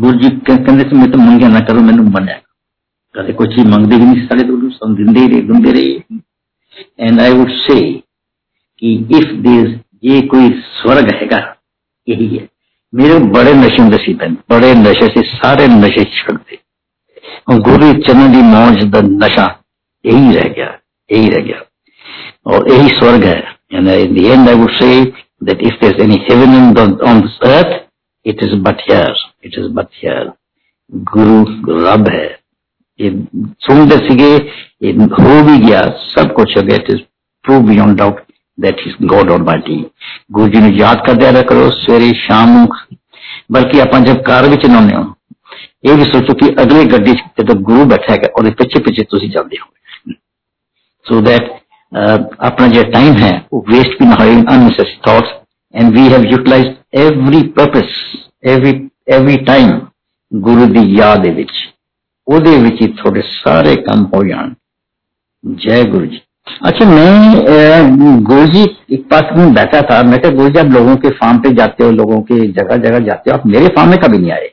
गुरु 0.00 0.18
जी 0.18 0.28
कहते 0.48 0.78
से 0.80 0.96
मैं 0.96 1.10
तो 1.10 1.18
मंगे 1.18 1.48
ना 1.48 1.60
करो 1.60 1.80
मैंने 1.80 2.02
मनिया 2.10 2.40
कदे 3.14 3.32
कुछ 3.32 3.56
ही 3.56 3.64
मंगते 3.64 3.96
ही 3.96 4.04
नहीं 4.04 4.26
साढ़े 4.26 4.44
तो 4.44 4.70
सब 4.70 4.94
दिंदे 4.96 5.20
ही 5.20 5.28
रहे 5.28 5.40
दिंदे 5.42 5.72
रहे 5.72 7.06
एंड 7.06 7.20
आई 7.20 7.32
वुड 7.32 7.50
से 7.58 7.80
कि 8.82 8.94
इफ़ 9.18 9.32
दिस 9.42 9.78
ये 10.04 10.20
कोई 10.26 10.50
स्वर्ग 10.72 11.14
हैगा 11.14 11.38
यही 12.08 12.26
है 12.36 12.48
मेरे 12.92 13.18
बड़े 13.32 13.52
नशे 13.54 13.82
नसी 13.84 14.14
बन 14.14 14.36
बड़े 14.50 14.74
नशे 14.74 15.08
से 15.08 15.22
सारे 15.28 15.66
नशे 15.68 16.04
छड़ 16.16 16.36
दे 16.36 16.60
गुरु 17.60 17.92
चरण 18.02 18.32
की 18.32 18.42
मौज 18.48 18.84
का 18.94 19.00
नशा 19.06 19.46
यही 20.04 20.36
रह 20.36 20.48
गया 20.48 20.78
यही 21.10 21.28
रह 21.28 21.42
गया 21.42 21.62
और 22.46 22.70
यही 22.70 22.88
स्वर्ग 22.88 23.24
है 23.24 23.40
and 23.72 23.88
in 23.88 24.14
the 24.14 24.30
end, 24.30 24.48
I 24.48 24.54
would 24.54 24.70
say 24.78 25.12
that 25.41 25.61
if 25.61 25.79
there's 25.79 25.99
any 25.99 26.17
heaven 26.21 26.53
in 26.53 26.73
the, 26.73 26.85
on 27.03 27.21
this 27.21 27.37
earth 27.45 27.73
it 28.25 28.41
is 28.41 28.55
but 28.59 28.81
here 28.81 29.15
it 29.41 29.53
is 29.55 29.71
but 29.71 29.89
here 29.93 30.25
गुरु 31.07 31.37
रब 31.85 32.07
है 32.09 32.27
ये 32.99 33.09
सुनते 33.61 33.97
सीगे 33.99 34.29
ये 34.83 34.91
हो 34.91 35.41
भी 35.43 35.57
गया 35.59 35.81
सब 36.05 36.33
कुछ 36.33 36.57
हो 36.57 36.63
गया 36.63 36.75
it 36.75 36.89
is 36.91 37.01
prove 37.45 37.67
beyond 37.67 37.97
doubt 37.97 38.21
that 38.57 38.81
is 38.87 38.95
God 39.05 39.31
और 39.31 39.41
बाटी 39.43 39.75
गुरु 40.31 40.47
जी 40.47 40.59
ने 40.59 40.69
याद 40.77 41.03
कर 41.07 41.17
दिया 41.17 41.41
करो 41.43 41.69
सवेरे 41.73 42.11
शाम 42.19 42.55
बल्कि 43.51 43.79
आप 43.79 43.95
जब 44.05 44.23
कार 44.23 44.49
ਵਿੱਚ 44.49 44.65
ਨਾਉਂਦੇ 44.65 44.95
ਹੋ 44.95 45.03
ਇਹ 45.83 45.95
ਵੀ 45.97 46.03
ਸੋਚੋ 46.03 46.33
ਕਿ 46.33 46.49
ਅਗਲੇ 46.61 46.83
ਗੱਡੀ 46.85 47.13
'ਚ 47.13 47.23
ਜਦੋਂ 47.39 47.55
ਗੁਰੂ 47.61 47.85
ਬੈਠਾ 47.85 48.13
ਹੈਗਾ 48.13 48.29
ਉਹਦੇ 48.37 48.51
ਪਿੱਛੇ 48.51 48.79
ਪਿੱਛੇ 48.83 49.03
ਤੁਸੀਂ 49.03 49.29
ਜਾਂਦੇ 49.29 49.57
ਹੋ 49.57 50.13
ਸੋ 51.05 51.21
ਦੈਟ 51.21 51.51
ਆਪਣਾ 51.91 52.67
ਜਿਹੜਾ 52.67 52.89
ਟਾਈਮ 52.91 53.15
ਹੈ 53.15 53.31
ਉਹ 53.53 53.65
ਵੇਸਟ 53.69 54.01
ਵੀ 54.01 54.07
ਨਾ 54.07 54.15
ਹੋਏ 54.19 54.33
unnecessary 54.33 54.97
thoughts 55.03 55.33
and 55.73 55.93
we 55.93 56.07
have 56.13 56.25
utilised 56.25 56.75
every 56.97 57.41
purpose 57.49 57.97
every 58.45 58.73
every 59.13 59.37
time 59.45 59.79
Guru 60.31 60.65
ਦੀ 60.73 60.85
ਯਾਦ 60.93 61.21
ਦੇ 61.23 61.29
ਵਿੱਚ 61.31 61.51
ਉਹਦੇ 62.27 62.57
ਵਿੱਚ 62.57 62.81
ਹੀ 62.81 62.87
ਤੁਹਾਡੇ 62.93 63.21
ਸਾਰੇ 63.33 63.75
ਕੰਮ 63.81 64.05
ਹੋ 64.15 64.23
ਜਾਣ 64.23 64.53
जय 65.43 65.83
गुरु 65.85 66.05
जी 66.05 66.19
अच्छा 66.61 66.85
मैं 66.85 68.23
गुरु 68.23 68.45
जी 68.47 68.61
एक 68.91 69.03
पास 69.09 69.29
में 69.37 69.53
बैठा 69.53 69.81
था 69.81 70.01
मैं 70.03 70.19
क्या 70.19 70.31
गुरु 70.31 70.49
जी 70.49 70.59
आप 70.59 70.71
लोगों 70.71 70.95
के 70.95 71.09
फार्म 71.11 71.39
पे 71.39 71.51
जाते 71.53 71.83
हो 71.83 71.91
लोगों 71.91 72.21
के 72.21 72.39
जगह 72.49 72.77
जगह 72.77 72.99
जाते 73.01 73.31
हो 73.31 73.37
आप 73.37 73.45
मेरे 73.47 73.67
फार्म 73.75 73.89
में 73.89 73.97
कभी 73.99 74.17
नहीं 74.17 74.31
आए 74.31 74.49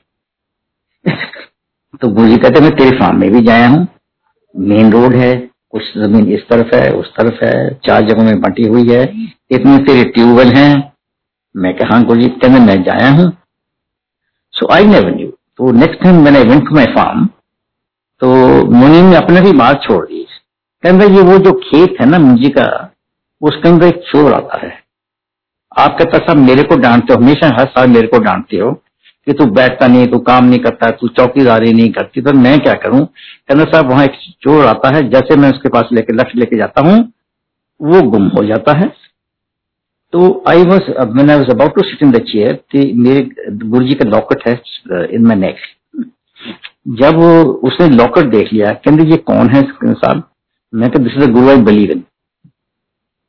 तो 2.03 2.09
गुरु 2.11 2.29
जी 2.29 2.37
कहते 2.37 2.61
मैं 2.61 2.71
तेरे 2.77 2.97
फार्म 2.99 3.21
में 3.21 3.31
भी 3.33 3.43
जाया 3.43 3.69
हूँ 3.69 3.87
मेन 4.55 4.93
रोड 4.93 5.17
है 5.17 5.33
कुछ 5.74 5.84
ज़मीन 5.98 6.32
इस 6.34 6.48
तरफ़ 6.50 6.76
है, 6.76 6.90
उस 6.92 7.12
तरफ़ 7.16 7.44
है, 7.46 7.80
चार 7.86 8.06
जगहों 8.08 8.24
में 8.24 8.40
बंटी 8.42 8.68
हुई 8.68 8.88
है, 8.90 9.04
इतने 9.52 9.78
तेरे 9.78 10.04
ट्यूबवेल 10.10 10.54
हैं। 10.54 10.94
मैं 11.56 11.74
कहा 11.78 12.02
गुरु 12.04 12.22
जी 12.22 12.30
कहते 12.30 12.60
मैं 12.60 12.82
जाया 12.84 13.10
हूँ। 13.10 13.32
सो 14.54 14.68
आई 14.74 14.86
नेवर 14.86 15.16
न्यू 15.16 15.28
तो 15.58 15.72
नेक्स्ट 15.72 16.04
टाइम 16.04 16.24
मैंने 16.24 16.42
वेंट 16.44 16.68
टू 16.70 16.76
माई 16.76 16.86
फार्म 16.86 17.26
तो 18.22 18.28
मुनि 18.72 19.02
ने 19.02 19.16
अपने 19.16 19.42
भी 19.42 19.52
बात 19.54 19.82
छोड़ 19.84 20.06
दी 20.06 20.26
कहते 20.84 21.08
ये 21.14 21.22
वो 21.22 21.38
जो 21.38 21.52
खेत 21.54 21.96
है 22.02 22.06
ना 22.06 22.20
मुंजी 22.20 22.50
का, 22.50 22.66
उसके 23.42 23.70
अंदर 23.70 23.88
एक 23.88 24.02
चोर 24.12 24.34
आता 24.34 24.58
है। 24.58 24.72
आप 25.78 25.98
कहता 26.00 26.18
साहब 26.18 26.38
मेरे 26.38 26.64
को 26.64 26.76
डांटते 26.76 27.14
हो, 27.14 27.20
हमेशा 27.20 27.48
हर 27.60 27.66
साल 27.68 27.88
मेरे 27.88 28.08
को 28.08 28.20
डांटते 28.20 28.58
हो। 28.58 28.72
कि 29.28 29.34
तू 29.34 29.46
बैठता 29.48 29.88
नहीं, 29.88 30.08
तू 30.08 30.20
काम 30.22 30.46
नहीं 30.46 30.60
करता, 30.60 30.90
तू 30.92 31.08
चौकीदारी 31.10 31.74
नहीं 31.74 31.90
करती 31.92 32.22
तो 32.22 32.34
मैं 32.36 32.58
क्या 32.60 32.74
करूँ? 32.76 33.06
कहना 33.06 33.64
साहब 33.66 33.90
वहाँ 33.90 34.04
एक 34.06 34.12
चोर 34.42 34.66
आता 34.66 34.96
है, 34.96 35.02
जैसे 35.10 35.36
मैं 35.36 35.52
उसके 35.52 35.70
पास 35.70 35.90
लेके 35.94 36.14
लक्ष्य 36.14 36.40
लेके 36.40 36.58
जाता 36.58 36.82
हूँ, 36.82 36.98
वो 37.80 38.02
गुम 38.12 38.28
हो 38.30 38.46
जाता 38.46 38.78
है। 38.78 38.88
तो 40.14 40.44
आई 40.50 40.64
वॉज़ 40.66 40.90
मैंने 41.10 41.36
was 41.36 41.50
about 41.52 41.76
to 41.76 41.82
sit 41.84 42.04
in 42.04 42.12
the 42.12 42.20
chair 42.28 42.54
कि 42.72 42.92
मेरे 42.96 43.22
गुरु 43.52 43.86
जी 43.88 43.94
का 43.96 44.06
लॉकेट 44.08 44.48
है 44.48 44.54
इन 45.08 45.26
माई 45.26 45.36
नेक 45.38 45.56
जब 47.00 47.18
उसने 47.64 47.88
लॉकेट 47.90 48.30
देख 48.32 48.54
लिया 48.54 48.72
कहते 48.76 49.10
ये 49.10 49.18
कौन 49.28 49.50
है 49.50 49.62
साहब? 49.84 50.24
मैं 50.74 50.90
तो 50.90 51.00
दिस 51.00 51.18
इज़ 51.18 51.32
गुरु 51.32 51.50
आई 51.50 51.58
बलीवन 51.64 52.04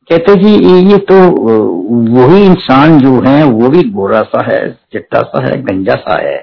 कहते 0.09 0.35
जी 0.35 0.53
ये 0.89 0.97
तो 1.09 1.15
वही 2.15 2.43
इंसान 2.45 2.97
जो 2.99 3.13
है 3.21 3.43
वो 3.43 3.69
भी 3.69 3.83
गोरा 3.91 4.21
सा 4.25 4.43
है 4.43 4.59
चिट्टा 4.91 5.21
सा 5.23 5.45
है 5.45 5.61
गंजा 5.61 5.95
सा 5.99 6.19
है 6.21 6.35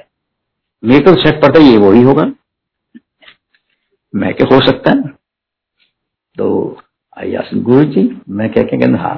मेरे 0.83 1.05
को 1.05 1.15
शक 1.23 1.41
पता 1.41 1.61
ये 1.61 1.77
वही 1.79 2.03
होगा 2.03 2.25
मैं 4.15 4.33
क्या 4.35 4.55
हो 4.55 4.61
सकता 4.67 4.91
है 4.91 5.13
तो 6.37 6.49
आई 7.17 7.35
आस 7.35 7.51
गुरु 7.63 7.85
जी 7.93 8.11
मैं 8.31 8.51
क्या 8.51 8.63
क्या 8.63 8.79
कहना 8.81 8.99
हाँ 8.99 9.15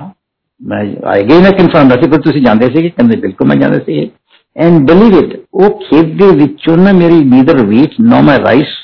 मैं 0.60 0.82
आई 1.08 1.22
गई 1.22 1.40
ना 1.40 1.50
कन्फर्म 1.54 1.92
रखी 1.92 2.06
पर 2.06 2.20
तुम 2.22 2.44
जानते 2.44 2.68
थे 2.68 2.88
कहते 2.88 3.20
बिल्कुल 3.20 3.48
मैं 3.48 3.58
जानते 3.60 3.84
थे 3.88 4.10
एंड 4.56 4.90
बिलीव 4.90 5.18
इट 5.18 5.32
वो 5.54 5.68
खेत 5.80 6.16
ਦੇ 6.18 6.30
ਵਿੱਚੋਂ 6.36 6.76
ਨਾ 6.76 6.92
ਮੇਰੀ 6.92 7.24
neither 7.26 7.64
wheat 7.66 7.94
no 8.02 8.20
my 8.22 8.38
rice 8.38 8.74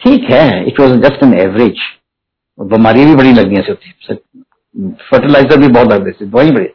ਠੀਕ 0.00 0.30
ਹੈ 0.30 0.46
it 0.62 0.80
was 0.80 0.92
just 1.00 1.24
an 1.24 1.34
average 1.36 1.78
ਬਿਮਾਰੀਆਂ 2.58 3.06
ਵੀ 3.06 3.14
ਬੜੀ 3.14 3.32
ਲੱਗਦੀਆਂ 3.32 3.62
ਸੀ 3.62 3.72
ਉੱਥੇ 3.72 4.14
ਫਰਟੀਲਾਈਜ਼ਰ 5.02 5.58
ਵੀ 5.58 5.68
ਬਹੁਤ 5.68 5.88
ਲੱਗਦੇ 5.88 6.12
ਸੀ 6.12 6.24
ਦਵਾਈ 6.24 6.50
ਬੜੀ 6.50 6.68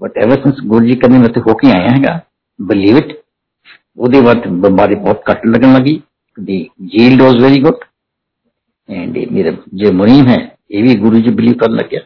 but 0.00 0.18
ever 0.18 0.40
since 0.42 0.60
Guru 0.66 0.86
ji 0.86 0.94
ਕਦੇ 0.96 1.18
ਮੈਂ 1.18 1.28
ਹੋ 1.40 1.54
ਕੇ 1.54 1.70
ਆਇਆ 1.70 1.90
ਹੈਗਾ 1.90 2.20
ਬਿਲੀਵ 2.58 2.96
ਇਟ 2.96 3.12
ਉਹਦੇ 3.98 4.20
ਬਾਅਦ 4.20 4.46
ਬਿਮਾਰੀ 4.62 4.94
ਬਹੁਤ 4.96 5.30
ਘੱਟ 5.30 5.46
ਲੱਗਣ 5.46 5.74
ਲੱਗੀ 5.74 6.00
ਦੀ 6.38 6.58
yield 6.88 7.22
was 7.22 7.34
very 7.42 7.60
good 7.64 7.82
and 8.88 9.18
मेरे 9.28 9.50
जो 9.74 9.90
मुनीम 9.92 10.26
है 10.26 10.38
ये 10.70 10.80
भी 10.82 10.94
गुरु 10.96 11.20
जी 11.20 11.30
बिलीव 11.32 11.52
करने 11.60 11.76
लग 11.76 11.86
गया 11.90 12.00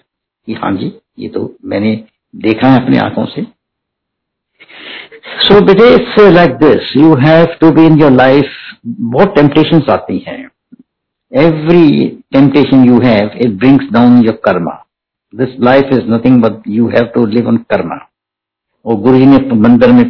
कि 0.48 0.54
हाँ 0.54 0.70
जी 0.74 0.90
ये 1.18 1.28
तो 1.28 1.40
मैंने 1.64 1.94
देखा 2.34 2.68
है 2.68 2.82
अपनी 2.82 2.98
आंखों 2.98 3.24
से 3.28 3.42
सो 5.40 5.60
बेटे 5.62 5.88
it's 5.94 6.18
like 6.30 6.52
this 6.58 6.92
you 6.96 7.14
have 7.20 7.56
to 7.60 7.70
be 7.72 7.86
in 7.86 7.98
your 8.00 8.12
life 8.12 8.52
बहुत 9.08 9.34
टेम्पटेशन 9.34 9.82
आती 9.90 10.18
हैं 10.26 10.38
every 11.32 12.06
temptation 12.32 12.84
you 12.84 13.00
have 13.02 13.38
it 13.38 13.58
brings 13.58 13.90
down 13.92 14.22
your 14.24 14.40
karma 14.44 14.76
this 15.33 15.59
life 15.59 15.89
is 15.93 16.09
nothing 16.09 16.41
but 16.41 16.63
you 16.69 16.87
have 16.89 17.05
to 17.15 17.25
live 17.27 17.47
on 17.47 17.57
karma 17.69 17.95
और 18.85 18.95
गुरु 19.01 19.17
जी 19.17 19.25
ने 19.25 19.37
मंदिर 19.57 19.91
में 19.91 20.03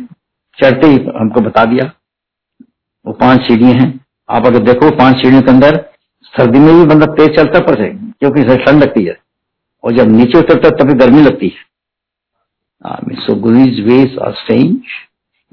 चढ़ते 0.59 0.88
ही 0.88 0.97
हमको 1.17 1.41
बता 1.41 1.65
दिया, 1.65 1.91
वो 3.05 3.13
पाँच 3.13 3.41
सीढ़ियाँ 3.41 3.74
हैं। 3.74 3.89
आप 4.30 4.45
अगर 4.45 4.63
देखो 4.63 4.89
पाँच 4.97 5.15
सीढ़ियों 5.15 5.41
के 5.41 5.51
अंदर 5.51 5.78
सर्दी 6.34 6.59
में 6.59 6.74
भी 6.76 6.86
बंदा 6.86 7.05
तेज 7.15 7.36
चलता 7.36 7.59
पर 7.59 7.76
से, 7.76 7.89
क्योंकि 7.89 8.43
ठंड 8.57 8.84
लगती 8.84 9.03
है। 9.05 9.17
और 9.84 9.93
जब 9.93 10.11
नीचे 10.11 10.39
उतरता 10.39 10.67
है, 10.67 10.76
तभी 10.76 10.93
गर्मी 10.99 11.21
लगती 11.21 11.47
है। 11.47 11.71
So 13.17 13.36
guru's 13.41 13.80
ways 13.82 14.17
are 14.19 14.34
strange 14.34 14.76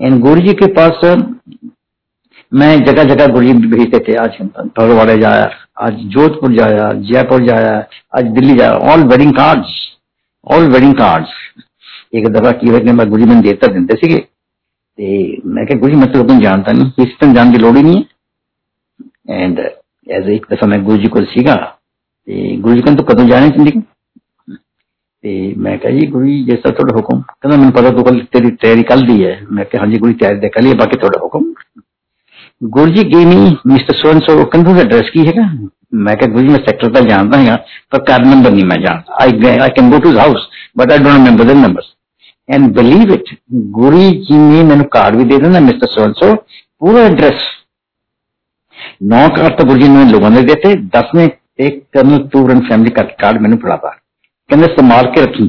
and 0.01 0.21
Guru 0.21 0.41
ji 0.41 0.53
के 0.55 0.67
पास 0.73 1.01
मैं 2.52 2.72
जगह 2.84 3.04
जगह 3.06 3.28
गुरु 3.30 3.54
भेजते 3.70 4.00
थे 4.00 4.16
आज 4.18 4.38
भगवाड़े 4.78 5.18
जाया 5.18 5.50
आज 5.80 5.94
जोधपुर 6.14 6.54
जाया 6.54 6.92
जयपुर 7.04 7.46
जाया 7.46 7.74
आज 8.14 8.32
दिल्ली 8.34 8.56
जाया 8.56 8.78
all 8.92 9.04
wedding 9.08 9.34
cards 9.34 9.74
all 10.48 10.68
wedding 10.70 10.94
cards 10.96 11.34
एक 12.14 12.28
दफा 12.30 12.52
की 12.54 12.72
मैं 12.94 13.10
गुरु 13.10 13.26
मैंने 13.26 13.42
देता 13.42 13.72
ਦਿੰਦੇ 13.74 13.96
ਸੀਗੇ 13.96 14.22
ਤੇ 14.98 15.08
ਮੈਂ 15.46 15.66
ਕਿਹਾ 15.66 15.80
ਗੁਰੂ 15.80 15.98
ਮੈਂ 15.98 16.08
ਤੁਹਾਨੂੰ 16.08 16.40
ਜਾਣਦਾ 16.42 16.72
ਨਹੀਂ 16.72 17.04
ਇਸ 17.04 17.16
ਤਰ੍ਹਾਂ 17.20 17.34
ਜਾਣ 17.36 17.52
ਦੀ 17.52 17.58
ਲੋੜ 17.58 17.76
ਹੀ 17.78 17.82
ਨਹੀਂ 17.84 18.04
ਹੈ 19.30 19.44
ਐਂਡ 19.44 19.60
ਐਜ਼ 20.08 20.30
ਇੱਕ 20.30 20.46
ਦਫਾ 20.52 20.68
ਮੈਂ 20.68 20.78
ਗੁਰੂ 20.80 20.98
ਜੀ 20.98 21.08
ਕੋਲ 21.08 21.26
ਸੀਗਾ 21.26 21.56
ਤੇ 22.28 22.56
ਗੁਰੂ 22.58 22.76
ਜੀ 22.76 22.82
ਕਹਿੰਦੇ 22.82 23.04
ਕਦੋਂ 23.04 23.26
ਜਾਣਾ 23.26 23.48
ਜ਼ਿੰਦਗੀ 23.48 23.82
ਤੇ 25.24 25.54
ਮੈਂ 25.58 25.78
ਕਿਹਾ 25.78 25.92
ਜੀ 25.94 26.06
ਗੁਰੂ 26.08 26.26
ਜੀ 26.26 26.44
ਜਿਸ 26.44 26.60
ਤਰ੍ਹਾਂ 26.60 26.76
ਤੁਹਾਡਾ 26.76 26.96
ਹੁਕਮ 26.96 27.22
ਕਹਿੰਦਾ 27.22 27.58
ਮੈਨੂੰ 27.58 27.74
ਪਤਾ 27.74 27.90
ਤੂੰ 27.90 28.04
ਕੱਲ 28.04 28.24
ਤੇਰੀ 28.32 28.52
ਤਿਆਰੀ 28.62 28.84
ਕੱਲ 28.84 29.06
ਦੀ 29.08 29.24
ਹੈ 29.26 29.36
ਮੈਂ 29.52 29.66
ਕਿਹਾ 29.66 29.82
ਹਾਂਜੀ 29.82 29.98
ਗੁਰੂ 29.98 30.14
ਤਿਆਰੀ 30.14 30.40
ਦੇ 30.40 30.50
ਕੱਲ 30.50 30.66
ਹੀ 30.66 30.74
ਬਾਕੀ 30.74 31.00
ਤੁਹਾਡਾ 31.00 31.20
ਹੁਕਮ 31.24 31.52
Guruji 32.61 33.03
gave 33.11 33.27
me 33.27 33.37
Mr. 33.67 33.95
So 33.99 34.09
and 34.13 34.23
so 34.25 34.35
computer 34.53 34.81
address 34.81 35.11
कीजिएगा 35.11 35.45
मैं 35.99 36.17
कहा 36.17 36.33
गुरुजी, 36.33 36.49
मैं 36.49 36.59
सेक्टर 36.59 36.91
पर 36.93 37.09
जानता 37.09 37.39
हूँ 37.39 37.57
पर 37.93 38.03
कार 38.09 38.25
नंबर 38.25 38.51
नहीं 38.51 38.65
मैं 38.65 38.81
जानता। 38.83 39.15
I 39.23 39.59
I 39.59 39.69
can 39.77 39.91
go 39.91 39.99
to 39.99 40.11
house 40.19 40.49
but 40.79 40.93
I 40.93 40.99
don't 40.99 41.13
remember 41.13 41.45
the 41.45 41.57
numbers 41.57 41.87
and 42.49 42.75
believe 42.77 43.13
it 43.13 43.31
Guru 43.79 44.01
ji 44.27 44.37
ने 44.37 44.63
मैंने 44.65 44.85
कार्ड 44.93 45.17
भी 45.17 45.25
दे 45.25 45.39
देना 45.39 45.61
मिस्टर 45.61 45.87
सो 45.87 46.05
एंड 46.05 46.15
सो 46.15 46.35
पूरा 46.35 47.05
एड्रेस 47.05 47.47
नौ 49.13 49.29
कार्ड 49.37 49.59
तो 49.59 49.65
गुरु 49.67 49.81
जी 49.81 49.89
ने 49.89 50.05
लोगों 50.11 50.31
ने 50.31 50.43
देते, 50.43 50.75
दस 50.75 51.11
ने 51.15 51.25
एक 51.67 51.83
कर्नल 51.95 52.19
टूर 52.33 52.51
एंड 52.51 52.63
फैमिली 52.69 52.91
का 52.91 53.03
कार्ड 53.23 53.41
मैंने 53.43 53.57
पढ़ा 53.57 53.77
था। 53.77 53.91
कहने 54.51 54.67
संभाल 54.67 55.07
के 55.15 55.25
रखी। 55.25 55.49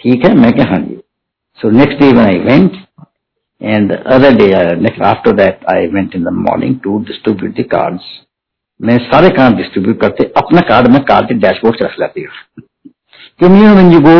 ठीक 0.00 0.24
है? 0.26 0.34
मैं 0.34 0.52
क्या 0.52 0.66
हाँ 0.70 0.78
जी। 0.78 0.96
So 1.58 1.70
next 1.70 1.98
day 2.00 2.12
one 2.12 2.24
I 2.24 2.38
went 2.40 2.72
and 3.61 3.89
the 3.89 3.99
other 4.07 4.31
day 4.35 4.53
uh, 4.53 4.75
next 4.75 4.99
after 5.01 5.33
that 5.33 5.63
I 5.67 5.87
went 5.87 6.13
in 6.13 6.23
the 6.23 6.31
morning 6.31 6.79
to 6.81 7.03
distribute 7.05 7.55
the 7.55 7.67
cards 7.75 8.13
मैं 8.79 8.97
सारे 9.03 9.29
कार्ड 9.29 9.55
डिस्ट्रीब्यूट 9.57 9.99
करते 9.99 10.23
अपना 10.37 10.61
कार्ड 10.69 10.87
मैं 10.91 11.03
कार्ड 11.03 11.27
के 11.27 11.33
डैशबोर्ड 11.41 11.77
से 11.77 11.85
रख 11.85 11.99
लेती 11.99 12.23
हूँ 12.23 12.63
क्योंकि 13.39 13.61
when 13.77 13.93
you 13.93 14.01
go 14.05 14.15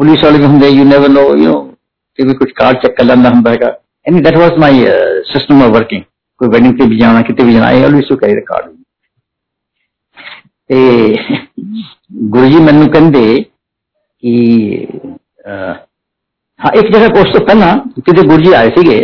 पुलिस 0.00 0.24
वाले 0.24 0.38
भी 0.38 0.44
होंगे 0.44 0.68
you 0.70 0.84
never 0.90 1.08
know 1.14 1.26
you 1.40 1.48
know 1.48 1.62
कि 2.18 2.24
भी 2.24 2.34
कुछ 2.34 2.52
कार्ड 2.60 2.78
चेक 2.82 2.96
कर 2.98 3.04
लेना 3.04 3.30
ਹੁੰਦਾ 3.30 3.50
ਹੈਗਾ 3.50 3.72
and 4.06 4.26
that 4.26 4.38
was 4.42 4.60
my 4.64 4.72
uh, 4.90 5.16
system 5.32 5.64
of 5.66 5.74
working 5.78 6.04
कोई 6.40 6.48
वेडिंग 6.48 6.78
पे 6.78 6.86
भी 6.86 6.98
जाना 6.98 7.22
कितने 7.28 7.44
भी 7.44 7.52
जाना 7.52 7.66
I 7.66 7.82
always 7.84 8.08
to 8.08 8.16
carry 8.16 8.40
the 8.40 8.44
card 8.48 8.74
ਤੇ 10.70 10.78
ਗੁਰੂ 12.30 12.48
ਜੀ 12.48 12.60
ਮੈਨੂੰ 12.62 12.88
ਕਹਿੰਦੇ 12.92 13.26
ਕਿ 14.22 14.32
ਹਾਂ 16.60 16.72
ਇੱਕ 16.72 16.92
ਜਗ੍ਹਾ 16.92 17.20
ਉਸ 17.20 17.32
ਤੋਂ 17.32 17.44
ਪਹਿਲਾਂ 17.46 17.76
ਕਿਤੇ 18.00 18.22
ਗੁਰੂ 18.28 18.42
ਜੀ 18.42 18.52
ਆਏ 18.52 18.70
ਸੀਗੇ 18.76 19.00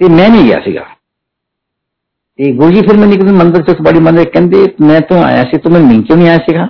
ਤੇ 0.00 0.08
ਮੈਂ 0.08 0.28
ਨਹੀਂ 0.28 0.44
ਗਿਆ 0.44 0.60
ਸੀਗਾ 0.60 0.84
ਤੇ 2.38 2.52
ਗੁਰੂ 2.52 2.70
ਜੀ 2.72 2.80
ਫਿਰ 2.80 2.96
ਮੈਨੂੰ 2.96 3.18
ਕਿਤੇ 3.18 3.32
ਮੰਦਰ 3.32 3.62
ਚ 3.62 3.80
ਬੜੀ 3.82 4.00
ਮੰਦਰ 4.00 4.24
ਕਹਿੰਦੇ 4.24 4.66
ਮੈਂ 4.80 5.00
ਤੋਂ 5.08 5.22
ਆਇਆ 5.24 5.42
ਸੀ 5.42 5.58
ਤੂੰ 5.58 5.72
ਮੈਨੂੰ 5.72 6.02
ਕਿਉਂ 6.02 6.16
ਨਹੀਂ 6.16 6.28
ਆਇਆ 6.28 6.38
ਸੀਗਾ 6.48 6.68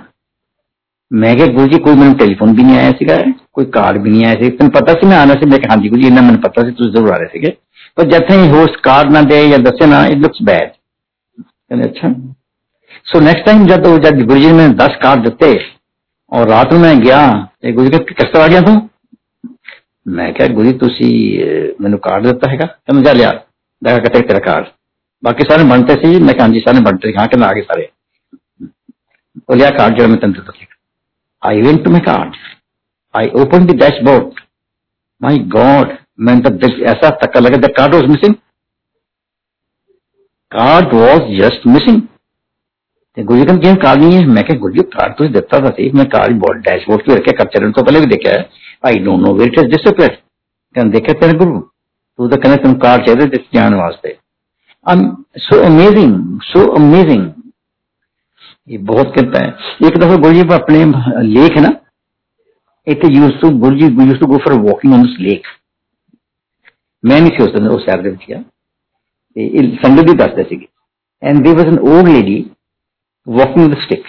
ਮੈਂ 1.11 1.35
ਕਿਹਾ 1.35 1.47
ਗੁਰੂ 1.47 1.67
ਜੀ 1.67 1.79
ਕੋਈ 1.79 1.95
ਮੈਨੂੰ 1.95 2.17
ਟੈਲੀਫੋਨ 2.17 2.53
ਵੀ 2.55 2.63
ਨਹੀਂ 2.63 2.77
ਆਇਆ 2.77 2.91
ਸੀਗਾ 2.91 3.17
ਕੋਈ 3.53 3.65
ਕਾਰਡ 3.71 4.01
ਵੀ 4.03 4.09
ਨਹੀਂ 4.09 4.25
ਆਇਆ 4.25 4.35
ਸੀ 4.35 4.49
ਤੈਨੂੰ 4.49 4.71
ਪਤਾ 4.71 4.93
ਸੀ 4.93 5.07
ਮੈਂ 5.07 5.17
ਆਣਾ 5.17 5.33
ਸੀ 5.33 5.49
ਮੈਂ 5.49 5.59
ਕਿਹਾ 5.59 5.73
ਹਾਂਜੀ 5.73 5.89
ਗੁਰੂ 5.89 6.01
ਜੀ 6.01 6.07
ਇਹਨਾਂ 6.07 6.23
ਮੈਨੂੰ 6.23 6.41
ਪਤਾ 6.41 6.61
ਸੀ 6.61 6.71
ਤੁਸੀਂ 6.71 6.91
ਜ਼ਰੂਰ 6.91 7.11
ਆ 7.11 7.17
ਰਹੇ 7.17 7.27
ਸੀਗੇ 7.33 7.51
ਪਰ 7.97 8.05
ਜਦ 8.05 8.27
ਤਾਈਂ 8.27 8.47
ਹੋਸਟ 8.49 8.79
ਕਾਰਡ 8.83 9.11
ਨਾ 9.11 9.21
ਦੇ 9.23 9.47
ਜਾਂ 9.49 9.59
ਦੱਸੇ 9.59 9.87
ਨਾ 9.87 10.05
ਇਟ 10.07 10.17
ਲੁਕਸ 10.17 10.41
ਬੈਡ 10.43 10.71
ਕਹਿੰਦੇ 11.39 11.89
ਅੱਛਾ 11.89 12.13
सो 13.07 13.19
नेक्स्ट 13.19 13.45
टाइम 13.45 13.63
जब 13.67 13.85
जब 14.03 14.19
गुरु 14.21 14.41
जी 14.41 14.51
ने 14.51 14.65
दस 14.75 14.93
कार्ड 15.01 15.23
दिते 15.23 15.47
और 16.31 16.47
रात 16.49 16.73
में 16.73 16.79
मैं 16.79 16.91
गया 16.99 17.17
गुरु 17.71 17.87
जी 17.87 17.99
किस 18.11 18.29
तरह 18.33 18.43
आ 18.43 18.47
गया 18.47 18.61
तू 18.61 18.75
मैं 20.08 20.32
क्या 20.34 20.46
गुरु 20.54 20.72
तुसी 20.78 21.08
मैंने 21.80 21.96
कार्ड 22.04 22.26
दिता 22.26 22.50
है 22.50 22.56
कहना 22.58 23.00
जा 23.02 23.12
लिया 23.12 23.30
देखा 23.82 23.98
कितने 23.98 24.20
तेरा 24.22 24.38
कार्ड 24.44 24.66
बाकी 25.22 25.44
सारे 25.44 25.64
बनते 25.64 25.94
सी 25.96 26.18
मैं 26.20 26.34
हाँ 26.40 26.48
जी 26.48 26.60
सारे 26.60 26.80
बनते 26.82 27.08
हाँ 27.18 27.26
कहना 27.28 27.46
आ 27.46 27.52
गए 27.52 27.62
सारे 27.62 27.88
वो 29.48 29.54
लिया 29.54 29.70
कार्ड 29.70 29.98
जो 29.98 30.06
मैं 30.08 30.18
तेन 30.20 30.32
दिता 30.32 30.52
I 31.42 31.62
went 31.62 31.84
to 31.84 31.90
my 31.90 32.00
card 32.02 32.36
I 33.14 33.28
open 33.42 33.66
the 33.66 33.76
dashboard 33.80 34.40
my 35.20 35.38
god 35.50 35.96
मैं 36.20 36.40
तो 36.42 36.50
ऐसा 36.86 37.10
धक्का 37.22 37.40
लगा 37.40 37.56
the 37.58 37.72
card 37.76 37.94
was 37.94 38.06
missing 38.06 38.34
card 40.52 40.94
was 40.94 41.36
just 41.38 41.66
missing 41.68 42.00
ಗುಳಿಗನ್ 43.24 43.58
ಗೇಮ್ 43.62 43.78
ಕಾಲ್ 43.82 43.98
नहीं 44.00 44.14
है। 44.14 44.26
मैं 44.34 44.42
क्या 44.46 44.56
गुलियो 44.58 44.82
कार्ड 44.90 45.12
तो 45.16 45.26
देता 45.34 45.58
था 45.60 45.70
सही? 45.70 45.86
मैं 45.92 46.06
कार्ड 46.08 46.32
बोर्ड 46.40 46.58
डैशबोर्ड 46.64 47.00
पे 47.06 47.14
रखे, 47.14 47.32
कब 47.32 47.48
चैनल 47.54 47.70
तो 47.72 47.82
पहले 47.82 48.00
भी 48.00 48.06
देखा 48.06 48.30
है? 48.30 48.42
I 48.86 48.98
don't 49.06 49.20
know 49.22 49.32
where 49.34 49.48
it 49.48 49.58
is 49.58 49.70
discipline 49.70 50.12
can 50.74 50.90
देखे 50.90 51.12
तेरे 51.20 51.34
गुरु? 51.38 51.58
टू 52.18 52.28
द 52.28 52.30
तो 52.32 52.40
कनेक्शन 52.42 52.72
कार्ड 52.84 53.06
चाहिए 53.06 53.28
दिस 53.30 53.44
ज्ञान 53.52 53.74
वास्ते। 53.74 54.10
सो 55.46 55.60
अमेजिंग 55.64 56.14
सो 56.44 56.66
अमेजिंग 56.76 57.24
ये 58.68 58.78
बहुत 58.90 59.12
कहता 59.16 59.44
है। 59.44 59.50
एक 59.88 59.98
दफ़ा 59.98 60.16
गुरु 60.18 60.34
जी 60.34 60.44
अपने 60.54 60.84
लेक 61.28 61.56
है 61.56 61.62
ना? 61.62 61.72
It 62.86 63.04
use 63.16 63.34
to 63.40 63.50
Guru 63.64 63.76
ji 63.78 63.86
use 64.04 64.20
to 64.20 64.26
go 64.26 64.38
for 64.46 64.58
walking 64.60 64.94
on 64.94 65.02
this 65.06 65.16
lake 65.28 65.42
ਮੈਂ 67.04 67.20
ਨਹੀਂ 67.20 67.32
ਸੀ 67.32 67.42
ਉਸ 67.42 67.50
ਦਿਨ 67.52 67.66
ਉਸ 67.68 67.82
ਸ਼ਹਿਰ 67.82 68.00
ਦੇ 68.02 68.10
ਵਿੱਚ 68.10 68.22
ਗਿਆ 68.28 68.38
ਤੇ 69.36 69.44
ਇਹ 69.48 69.66
ਸੰਗਤ 69.82 70.06
ਦੀ 70.06 70.14
ਦੱਸਦੇ 70.16 70.44
ਸੀਗੇ 70.44 70.66
and 71.22 71.36
there 71.44 71.56
was 71.58 71.68
an 71.72 71.78
old 71.90 72.08
lady 72.14 72.38
walking 73.27 73.69
with 73.69 73.79
stick 73.79 74.03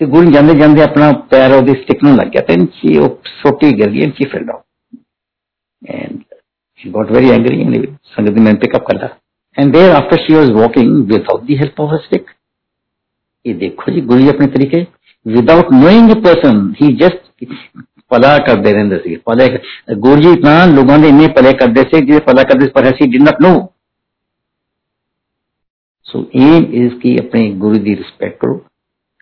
ਤੇ 0.00 0.06
ਗੁਰੂ 0.06 0.30
ਜਾਂਦੇ 0.30 0.54
ਜਾਂਦੇ 0.54 0.82
ਆਪਣਾ 0.82 1.12
ਪੈਰ 1.30 1.52
ਉਹਦੀ 1.52 1.72
ਸਟਿਕ 1.72 2.04
ਨੂੰ 2.04 2.16
ਲੱਗ 2.16 2.26
ਗਿਆ 2.26 2.42
ਤੇ 2.42 2.54
ਸੀ 2.74 2.98
ਉਹ 2.98 3.18
ਸੋਟੀ 3.42 3.72
ਗਿਰ 3.72 3.90
ਗਈ 3.90 4.10
ਸੀ 4.10 4.24
fell 4.24 4.44
down 4.44 4.62
and 5.82 6.22
she 6.80 6.90
got 6.90 7.10
very 7.10 7.30
angry 7.30 7.58
and 7.64 7.86
ਸੰਗਤ 8.16 8.38
ਨੇ 8.38 8.52
ਪਿਕ 8.54 8.76
ਅਪ 8.76 8.86
ਕਰਦਾ 8.86 9.08
and 9.58 9.76
thereafter 9.96 10.22
she 10.24 10.34
was 10.36 10.50
walking 10.56 10.90
without 11.12 11.44
the 11.50 11.58
help 11.60 11.84
of 11.84 11.94
a 11.94 12.00
stick 12.06 12.32
ਇਹ 13.44 13.54
ਦੇਖੋ 13.54 13.92
ਜੀ 13.92 14.00
ਗੁਰੂ 14.00 14.20
ਜੀ 14.20 14.28
ਆਪਣੇ 14.28 14.46
ਤਰੀਕੇ 14.46 14.86
without 15.26 15.70
knowing 15.74 16.10
a 16.10 16.18
person 16.26 16.64
he 16.80 16.90
just 17.02 17.22
ਭਲਾ 18.10 18.38
ਕਰਦੇ 18.38 18.72
ਰਹਿੰਦੇ 18.72 18.98
ਸੀ 18.98 19.16
ਭਲੇ 19.16 19.48
ਗੁਰੂ 19.94 20.20
ਜੀ 20.22 20.34
ਤਾਂ 20.40 20.66
ਲੋਕਾਂ 20.66 20.98
ਦੇ 20.98 21.08
ਇੰਨੇ 21.08 21.28
ਭਲੇ 21.28 21.52
ਕਰਦੇ 21.52 21.82
ਸੀ 21.82 22.04
ਜਿਹੜੇ 22.06 22.20
ਭਲਾ 22.20 22.42
ਕਰਦੇ 22.42 22.66
ਸੀ 22.66 22.70
ਪਰ 22.70 22.88
ਅਸੀਂ 22.90 23.08
did 23.08 23.24
not 23.28 23.46
know 23.46 23.54
So 23.56 23.77
Aim 26.33 26.65
is 26.73 26.93
ki 27.01 27.17
apne 27.17 27.59
Guru 27.59 27.79
Ji 27.79 27.95
respect 27.95 28.39
karo. 28.41 28.65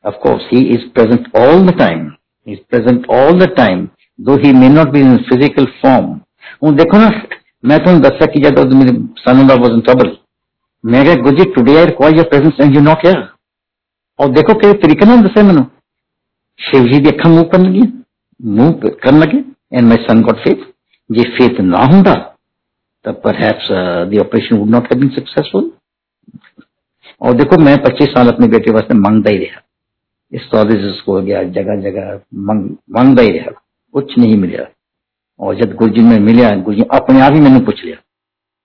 Of 0.05 0.19
course, 0.21 0.43
he 0.49 0.59
is 0.69 0.83
present 0.91 1.27
all 1.33 1.65
the 1.65 1.73
time. 1.73 2.17
He 2.47 2.53
is 2.53 2.59
present 2.69 3.05
all 3.09 3.37
the 3.37 3.47
time, 3.47 3.91
though 4.19 4.37
he 4.37 4.53
may 4.53 4.69
not 4.69 4.93
be 4.93 5.01
in 5.01 5.17
physical 5.29 5.67
form. 5.81 6.13
ਹੁਣ 6.63 6.75
ਦੇਖੋ 6.75 6.97
ਨਾ 6.97 7.09
ਮੈਂ 7.63 7.77
ਤੁਹਾਨੂੰ 7.79 8.01
ਦੱਸਿਆ 8.01 8.27
ਕਿ 8.27 8.39
ਜਦ 8.39 8.73
ਮੇਰੇ 8.73 8.91
son 9.23 9.47
ਦਾ 9.47 9.55
ਵਾਸ 9.55 9.71
ਇਨ 9.71 9.81
trouble 9.81 10.15
ਮੈਂ 10.83 11.03
ਕਿਹਾ 11.03 11.15
Guru 11.15 11.35
ji 11.35 11.49
today 11.53 11.77
I 11.77 11.85
require 11.85 12.15
your 12.15 12.23
presence 12.23 12.61
and 12.61 12.75
you 12.75 12.81
not 12.81 13.05
here 13.05 13.25
ਔਰ 14.19 14.29
ਦੇਖੋ 14.29 14.53
ਕਿ 14.59 14.71
ਤਰੀਕੇ 14.83 15.05
ਨਾਲ 15.05 15.21
ਦੱਸਿਆ 15.23 15.43
ਮੈਨੂੰ 15.43 15.65
ਸ਼ਿਵ 16.59 16.87
ਜੀ 16.87 16.99
ਦੀ 16.99 17.09
ਅੱਖਾਂ 17.09 17.31
ਮੂਵ 17.31 17.43
ਕਰਨ 17.49 17.63
ਲੱਗੀਆਂ 17.63 17.87
ਮੂਵ 18.39 18.89
ਕਰਨ 19.01 19.19
ਲੱਗੇ 19.19 19.43
and 19.73 19.85
my 19.85 20.05
son 20.05 20.23
got 20.27 20.43
faith 20.43 20.63
ਜੇ 21.09 21.23
ਫੇਥ 21.37 21.61
ਨਾ 21.63 21.85
ਹੁੰਦਾ 21.85 22.13
ਤਾਂ 23.05 23.13
perhaps 23.25 23.71
the 24.09 24.17
operation 24.17 24.57
would 24.57 24.69
not 24.69 24.91
have 24.93 24.99
been 24.99 25.09
successful 25.09 25.69
और 27.20 27.34
देखो 27.34 27.58
मैं 27.60 27.74
25 27.84 28.14
साल 28.14 28.28
अपने 28.28 28.46
बेटे 28.48 28.70
वास्ते 28.70 28.94
मंगता 28.98 29.30
ही 29.30 29.38
रहा 29.38 29.60
इस 30.32 30.46
कॉलेज 30.52 30.84
स्कूल 30.96 31.20
गया 31.22 31.42
जगह 31.52 31.80
जगह 31.80 32.14
मंग 32.44 32.70
मंगता 32.96 33.22
ही 33.22 33.38
रहा 33.38 33.60
कुछ 33.94 34.18
नहीं 34.18 34.36
मिला 34.36 34.66
और 35.40 35.54
जब 35.54 35.74
गुरु 35.74 35.92
जी 35.92 36.00
में 36.02 36.18
मिला 36.20 36.50
गुरु 36.62 36.76
जी 36.76 36.88
अपने 36.94 37.20
आप 37.20 37.32
ही 37.32 37.40
मैंने 37.40 37.60
पूछ 37.66 37.84
लिया 37.84 37.96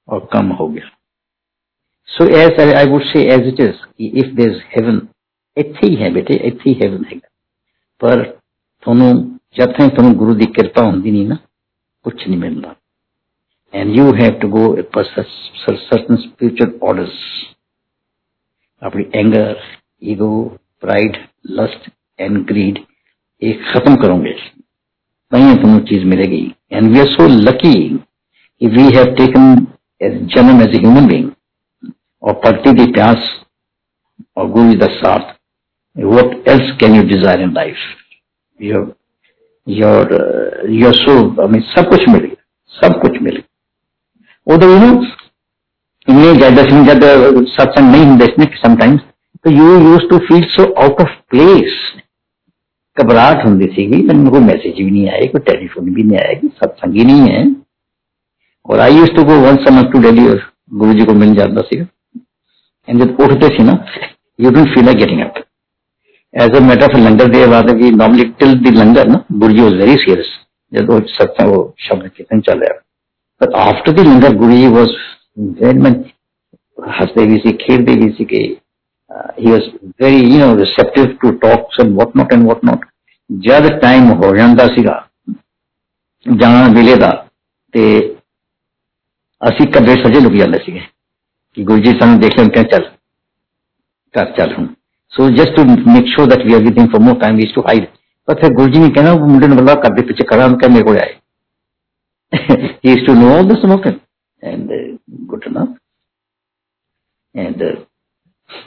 और 0.08 0.28
कम 0.34 0.52
हो 0.54 0.68
गया 0.68 0.90
so 2.10 2.28
as 2.38 2.60
I 2.74 2.90
would 2.90 3.04
say 3.04 3.24
as 3.34 3.48
it 3.48 3.60
is 3.60 3.86
if 4.16 4.34
there 4.36 4.50
is 4.50 4.62
heaven 4.78 5.06
ਇੱਥੇ 5.58 5.88
ਹੀ 5.88 6.02
ਹੈ 6.02 6.10
ਬੇਟੇ 6.10 6.34
ਇੱਥੇ 6.48 6.70
ਹੀ 6.70 6.76
ਹੈਵਨ 6.82 7.04
ਹੈਗਾ 7.06 7.28
ਪਰ 8.02 8.24
ਤੁਹਾਨੂੰ 8.84 9.14
ਜਦ 9.58 9.72
ਤੱਕ 9.72 9.94
ਤੁਹਾਨੂੰ 9.96 10.16
ਗੁਰੂ 10.18 10.34
ਦੀ 10.34 10.46
ਕਿਰਪਾ 10.46 10.84
ਹੁੰਦੀ 10.84 11.12
ਨਹੀਂ 11.12 11.28
ਨਾ 11.28 11.38
ਕੁਝ 12.06 12.16
ਨਹੀਂ 12.28 12.38
ਮਿਲਦਾ 12.38 12.76
and 13.74 13.96
you 13.98 14.14
have 14.16 14.40
to 14.40 14.50
go 14.50 14.74
ਪਰ 14.94 15.04
ਸਰਟਨ 15.04 16.16
ਸਪਿਰਚੁਅਲ 16.16 16.78
ਆਰਡਰਸ 16.90 17.18
अपनी 18.83 19.05
anger 19.15 19.61
ego 20.13 20.31
pride 20.83 21.17
lust 21.59 21.91
and 22.19 22.39
greed 22.47 22.79
ये 23.43 23.53
खत्म 23.67 23.95
करोगे। 24.03 24.33
तभी 25.33 25.55
तुम्हें 25.63 25.85
चीज़ 25.87 26.05
मिलेगी। 26.07 26.43
And 26.73 26.91
we 26.93 27.01
are 27.01 27.07
so 27.09 27.27
lucky 27.29 27.77
we 28.61 28.83
have 28.97 29.15
taken 29.17 29.67
जन्म 30.35 30.63
एज 30.63 30.75
ए 30.75 30.79
ह्यूमन 30.81 31.07
बींग 31.09 31.31
और 32.23 32.35
पढ़ती 32.45 32.73
की 32.77 32.91
प्यास 32.93 33.31
और 34.37 34.51
गुरु 34.51 34.79
का 34.79 34.87
साथ 34.97 35.33
what 35.97 36.49
else 36.49 36.77
can 36.81 36.95
you 36.97 37.03
desire 37.09 37.41
in 37.41 37.53
life 37.55 37.77
your 38.61 38.95
your 39.67 40.15
your 40.73 40.95
so 40.95 41.49
mean 41.49 41.61
सब 41.71 41.89
कुछ 41.91 42.09
मिल 42.09 42.21
गया 42.21 42.43
सब 42.75 43.01
कुछ 43.01 43.21
मिल 43.23 43.37
गया 43.37 44.55
उधर 44.55 44.85
यू 44.85 45.05
नो 46.13 46.31
इनमें 46.31 46.39
जब 46.41 46.55
जब 46.87 47.45
सत्संग 47.49 47.91
नहीं 47.93 48.05
होंगे 48.07 48.25
इसमें 48.25 48.47
समटाइम्स 48.57 49.01
तो 49.45 49.51
you 49.51 49.69
use 49.81 50.09
to 50.11 50.19
feel 50.27 50.43
so 50.51 50.65
out 50.83 51.01
of 51.01 51.11
place 51.31 51.79
घबराहट 52.97 53.45
होंगी 53.45 53.67
सी 53.67 53.87
मैंने 53.89 54.31
कोई 54.31 54.41
मैसेज 54.41 54.75
भी 54.77 54.91
नहीं 54.91 55.09
आया, 55.09 55.27
कोई 55.33 55.41
टेलीफोन 55.43 55.93
भी 55.95 56.03
नहीं 56.03 56.19
आया 56.19 56.33
कि 56.41 56.49
सत्संग 56.63 56.97
ही 56.97 57.05
नहीं 57.05 57.29
है। 57.29 57.45
और 58.67 58.81
I 58.81 58.97
use 58.97 59.11
to 59.17 59.23
go 59.25 59.39
one 59.41 59.57
समझ 59.65 59.85
टू 59.93 60.01
डेली 60.03 60.27
और 60.29 60.43
गुरु 60.81 60.93
जी 60.95 61.05
को 61.05 61.15
मिल 61.15 61.35
जाता 61.37 61.61
सी 61.61 61.79
एंड 62.89 63.03
जब 63.03 63.21
उठते 63.21 63.49
सी 63.57 63.63
ना 63.63 63.79
you 64.39 64.51
don't 64.51 64.75
feel 64.75 64.85
like 64.85 64.99
getting 64.99 65.21
up 65.23 65.43
as 66.35 66.57
a 66.57 66.61
matter 66.67 66.91
of 66.91 66.97
langar 66.99 67.29
दे 67.33 67.47
बाद 67.47 67.71
कि 67.79 67.91
नॉर्मली 67.97 68.25
टिल 68.41 68.55
द 68.65 68.75
लंगर 68.77 69.09
ना 69.09 69.25
गुरु 69.33 69.53
जी 69.55 69.63
वाज 69.63 69.75
वेरी 69.75 69.97
सीरियस 69.97 70.31
जब 70.73 70.91
वो 70.91 71.01
सत्संग, 71.09 71.49
वो 71.49 71.75
शब्द 71.79 72.09
कीर्तन 72.09 72.41
चल 72.41 72.61
रहा 72.61 72.79
but 73.41 73.55
after 73.63 73.93
the 73.93 74.07
langar 74.07 74.37
Guru 74.37 74.57
ji 74.57 74.69
was 74.69 74.95
very 75.37 75.75
much 75.77 76.15
Hasdevi 76.79 77.41
Kheerdevi 77.59 78.61
he 79.37 79.51
was 79.51 79.69
very, 79.99 80.17
you 80.17 80.39
know, 80.39 80.55
receptive 80.55 81.21
to 81.21 81.39
talks 81.39 81.77
and 81.79 81.97
whatnot 81.97 82.33
and 82.33 82.47
whatnot. 82.47 82.81
ਜਦ 83.31 83.67
ਟਾਈਮ 83.81 84.11
ਹੋ 84.13 84.35
ਜਾਂਦਾ 84.37 84.67
ਸੀਗਾ 84.67 84.95
ਜਾਣ 86.27 86.75
ਵੇਲੇ 86.75 86.95
ਦਾ 86.95 87.11
ਤੇ 87.75 87.85
ਅਸੀਂ 89.43 89.67
ਕਦੇ 89.73 89.93
ਸਜੇ 90.03 90.21
ਲੁਕ 90.21 90.33
ਜਾਂਦੇ 90.33 90.59
ਸੀਗੇ 90.65 90.81
ਕਿ 91.57 91.65
ਗੁਰੂ 91.65 91.83
ਜੀ 91.83 91.93
ਸਾਨੂੰ 92.01 92.19
ਦੇਖ 92.21 92.39
ਲੈਣ 92.39 92.49
ਕਿ 92.49 92.63
ਚੱਲ 92.65 92.85
ਘਰ 94.15 94.31
ਚੱਲ 94.33 94.53
ਹੁਣ 94.53 94.67
so 95.13 95.29
just 95.31 95.57
to 95.57 95.65
make 95.65 96.07
sure 96.07 96.27
that 96.27 96.45
we 96.47 96.55
everything 96.55 96.89
for 96.89 97.03
more 97.03 97.19
time 97.21 97.37
we 97.37 97.47
to 97.55 97.63
hide 97.63 97.87
ਪਰ 98.29 98.41
ਫਿਰ 98.41 98.55
ਗੁਰੂ 98.55 98.73
ਜੀ 98.73 98.81
ਨੇ 98.81 98.91
ਕਹਿਣਾ 98.91 99.13
ਉਹ 99.13 99.29
ਮੁੰਡੇ 99.29 99.47
ਨੂੰ 99.47 99.57
ਬੁਲਾ 99.57 99.75
ਕਰ 99.75 99.95
ਦੇ 99.95 100.03
ਪਿੱਛੇ 100.03 100.25
ਖੜਾ 100.25 100.47
ਹਮ 100.47 100.57
ਕਹਿੰਦੇ 100.59 100.83
ਕੋਲ 100.83 100.99
ਆਏ 100.99 101.15
ਹੀ 102.33 102.93
ਇਸ 102.93 103.07
to 103.07 103.15
know 103.15 103.43
the 103.43 103.61
smoker 103.63 103.93
and 104.43 104.72
and 107.36 107.62
uh, 107.62 107.76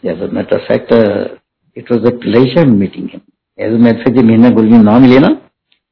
as 0.04 0.20
a 0.20 0.28
matter 0.28 0.56
of 0.56 0.66
fact 0.66 0.92
uh, 0.92 1.28
it 1.76 1.90
was 1.90 2.04
a 2.04 2.14
pleasure 2.24 2.66
meeting 2.66 3.08
him 3.08 3.22
as 3.58 3.72
a 3.72 3.78
matter 3.78 3.98
of 3.98 4.04
fact 4.04 4.18
जब 4.18 4.24
महीना 4.24 4.50
गुरु 4.58 4.68
जी 4.68 4.82
नाम 4.82 5.04
लिया 5.04 5.20
ना 5.20 5.32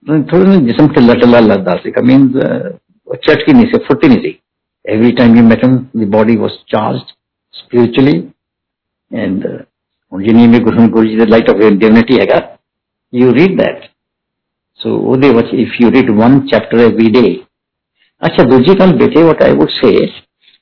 तो 0.03 0.23
थोड़ा 0.33 0.45
ना 0.51 0.57
जिसम 0.67 0.89
ढिल्ला 0.95 1.15
ढिल्ला 1.23 1.41
लगता 1.41 1.77
सी 1.85 1.93
मीन्स 2.11 2.37
चटकी 3.27 3.53
नहीं 3.53 3.67
सी 3.73 3.79
फुटी 3.89 4.09
नहीं 4.09 4.21
सी 4.23 4.39
every 4.85 5.13
time 5.13 5.35
you 5.37 5.43
met 5.49 5.65
him 5.65 5.75
the 6.03 6.09
body 6.19 6.37
was 6.45 6.61
charged 6.75 7.11
spiritually 7.55 8.17
and 9.11 9.47
uh, 9.47 9.59
ਹੁਣ 10.13 10.23
ਜਿੰਨੀ 10.23 10.47
ਵੀ 10.47 10.59
ਗੁਰੂ 10.65 10.87
ਗੁਰੂ 10.89 11.07
ਜੀ 11.09 11.17
ਦੇ 11.17 11.25
ਲਾਈਟ 11.27 11.51
ਆਫ 11.51 11.57
ਡਿਵਨਿਟੀ 11.57 12.19
ਹੈਗਾ 12.21 12.37
you 13.13 13.33
read 13.39 13.59
that 13.61 13.83
so 14.81 14.93
ਉਹਦੇ 15.01 15.31
ਵਿੱਚ 15.35 15.49
if 15.65 15.77
you 15.83 15.91
read 15.97 16.09
one 16.21 16.39
chapter 16.53 16.79
every 16.85 17.11
day 17.17 17.31
ਅੱਛਾ 18.27 18.45
ਦੂਜੀ 18.51 18.79
ਗੱਲ 18.79 18.97
ਬੇਟੇ 18.97 19.23
what 19.23 19.43
I 19.49 19.51
would 19.59 19.75
say 19.81 19.93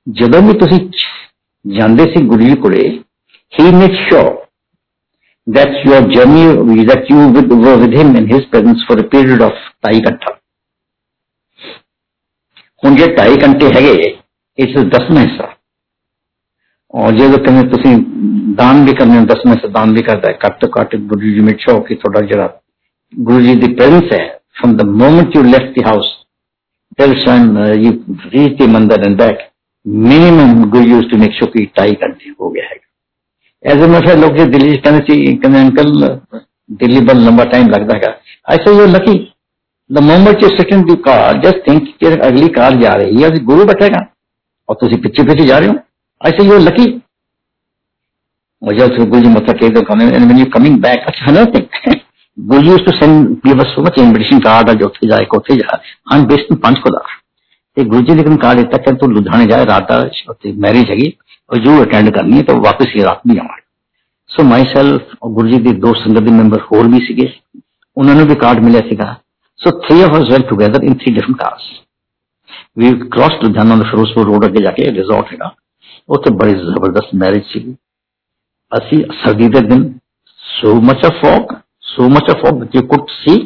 ਜਦੋਂ 0.06 0.42
ਵੀ 0.42 0.58
ਤੁਸੀਂ 0.58 0.78
ਜਾਂਦੇ 1.64 2.04
ਸੀ 2.12 2.26
ਗੁਰੂ 2.28 2.42
ਜੀ 2.42 2.54
ਕੋਲੇ 2.62 2.88
he 3.52 3.64
made 3.72 3.94
sure 4.06 4.30
that 5.46 5.74
your 5.88 5.98
journey 6.14 6.46
that 6.88 7.10
you 7.10 7.26
with, 7.34 7.52
were 7.64 7.74
with 7.82 7.92
him 7.98 8.08
in 8.20 8.24
his 8.32 8.46
presence 8.54 8.82
for 8.88 8.96
a 9.02 9.04
period 9.12 9.44
of 9.46 9.60
ਢਾਈ 9.84 10.00
ਘੰਟਾ 10.06 10.32
ਹੁਣ 12.82 12.96
ਜੇ 12.96 13.06
ਢਾਈ 13.16 13.36
ਘੰਟੇ 13.44 13.68
ਹੈਗੇ 13.74 13.92
ਇਸ 14.58 14.76
ਦਸਵਾਂ 14.94 15.22
ਹਿੱਸਾ 15.22 15.48
ਔਰ 16.94 17.12
ਜੇ 17.12 17.28
ਕਹਿੰਦੇ 17.36 17.68
ਤੁਸੀਂ 17.68 17.96
ਦਾਨ 18.56 18.84
ਵੀ 18.84 18.94
ਕਰਨੇ 18.94 19.24
ਦਸਵੇਂ 19.26 19.54
ਹਿੱਸਾ 19.54 19.68
ਦਾਨ 19.68 19.92
ਵੀ 19.94 20.02
ਕਰਦਾ 20.02 20.30
ਹੈ 20.30 20.38
ਘੱਟ 20.46 20.60
ਤੋਂ 20.60 20.68
ਘੱਟ 20.78 20.96
ਗੁਰੂ 21.12 21.34
ਜੀ 21.34 21.40
ਮੇਕ 21.40 21.60
ਸ਼ੋਰ 21.60 21.82
ਕਿ 21.88 21.94
ਤੁਹਾਡਾ 21.94 22.26
ਜਿਹੜਾ 22.26 22.60
ਗੁਰੂ 23.12 23.40
ਜੀ 23.40 23.54
ਦੀ 23.60 23.74
ਪ੍ਰੈਜ਼ੈਂਸ 23.74 24.12
ਹੈ 24.12 24.24
from 24.56 24.70
the 24.76 24.84
moment 25.00 25.34
you 25.36 25.42
left 25.44 25.74
the 25.74 25.82
house 25.86 26.10
till 26.98 27.14
time 27.24 27.48
uh, 27.56 27.72
you 27.74 27.90
reach 28.34 28.54
the 28.60 28.68
mandir 28.74 28.98
and 29.08 29.18
back 29.18 29.42
minimum 29.85 30.71
we 30.71 30.85
used 30.85 31.09
to 31.09 31.17
make 31.17 31.33
sure 31.33 31.51
ki 31.51 31.65
tie 31.75 31.95
contain 31.95 32.35
ho 32.39 32.49
gaya 32.51 32.69
hai 32.69 32.79
as 33.65 33.83
a 33.83 33.87
matter 33.87 34.15
log 34.17 34.37
ye 34.37 34.47
delhi 34.47 34.79
karne 34.79 35.01
chahiye 35.09 35.35
कहने 35.41 35.61
uncle 35.65 35.93
delhi 36.79 37.01
bal 37.01 37.21
lamba 37.27 37.51
time 37.51 37.69
lagta 37.69 37.99
hai 37.99 38.15
i 38.47 38.57
say 38.65 38.75
you 38.75 38.87
lucky 38.87 39.15
the 39.89 40.01
moment 40.01 40.41
you 40.41 40.49
sit 40.57 40.71
in 40.71 40.85
the 40.85 40.97
car 41.09 41.21
just 41.45 41.63
think 41.65 41.93
ki 41.99 42.15
agli 42.23 42.49
car 42.49 42.71
ja 42.81 42.95
rahi 42.95 43.23
hai 43.23 43.45
guru 43.51 43.69
baithega 43.71 44.03
aur 44.69 44.81
tusi 44.83 45.01
piche 45.05 45.23
piche 45.31 45.47
ja 45.53 45.61
rahe 45.63 45.71
ho 45.71 45.79
i 46.21 46.35
say 46.39 46.49
you 46.51 46.59
lucky 46.65 46.89
मुझे 48.61 48.83
उसको 48.83 49.05
गुरु 49.05 49.21
जी 49.21 49.29
मतलब 49.29 49.59
कह 49.59 49.69
दो 49.75 49.81
comment 49.83 50.13
and 50.13 50.23
when 50.23 50.39
you 50.39 50.45
coming 50.53 50.75
back 50.81 51.05
अच्छा 51.07 51.25
another 51.27 51.45
thing 51.53 51.95
Guru 52.37 52.61
used 52.61 52.85
to 52.85 52.91
send 52.97 53.31
give 53.45 53.59
us 53.61 53.71
so 53.75 53.81
much 53.83 53.97
invitation 53.99 54.39
card 54.39 54.69
आज 54.69 54.83
उठे 54.83 55.07
जाए 55.07 55.25
कोठे 55.31 55.55
जाए 55.55 55.79
I 56.11 56.19
am 56.19 56.25
based 56.27 56.51
in 56.51 56.57
Panchkula 56.65 56.99
ਤੇ 57.76 57.84
ਗੁਰੂ 57.84 58.02
ਜੀ 58.02 58.14
ਨੇ 58.14 58.22
ਇੱਕ 58.22 58.40
ਕਾਰਡ 58.42 58.58
ਦਿੱਤਾ 58.58 58.78
ਕਿ 58.78 58.96
ਤੂੰ 58.96 59.12
ਲੁਧਿਆਣੇ 59.12 59.46
ਜਾ 59.46 59.64
ਰਾਤ 59.66 59.88
ਦਾ 59.88 59.98
ਉੱਥੇ 60.30 60.52
ਮੈਰਿਜ 60.58 60.90
ਹੈਗੀ 60.90 61.12
और 61.50 61.58
जो 61.58 61.72
अटेंड 61.80 62.10
करनी 62.10 62.36
है 62.36 62.42
तो 62.42 62.54
वापस 62.60 62.92
ये 62.96 63.02
रात 63.04 63.20
भी 63.28 63.38
आवांगे 63.38 63.64
ਸੋ 64.30 64.42
ਮਾਈ 64.42 64.64
ਸੈਲਫ 64.64 65.10
ਔਰ 65.22 65.30
ਗੁਰੂ 65.32 65.48
ਜੀ 65.48 65.58
ਦੇ 65.58 65.72
ਦੋ 65.80 65.92
ਸੰਗਤ 65.94 66.22
ਦੇ 66.22 66.30
ਮੈਂਬਰ 66.30 66.60
ਹੋਰ 66.62 66.88
ਵੀ 66.88 66.98
ਸੀਗੇ 67.00 67.28
ਉਹਨਾਂ 67.96 68.14
ਨੂੰ 68.14 68.26
ਵੀ 68.26 68.34
ਕਾਰਡ 68.34 68.60
ਮਿਲਿਆ 68.60 68.80
ਸੀਗਾ 68.88 69.04
so 69.60 69.70
three 69.80 70.00
of 70.02 70.16
us 70.18 70.30
went 70.30 70.46
together 70.48 70.84
in 70.84 70.94
three 70.94 71.12
different 71.14 71.36
cars 71.38 71.68
we 72.78 72.90
cross 73.10 73.38
Ludhiana 73.42 73.76
the 73.76 73.88
Firozpur 73.90 74.26
road 74.26 74.46
ਅੱਗੇ 74.46 74.62
ਜਾ 74.64 74.70
ਕੇ 74.70 74.90
ਰਿਜ਼ੋਰਟ 74.90 75.32
ਹੈਗਾ 75.32 75.50
ਉੱਥੇ 76.08 76.30
ਬੜੀ 76.34 76.54
ਜ਼ਬਰਦਸਤ 76.54 77.14
ਮੈਰਿਜ 77.14 77.44
ਸੀਗੀ 77.44 77.74
ਅਸੀਂ 78.72 78.98
ਸਰਦੀ 79.22 79.48
ਦੇ 79.48 79.60
ਦਿਨ 79.68 79.88
so 80.42 80.74
much 80.82 81.06
of 81.06 81.22
fog 81.22 81.54
so 81.86 82.08
much 82.08 82.30
of 82.30 82.42
fog 82.42 82.76
you 82.76 82.82
could 82.86 83.06
see 83.14 83.36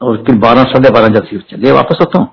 और 0.00 0.16
फिर 0.24 0.34
बारह 0.38 0.64
साढ़े 0.64 0.90
बारह 0.90 1.08
जब 1.08 1.26
फिर 1.26 1.40
चले 1.50 1.72
वापस 1.72 1.98
होता 2.00 2.18
हूँ 2.18 2.28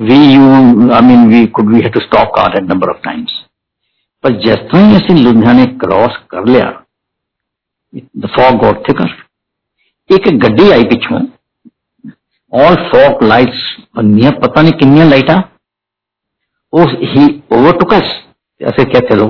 we 0.00 0.16
you 0.32 0.44
I 0.92 1.00
mean 1.00 1.28
we 1.28 1.46
could 1.46 1.66
we 1.66 1.82
had 1.82 1.92
to 1.92 2.00
stop 2.00 2.34
car 2.34 2.50
at 2.56 2.64
number 2.64 2.90
of 2.90 3.02
times 3.02 3.32
ਪਰ 4.24 4.30
ਜਿਸ 4.30 4.56
ਤਰ੍ਹਾਂ 4.70 4.90
ਹੀ 4.90 4.96
ਅਸੀਂ 4.96 5.14
ਲੁਧਿਆਣੇ 5.16 5.66
ਕ੍ਰਾਸ 5.80 6.16
ਕਰ 6.28 6.46
ਲਿਆ 6.46 6.64
the 8.22 8.30
fog 8.36 8.58
got 8.64 8.80
thicker 8.88 9.08
ਇੱਕ 10.10 10.28
ਗੱਡੀ 10.42 10.70
ਆਈ 10.70 10.84
ਪਿੱਛੋਂ 10.84 11.20
all 12.52 12.76
fog 12.90 13.22
lights 13.28 13.62
ਬੰਨੀਆਂ 13.96 14.32
ਪਤਾ 14.32 14.62
ਨਹੀਂ 14.62 14.72
ਕਿੰਨੀਆਂ 14.72 15.06
ਲਾਈਟਾਂ 15.06 15.42
ਉਹ 16.72 16.90
ਹੀ 17.02 17.26
overtook 17.54 17.94
us 17.96 18.08
ਅਸੀਂ 18.08 18.23
ऐसे 18.61 18.83
असे 18.83 18.99
ಕೆಲವು 19.07 19.29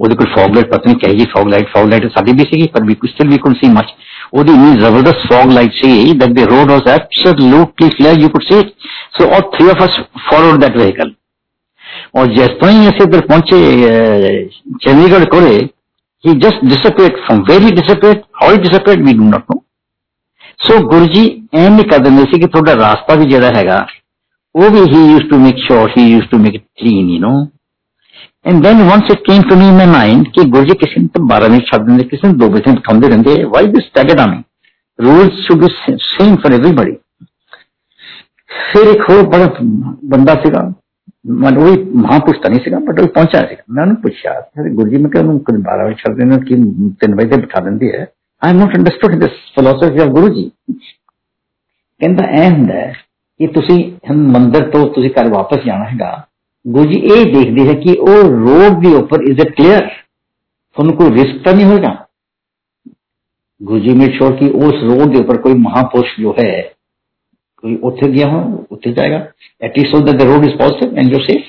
वो 0.00 0.08
कुछ 0.16 0.28
फॉग 0.28 0.54
लाइट 0.54 0.70
पता 0.70 0.90
नहीं 0.90 1.16
जी 1.18 1.24
फॉग 1.34 1.48
लाइट 1.50 1.68
फॉग 1.74 1.88
लाइट 1.90 2.06
साधी 2.12 2.32
भी 2.32 2.42
सीखी, 2.42 2.66
पर 2.66 2.80
भी 2.80 2.86
बिल्कुल 2.86 3.10
स्टिल 3.10 3.28
बिल्कुल 3.28 3.54
सी 3.54 3.68
मच 3.72 3.92
वो 4.34 4.40
ओदी 4.40 4.52
इतनी 4.52 4.80
ज़बरदस्त 4.82 5.26
fog 5.32 5.52
light 5.52 5.72
C 5.74 6.12
that 6.12 6.32
the 6.32 6.48
road 6.50 6.70
was 6.70 6.88
absolutely 6.94 7.88
clear 7.88 8.20
you 8.22 8.28
could 8.28 8.42
see 8.42 8.60
so 9.18 9.28
all 9.28 9.46
three 9.54 9.68
of 9.68 9.82
us 9.82 9.96
followed 10.30 10.60
that 10.60 10.76
vehicle 10.76 11.14
और 12.16 12.34
जैसे 12.34 12.70
ही 12.70 12.86
ऐसे 12.86 13.04
इधर 13.04 13.26
पहुँचे 13.26 13.60
चंडीगढ़ 14.84 15.24
कोरे 15.30 15.56
ही 16.24 16.34
just 16.40 16.64
disappeared 16.64 17.24
from 17.26 17.42
very 17.50 17.70
disappeared 17.72 18.22
how 18.42 18.50
he 18.50 18.58
disappeared 18.58 19.06
we 19.06 19.12
do 19.12 19.30
not 19.30 19.50
know 19.50 19.62
so 20.60 20.80
Guru 20.88 21.06
ji 21.06 21.26
and 21.54 21.90
कर 21.90 21.98
देंगे 21.98 22.24
सी 22.24 22.40
कि 22.40 22.46
थोड़ा 22.54 22.72
रास्ता 22.84 23.14
भी 23.14 23.30
जरा 23.30 23.56
हैगा, 23.58 23.86
वो 24.54 24.70
भी 24.70 24.80
he 24.92 25.04
use 25.12 25.28
to 25.30 25.38
make 25.38 25.66
sure 25.66 25.90
he 25.98 26.08
use 26.12 26.24
to 26.24 26.38
make 26.38 26.54
it 26.54 26.64
clean 26.78 27.10
you 27.10 27.18
know 27.20 27.36
and 28.46 28.62
then 28.62 28.82
once 28.82 29.10
it 29.10 29.18
came 29.18 29.42
to 29.42 29.56
me 29.56 29.68
in 29.70 29.76
my 29.76 29.86
mind, 29.86 30.30
कि 30.34 30.44
गुरु 30.44 30.64
जी 30.64 30.74
किसी 30.74 31.00
ने 31.00 31.06
तो 31.06 31.24
बारह 31.24 31.48
मिनट 31.48 31.62
छाप 31.66 31.80
देंगे 31.80 32.04
किसी 32.04 32.28
ने 32.28 32.34
दो 32.34 32.48
बजे 32.48 32.74
खाते 32.74 33.08
रहते 33.08 33.44
वाई 33.44 33.66
दिस 33.66 34.20
आम 34.20 34.44
rules 35.00 35.32
should 35.32 35.60
be 35.60 35.66
same 35.90 36.36
for 36.36 36.52
everybody 36.52 36.92
फिर 38.72 38.88
एक 38.88 39.02
हो 39.02 39.22
बड़ा 39.22 39.46
बंदा 40.04 40.34
सिगा 40.34 40.74
मन 41.26 41.42
मतलब 41.44 41.62
वही 41.62 41.84
महापुरुष 41.94 42.42
तो 42.42 42.48
नहीं 42.48 42.60
सीगा 42.60 42.78
बट 42.78 42.98
वही 42.98 43.08
पहुँचा 43.08 43.40
सीगा 43.40 43.62
मैं 43.70 43.82
उन्हें 43.82 44.00
पूछा 44.02 44.50
गुरु 44.58 44.90
जी 44.90 44.96
मैं 44.96 45.10
क्या 45.10 45.22
उन्होंने 45.22 45.58
बारह 45.58 45.84
बजे 45.84 45.94
छाप 45.94 46.16
देना 46.16 46.36
कि 46.36 46.54
तीन 47.00 47.14
बजे 47.14 47.36
बिठा 47.36 47.60
दें 47.60 47.98
है? 47.98 48.12
I 48.44 48.50
am 48.50 48.56
not 48.56 48.76
understood 48.76 49.20
this 49.20 49.28
philosophy 49.28 49.98
of 49.98 50.08
guru 50.08 50.28
ji 50.28 50.50
ਕਹਿੰਦਾ 52.00 52.24
ਐ 52.28 52.50
ਹੁੰਦਾ 52.50 52.92
ਕਿ 53.38 53.46
ਤੁਸੀਂ 53.46 53.92
ਮੰਦਰ 54.14 54.70
ਤੋਂ 54.70 54.90
ਤੁਸੀਂ 54.90 55.10
ਘਰ 55.10 55.28
ਵਾਪਸ 55.28 55.64
ਜਾਣਾ 55.66 55.84
ਹੈਗਾ 55.84 56.25
ਗੁਰੂ 56.65 56.91
ਜੀ 56.91 56.99
ਇਹ 56.99 57.33
ਦੇਖਦੇ 57.33 57.67
ਹੈ 57.67 57.73
ਕਿ 57.73 57.97
ਉਹ 57.99 58.23
ਰੋਡ 58.23 58.81
ਦੇ 58.83 58.95
ਉੱਪਰ 58.95 59.21
ਇਜ਼ 59.29 59.39
ਇਟ 59.39 59.55
ਕਲੀਅਰ 59.55 59.87
ਤੁਹਾਨੂੰ 59.87 60.95
ਕੋਈ 60.95 61.09
ਰਿਸਕ 61.11 61.43
ਤਾਂ 61.43 61.53
ਨਹੀਂ 61.53 61.65
ਹੋਏਗਾ 61.65 61.95
ਗੁਰੂ 63.61 63.79
ਜੀ 63.79 63.93
ਮੇਕ 63.93 64.13
ਸ਼ੋਰ 64.13 64.35
ਕਿ 64.35 64.49
ਉਸ 64.65 64.83
ਰੋਡ 64.83 65.13
ਦੇ 65.13 65.19
ਉੱਪਰ 65.19 65.37
ਕੋਈ 65.37 65.53
ਮਹਾਪੁਰਸ਼ 65.53 66.19
ਜੋ 66.19 66.35
ਹੈ 66.39 66.51
कोई 67.63 67.77
ਉੱਥੇ 67.83 68.11
ਗਿਆ 68.11 68.27
ਹੋ 68.27 68.65
ਉੱਥੇ 68.71 68.91
ਜਾਏਗਾ 68.91 69.17
at 69.61 69.77
least 69.77 69.91
so 69.91 69.99
that 70.05 70.15
the 70.15 70.27
road 70.27 70.45
is 70.45 70.57
positive 70.57 70.97
and 70.97 71.13
you 71.13 71.19
safe 71.19 71.43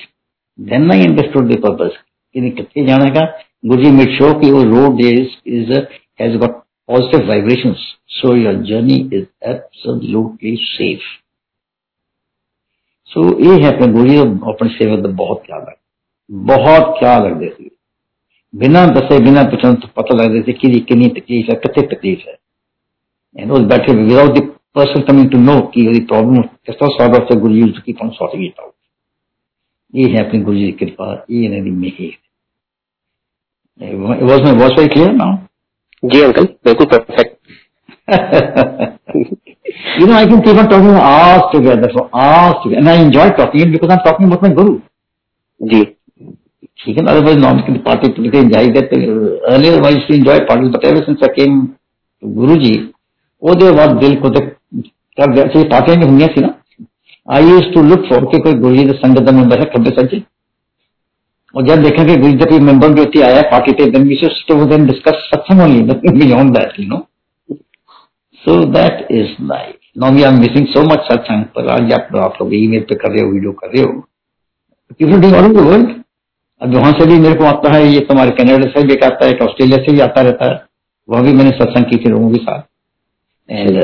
then 0.59 0.91
I 0.91 1.01
understood 1.01 1.47
the 1.49 1.57
purpose. 1.57 1.95
कि 2.35 2.49
कितने 2.51 2.85
जाने 2.85 3.09
का 3.09 3.25
गुरुजी 3.63 3.91
मेड 3.91 4.17
श्योर 4.17 4.33
कि 4.39 4.51
वो 4.51 4.63
road 4.63 5.01
is 5.01 5.27
is 5.47 5.69
a, 5.69 5.81
has 6.19 6.37
got 6.37 6.63
positive 6.89 7.27
vibrations, 7.27 7.77
so 8.09 8.33
your 8.35 8.53
journey 8.61 9.09
is 9.11 9.27
absolutely 9.43 10.55
safe. 10.77 11.05
So 13.10 13.24
ये 13.40 13.54
है 13.62 13.72
अपने 13.74 13.86
गुरु 13.92 14.08
जी 14.08 14.16
अपनी 14.52 14.68
सेवा 14.68 14.96
का 14.96 15.08
बहुत 15.08 15.42
ख्याल 15.46 15.60
रख 15.60 15.76
बहुत 16.30 16.94
ख्याल 16.98 17.22
रखते 17.22 17.48
थे 17.48 17.70
बिना 18.54 18.86
दसे 18.86 19.18
बिना 19.24 19.42
पुछन 19.44 19.74
तो 19.74 19.88
पता 19.96 20.14
लगता 20.14 20.42
थे 20.48 20.52
कि 20.52 20.68
कितनी 20.70 21.08
तकलीफ़ 21.08 21.50
है 21.50 21.56
कितने 21.56 21.86
तकलीफ़ 21.94 22.28
है। 22.28 22.36
एंड 23.36 23.52
उस 23.52 23.60
बैठे 23.60 23.92
without 23.94 24.38
the 24.38 24.46
person 24.78 25.02
coming 25.06 25.28
to 25.32 25.38
know 25.40 25.60
कि 25.74 25.86
यदि 25.88 26.00
प्रॉब्लम 26.00 26.42
किस 26.42 26.74
तरह 26.74 26.88
सॉल्व 26.88 27.14
है 27.14 27.40
गुरु 27.40 27.54
जी 27.54 27.62
उसकी 27.62 27.92
कौन 27.92 28.10
सॉर्टिंग 28.10 28.44
इट 28.44 28.60
आउट 28.60 28.72
ये 29.94 30.08
है 30.08 30.28
अपनी 30.28 30.40
गुरु 30.40 30.56
जी 30.56 30.64
की 30.64 30.86
कृपा 30.86 31.12
ये 31.30 31.48
नहीं 31.48 31.72
मेहर। 31.72 32.16
Was 33.80 34.40
my 34.44 34.52
voice 34.52 34.74
very 34.76 34.90
clear 34.94 35.10
now? 35.14 35.32
जी 36.04 36.22
अंकल 36.22 36.44
बिल्कुल 36.64 36.86
perfect 36.86 37.34
You 39.98 40.06
know, 40.06 40.14
I 40.14 40.26
can 40.26 40.42
keep 40.42 40.56
on 40.56 40.68
talking 40.68 40.90
hours 40.90 41.42
together 41.52 41.88
for 41.92 42.08
hours 42.14 42.56
together. 42.62 42.80
And 42.80 42.88
I 42.88 42.96
enjoy 42.96 43.30
talking 43.30 43.60
it 43.62 43.72
because 43.72 43.90
I'm 43.90 44.04
talking 44.04 44.26
about 44.26 44.42
my 44.42 44.50
Guru. 44.50 44.80
Ji. 45.60 45.96
You 46.86 46.94
can 46.94 47.08
otherwise 47.08 47.40
party 47.82 48.08
to 48.08 48.14
particularly 48.14 48.38
enjoy 48.38 48.72
that. 48.74 48.92
Earlier 49.48 49.80
why 49.80 49.92
she 49.94 50.06
to 50.06 50.14
enjoy 50.14 50.38
parties, 50.46 50.70
but 50.70 50.84
ever 50.84 51.02
since 51.04 51.20
I 51.22 51.34
came 51.34 51.76
to 52.22 52.26
Guruji, 52.28 52.76
वो 53.42 53.54
देर 53.54 53.72
बहुत 53.72 53.90
दिल 53.98 54.14
को 54.22 54.30
कर 54.30 55.34
जैसे 55.34 55.62
पाते 55.68 55.92
हैं 55.92 56.06
होंगे 56.06 56.26
थी 56.28 56.40
ना 56.40 56.54
I 57.26 57.44
use 57.48 57.68
to 57.74 57.82
look 57.82 58.08
for 58.08 58.24
के 58.32 58.38
कोई 58.42 58.54
गुरुजी 58.62 58.84
का 58.86 58.92
संगठन 58.98 59.34
मेंबर 59.34 59.58
है 59.60 59.64
कब्बे 59.74 59.90
सर 59.96 60.06
जी 60.12 60.22
और 61.54 61.66
जब 61.66 61.82
देखा 61.82 62.04
कि 62.04 62.16
गुरुजी 62.16 62.44
का 62.44 62.58
मेंबर 62.64 62.92
भी 62.94 63.00
होती 63.00 63.20
आया 63.28 63.42
पार्टी 63.50 63.72
पे 63.80 63.90
then 63.90 64.08
we 64.08 64.16
should 64.22 64.40
to 64.48 64.64
then 64.74 64.86
discuss 64.86 65.28
satsang 65.32 65.62
only 65.62 65.82
beyond 66.24 66.56
that 66.58 66.80
you 66.80 66.88
know 66.88 67.06
so 68.42 68.62
that 68.78 69.06
is 69.20 69.34
life 69.52 69.77
now 70.00 70.12
we 70.14 70.22
are 70.22 70.32
missing 70.32 70.66
so 70.66 70.82
much 70.82 70.98
satsang 71.12 71.44
पर 71.44 71.68
आज 71.68 71.92
आप 71.92 72.16
आप 72.16 72.34
लोग 72.40 72.54
ईमेल 72.54 72.82
पे 72.88 72.94
कर 72.94 73.10
रहे 73.10 73.22
हो 73.22 73.30
वीडियो 73.30 73.52
कर 73.52 73.68
रहे 73.68 73.82
हो 73.82 73.92
people 74.98 75.20
doing 75.20 75.36
all 75.36 75.44
over 75.44 75.52
the 75.52 75.66
world 75.66 75.88
अब 76.62 76.74
वहाँ 76.74 76.92
से 76.92 77.06
भी 77.06 77.18
मेरे 77.20 77.34
को 77.34 77.44
आता 77.44 77.72
है 77.74 77.86
ये 77.86 78.00
तुम्हारे 78.00 78.30
कनाडा 78.30 78.68
से 78.68 78.86
भी 78.86 78.92
एक 78.92 79.04
आता 79.04 79.26
है 79.26 79.32
एक 79.32 79.42
ऑस्ट्रेलिया 79.42 79.78
से 79.84 79.92
भी 79.92 80.00
आता 80.00 80.20
रहता 80.20 80.50
है 80.50 80.64
वह 81.08 81.22
भी 81.22 81.32
मैंने 81.32 81.50
सत्संग 81.50 81.84
की 81.84 81.96
थी 81.96 82.10
लोगों 82.10 82.30
के 82.30 82.38
साथ। 82.38 82.62
And 83.50 83.78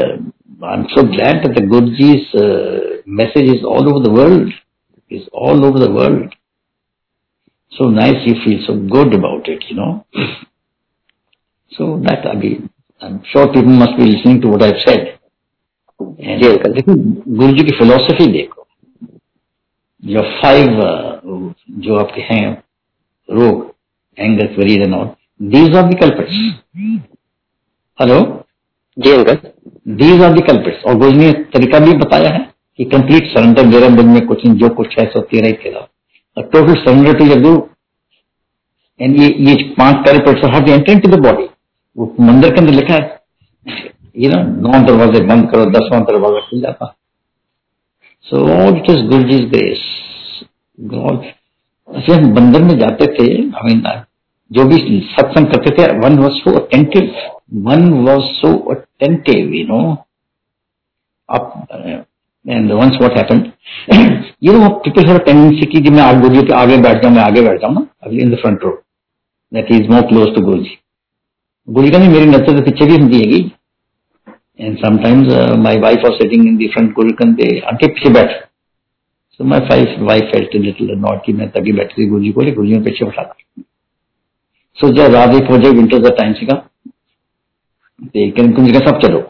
I 0.65 0.75
am 0.75 0.83
so 0.83 1.03
glad 1.03 1.47
that 1.47 1.59
the 1.59 1.65
guruji's 1.69 2.29
uh, 2.45 3.03
message 3.23 3.51
is 3.57 3.67
all 3.73 3.91
over 3.93 4.05
the 4.07 4.15
world 4.19 4.53
is 5.11 5.27
all 5.33 5.65
over 5.65 5.79
the 5.79 5.91
world. 5.91 6.35
So 7.73 7.91
nice 7.91 8.23
you 8.27 8.37
feel 8.45 8.63
so 8.67 8.77
good 8.97 9.15
about 9.15 9.49
it 9.49 9.69
you 9.71 9.77
know. 9.81 10.07
So 11.73 11.99
that 11.99 12.27
I 12.27 12.35
mean 12.35 12.71
I'm 13.03 13.21
sure 13.25 13.49
people 13.49 13.77
must 13.85 13.97
be 13.97 14.05
listening 14.05 14.41
to 14.43 14.49
what 14.49 14.63
I've 14.63 14.81
said. 14.87 15.03
and 15.03 15.03
जी 15.03 15.03
uncle 15.03 15.24
देखो 16.01 16.95
गुरु 17.31 17.53
जी 17.53 17.65
की 17.65 17.73
philosophy 17.79 18.27
देखो 18.33 18.67
जो 20.03 20.23
five 20.41 20.71
जो 21.81 21.97
आपके 21.97 22.21
हैं 22.23 22.47
रोग 23.29 23.73
anger 24.19 24.47
queries 24.47 24.81
and 24.81 24.95
all 24.95 25.09
these 25.51 25.77
are 25.77 25.89
the 25.89 25.99
culprits 26.01 26.35
hello 27.99 28.19
ji 28.97 29.13
uncle 29.13 29.39
these 29.97 30.23
are 30.23 30.33
the 30.33 30.45
culprits 30.47 30.85
और 30.85 30.99
गुरु 30.99 31.13
ने 31.13 31.33
तरीका 31.55 31.79
भी 31.79 31.93
बताया 31.99 32.31
है 32.35 32.43
कि 32.79 32.85
कंप्लीट 32.87 33.27
सरेंडर 33.29 33.67
मेरे 33.67 33.89
मन 33.89 34.09
में 34.09 34.27
कुछ 34.27 34.47
जो 34.47 34.69
कुछ 34.75 34.99
है 34.99 35.07
सो 35.07 35.21
तेरा 35.23 35.47
ही 35.47 35.53
तेरा। 35.63 35.87
Total 36.37 36.75
surrender 36.75 37.19
to 37.19 37.25
guru 37.41 37.63
and 39.01 39.21
ये 39.21 39.29
ये 39.41 39.55
पाँच 39.79 40.07
culprits 40.07 40.45
how 40.45 40.65
to 40.67 40.73
enter 40.73 40.93
into 40.93 41.09
the 41.09 41.21
body 41.23 41.49
वो 41.97 42.15
मंदिर 42.21 42.55
के 42.55 42.61
अंदर 42.61 42.73
लिखा 42.73 42.95
है। 42.95 43.23
ये 44.17 44.29
ना 44.29 44.43
नौ 44.43 44.83
दरवाजे 44.87 45.25
बंद 45.27 45.51
करो 45.51 45.65
दसवां 45.71 46.03
दरवाज़ा 46.05 46.41
खुल 46.49 46.61
जाता। 46.61 46.95
So 48.27 48.43
all 48.55 48.77
it 48.77 48.91
is 48.91 49.03
Guru 49.09 49.23
जीज 49.31 49.49
grace 49.51 49.83
god 50.79 51.25
ऐसे 51.89 52.13
हम 52.13 52.33
बंदर 52.35 52.63
में 52.63 52.79
जाते 52.79 53.07
थे 53.19 53.27
मीन 53.43 53.83
जो 54.51 54.65
भी 54.69 54.77
सत्संग 55.11 55.47
करते 55.53 55.71
थे 55.77 55.93
one 55.99 56.19
was 56.19 56.33
so 56.35 56.59
attentive 56.59 57.13
one 57.69 57.93
was 58.09 58.33
so 58.41 58.57
attentive 58.75 59.55
you 59.55 59.67
know 59.69 59.83
up 61.29 61.45
and 62.45 62.73
once 62.79 62.97
what 63.03 63.15
happened 63.19 63.45
you 64.47 64.53
know 64.55 64.67
people 64.87 65.07
have 65.11 65.19
a 65.21 65.23
tendency 65.29 65.67
कि 65.67 65.91
मैं 65.91 66.03
आगे 66.03 66.21
गुरुजी 66.21 66.43
के 66.47 66.53
आगे 66.55 66.77
बैठ 66.79 67.03
जाऊँ, 67.03 67.15
मैं 67.15 67.23
आगे 67.23 67.43
बैठ 67.43 67.61
जाऊँ 67.61 67.75
ना, 67.75 67.87
अभी 68.03 68.19
in 68.23 68.31
the 68.31 68.39
front 68.43 68.65
row 68.65 68.71
that 69.53 69.71
is 69.73 69.89
more 69.91 70.03
close 70.09 70.35
to 70.35 70.41
guruji 70.47 70.77
guruji 71.69 71.93
का 71.93 71.99
नहीं 71.99 72.09
मेरी 72.09 72.27
नज़र 72.27 72.61
पीछे 72.65 72.87
भी 72.87 72.97
होती 73.03 73.21
है 73.21 73.41
and 74.59 74.77
sometimes 74.79 75.33
my 75.59 75.79
wife 75.81 76.05
was 76.05 76.13
sitting 76.13 76.47
in 76.49 76.57
the 76.57 76.71
front 76.73 76.93
guruji 76.95 77.15
के 77.35 77.59
आगे 77.61 77.87
पीछे 77.89 78.13
बैठ। 78.15 78.31
So 79.33 79.45
my 79.45 79.61
wife 79.71 80.01
wife 80.01 80.31
felt 80.33 80.55
little 80.57 80.91
not 80.99 81.25
कि 81.27 81.33
मैं 81.33 81.49
तभी 81.51 81.73
बैठी 81.73 82.03
थी 82.03 82.09
गुरुजी 82.09 82.33
को 82.33 82.41
ले 82.41 82.53
गुरुजी 82.53 82.75
ने 82.75 82.83
पीछे 82.85 83.05
बैठा 83.05 83.23
जब 84.97 85.15
रात 85.15 85.35
एक 85.35 85.51
बजे 85.53 85.71
विंटर 85.77 86.03
का 86.03 86.15
टाइम 86.17 86.33
सीगा 86.33 86.57
लेकिन 88.17 88.53
कुछ 88.53 88.65
जगह 88.65 88.87
सब 88.87 88.99
चलो। 89.01 89.21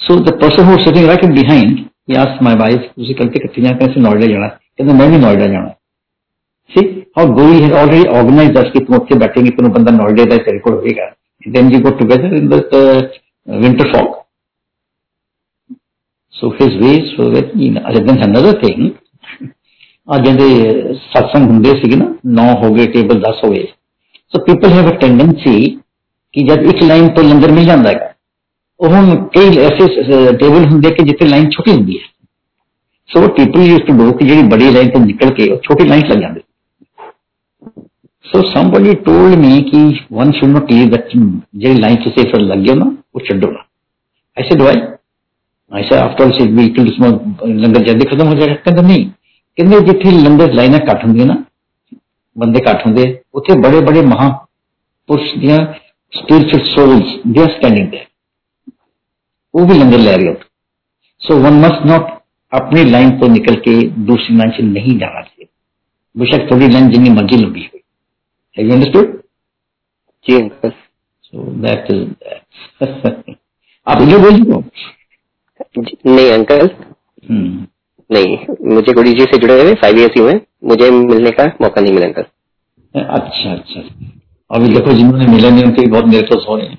So 0.00 0.20
the 0.20 0.32
person 0.40 0.64
who 0.64 0.76
sitting 0.84 1.06
right 1.08 1.24
behind 1.34 1.84
he 2.10 2.16
asked 2.16 2.42
my 2.46 2.50
wife, 2.58 2.82
उसे 2.98 3.14
कहते 3.14 3.38
कितने 3.38 3.64
जाना 3.64 3.76
कैसे 3.78 4.00
नोएडा 4.00 4.26
जाना 4.26 4.46
कहते, 4.48 4.92
मैं 4.92 5.10
भी 5.10 5.16
नोएडा 5.18 5.46
जाना 5.46 5.68
सी 6.70 6.82
और 7.18 7.30
गोरी 7.30 7.60
हैज़ 7.60 7.72
ऑलरेडी 7.72 8.08
ऑर्गेनाइज 8.18 8.70
कि 8.72 8.80
तुम 8.80 8.96
उत्थे 8.96 9.14
बैठेंगे 9.18 9.50
तुम 9.50 9.68
बंदा 9.68 9.92
नोएडा 9.92 10.24
का 10.24 10.36
तेरे 10.44 10.58
को 10.58 10.70
होगा 10.72 11.06
then 11.48 11.72
you 11.72 11.80
go 11.80 11.90
together 11.98 12.36
in 12.36 12.48
the 12.48 12.60
winter 12.72 12.84
winter 13.48 13.92
fog. 13.92 14.26
So 16.34 16.50
his 16.50 16.72
ways 16.80 17.16
were 17.18 17.30
very 17.30 17.50
keen. 17.52 17.74
Then 17.74 18.22
another 18.22 18.54
thing, 18.60 18.92
ਜਿਹਦੇ 20.08 20.44
satsang 21.04 21.46
ਹੁੰਦੇ 21.46 21.70
ਸੀਗੇ 21.74 21.96
ਨਾ 21.96 22.06
9 22.34 22.50
ਹੋ 22.62 22.72
ਗਏ 22.74 22.86
ਟੇਬਲ 22.86 23.20
10 23.20 23.38
ਹੋ 23.44 23.50
ਗਏ 23.52 23.66
so 24.32 24.42
people 24.44 24.72
have 24.72 24.90
a 24.90 24.92
tendency 24.96 25.54
ਕਿ 26.34 26.42
ਜਦ 26.42 26.66
ਇੱਕ 26.66 26.82
ਲਾਈਨ 26.82 27.08
ਤੋਂ 27.08 27.24
ਲੰਗਰ 27.24 27.52
ਮਿਲ 27.52 27.64
ਜਾਂਦਾ 27.64 27.90
ਹੈ 27.90 28.14
ਉਹ 28.80 28.88
ਹੁਣ 28.88 29.24
ਕਈ 29.26 29.58
ਐਸੇ 29.58 29.86
ਟੇਬਲ 30.32 30.64
ਹੁੰਦੇ 30.64 30.90
ਕਿ 30.90 31.04
ਜਿੱਥੇ 31.04 31.28
ਲਾਈਨ 31.28 31.48
ਛੋਟੀ 31.50 31.72
ਹੁੰਦੀ 31.72 31.98
ਹੈ 31.98 32.04
so 33.08 33.28
people 33.28 33.62
use 33.62 33.82
to 33.86 33.96
do 33.98 34.12
ਕਿ 34.12 34.28
ਜਿਹੜੀ 34.28 34.42
ਬੜੀ 34.42 34.70
ਲਾਈਨ 34.70 34.90
ਤੋਂ 34.90 35.00
ਨਿਕਲ 35.00 35.30
ਕੇ 35.30 35.50
ਉਹ 35.52 35.58
ਛੋਟੀ 35.58 35.88
ਲਾਈਨ 35.88 36.06
ਲੱਗ 36.08 36.20
ਜਾਂਦੀ 36.20 36.40
ਸੋ 38.25 38.41
somebody 38.53 38.95
told 39.07 39.37
me 39.43 39.51
ਕਿ 39.69 39.81
one 40.17 40.31
should 40.37 40.53
not 40.55 40.73
leave 40.73 40.89
that 40.93 41.13
ਜਿਹੜੀ 41.13 41.79
ਲਾਈਨ 41.79 41.95
ਚ 41.95 42.13
ਸੇ 42.15 42.23
ਫਿਰ 42.31 42.41
ਲੱਗ 42.41 42.63
ਗਿਆ 42.65 42.75
ਨਾ 42.75 42.91
ਉਹ 43.13 43.21
ਛੱਡੋ 43.27 43.51
ਨਾ 43.51 43.63
ऐसे 44.37 44.57
do 44.59 44.67
I 44.67 44.75
ऐसा 45.71 46.01
आफ्टर 46.01 46.31
से 46.31 46.45
व्हीकल 46.57 46.87
उसमें 46.89 47.09
लंगर 47.61 47.83
जल्दी 47.87 48.05
खत्म 48.11 48.27
हो 48.27 48.35
जाएगा 48.35 48.55
ਕਹਿੰਦਾ 48.65 48.81
ਨਹੀਂ 48.81 49.05
ਕਹਿੰਦੇ 49.57 49.79
ਜਿੱਥੇ 49.85 50.11
ਲੰਗਰ 50.11 50.53
ਲਾਈਨਾਂ 50.53 50.79
ਘੱਟ 50.89 51.03
ਹੁੰਦੀਆਂ 51.05 51.25
ਨਾ 51.25 51.35
ਬੰਦੇ 52.35 52.59
ਘੱਟ 52.69 52.85
ਹੁੰਦੇ 52.85 53.05
ਉੱਥੇ 53.35 53.57
ਬੜੇ 53.61 53.79
ਬੜੇ 53.81 54.01
ਮਹਾਪੁਰਸ਼ 54.07 55.37
ਦੀਆਂ 55.39 55.57
spiritual 56.13 56.63
souls 56.67 57.11
they 57.25 57.41
are 57.41 57.51
standing 57.51 57.85
there 57.91 58.07
वो 59.53 59.65
भी 59.65 59.77
लंगर 59.77 59.99
ले 59.99 60.15
रहे 60.15 60.27
होते 60.27 60.49
सो 61.21 61.37
वन 61.41 61.59
मस्ट 61.59 61.85
नॉट 61.85 62.09
अपनी 62.51 62.83
लाइन 62.85 63.11
को 63.19 63.27
निकल 63.27 63.55
के 63.67 63.75
दूसरी 64.07 64.35
लाइन 64.37 64.51
से 64.51 64.63
नहीं 64.63 64.97
जाना 64.99 65.21
चाहिए 65.21 65.47
बेशक 66.15 66.51
थोड़ी 66.51 66.67
लाइन 66.67 66.89
जितनी 66.89 67.09
मर्जी 67.09 67.37
लंबी 67.37 67.69
हैव 68.56 68.66
यू 68.66 68.72
अंडरस्टूड 68.74 69.20
जी 70.26 70.40
अंकल 70.40 70.70
सो 71.24 71.44
दैट 71.62 71.90
इज़ 71.90 72.04
आप 73.86 74.00
ये 74.08 74.18
बोल 74.18 74.40
दो 74.44 74.62
जी- 75.78 76.06
नहीं 76.06 76.30
अंकल 76.32 76.70
हम्म, 77.30 77.66
नहीं 78.10 78.36
मुझे 78.74 78.92
गुरु 78.92 79.12
जी 79.12 79.24
से 79.24 79.38
जुड़े 79.38 79.62
हुए 79.62 79.74
फाइव 79.74 79.98
ईयर्स 79.98 80.20
हुए 80.20 80.32
हैं। 80.32 80.40
मुझे 80.64 80.90
मिलने 80.90 81.30
का 81.30 81.44
मौका 81.60 81.80
नहीं 81.80 81.92
मिला 81.92 82.06
अंकल 82.06 82.24
अच्छा 82.94 83.52
अच्छा। 83.52 83.80
अभी 84.50 84.68
देखो 84.68 84.92
जिन्होंने 84.92 85.26
मिला 85.26 85.50
नहीं 85.50 85.64
उनके 85.64 85.82
भी 85.82 85.90
बहुत 85.90 86.28
तो 86.30 86.38
हो 86.48 86.56
रहे 86.56 86.66
हैं। 86.66 86.78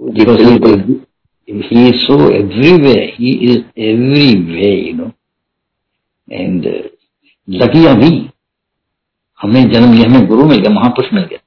जी 0.00 0.24
बिल्कुल। 0.24 1.00
he 1.48 1.82
is 1.88 2.00
so 2.06 2.14
everywhere. 2.36 3.02
He 3.16 3.32
is 3.48 3.58
everywhere, 3.88 4.78
you 4.86 4.94
know. 4.94 5.12
And 6.28 6.66
uh, 6.66 6.82
lucky 7.48 7.86
are 7.86 7.96
we. 8.00 8.25
हमें 9.40 9.70
जन्म 9.70 9.92
लिया, 9.92 10.08
हमें 10.08 10.26
गुरु 10.26 10.44
मिल 10.44 10.58
गया, 10.58 10.72
महापुरुष 10.72 11.12
मिल 11.14 11.24
गया। 11.24 11.38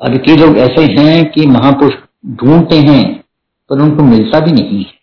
अभी 0.00 0.18
कई 0.18 0.36
लोग 0.36 0.58
ऐसे 0.58 0.84
हैं 0.92 1.30
कि 1.30 1.46
महापुरुष 1.48 1.94
ढूंढते 2.36 2.76
हैं, 2.78 3.04
पर 3.70 3.80
उनको 3.82 4.04
मिलता 4.04 4.40
भी 4.40 4.52
नहीं 4.52 4.78
है। 4.78 4.98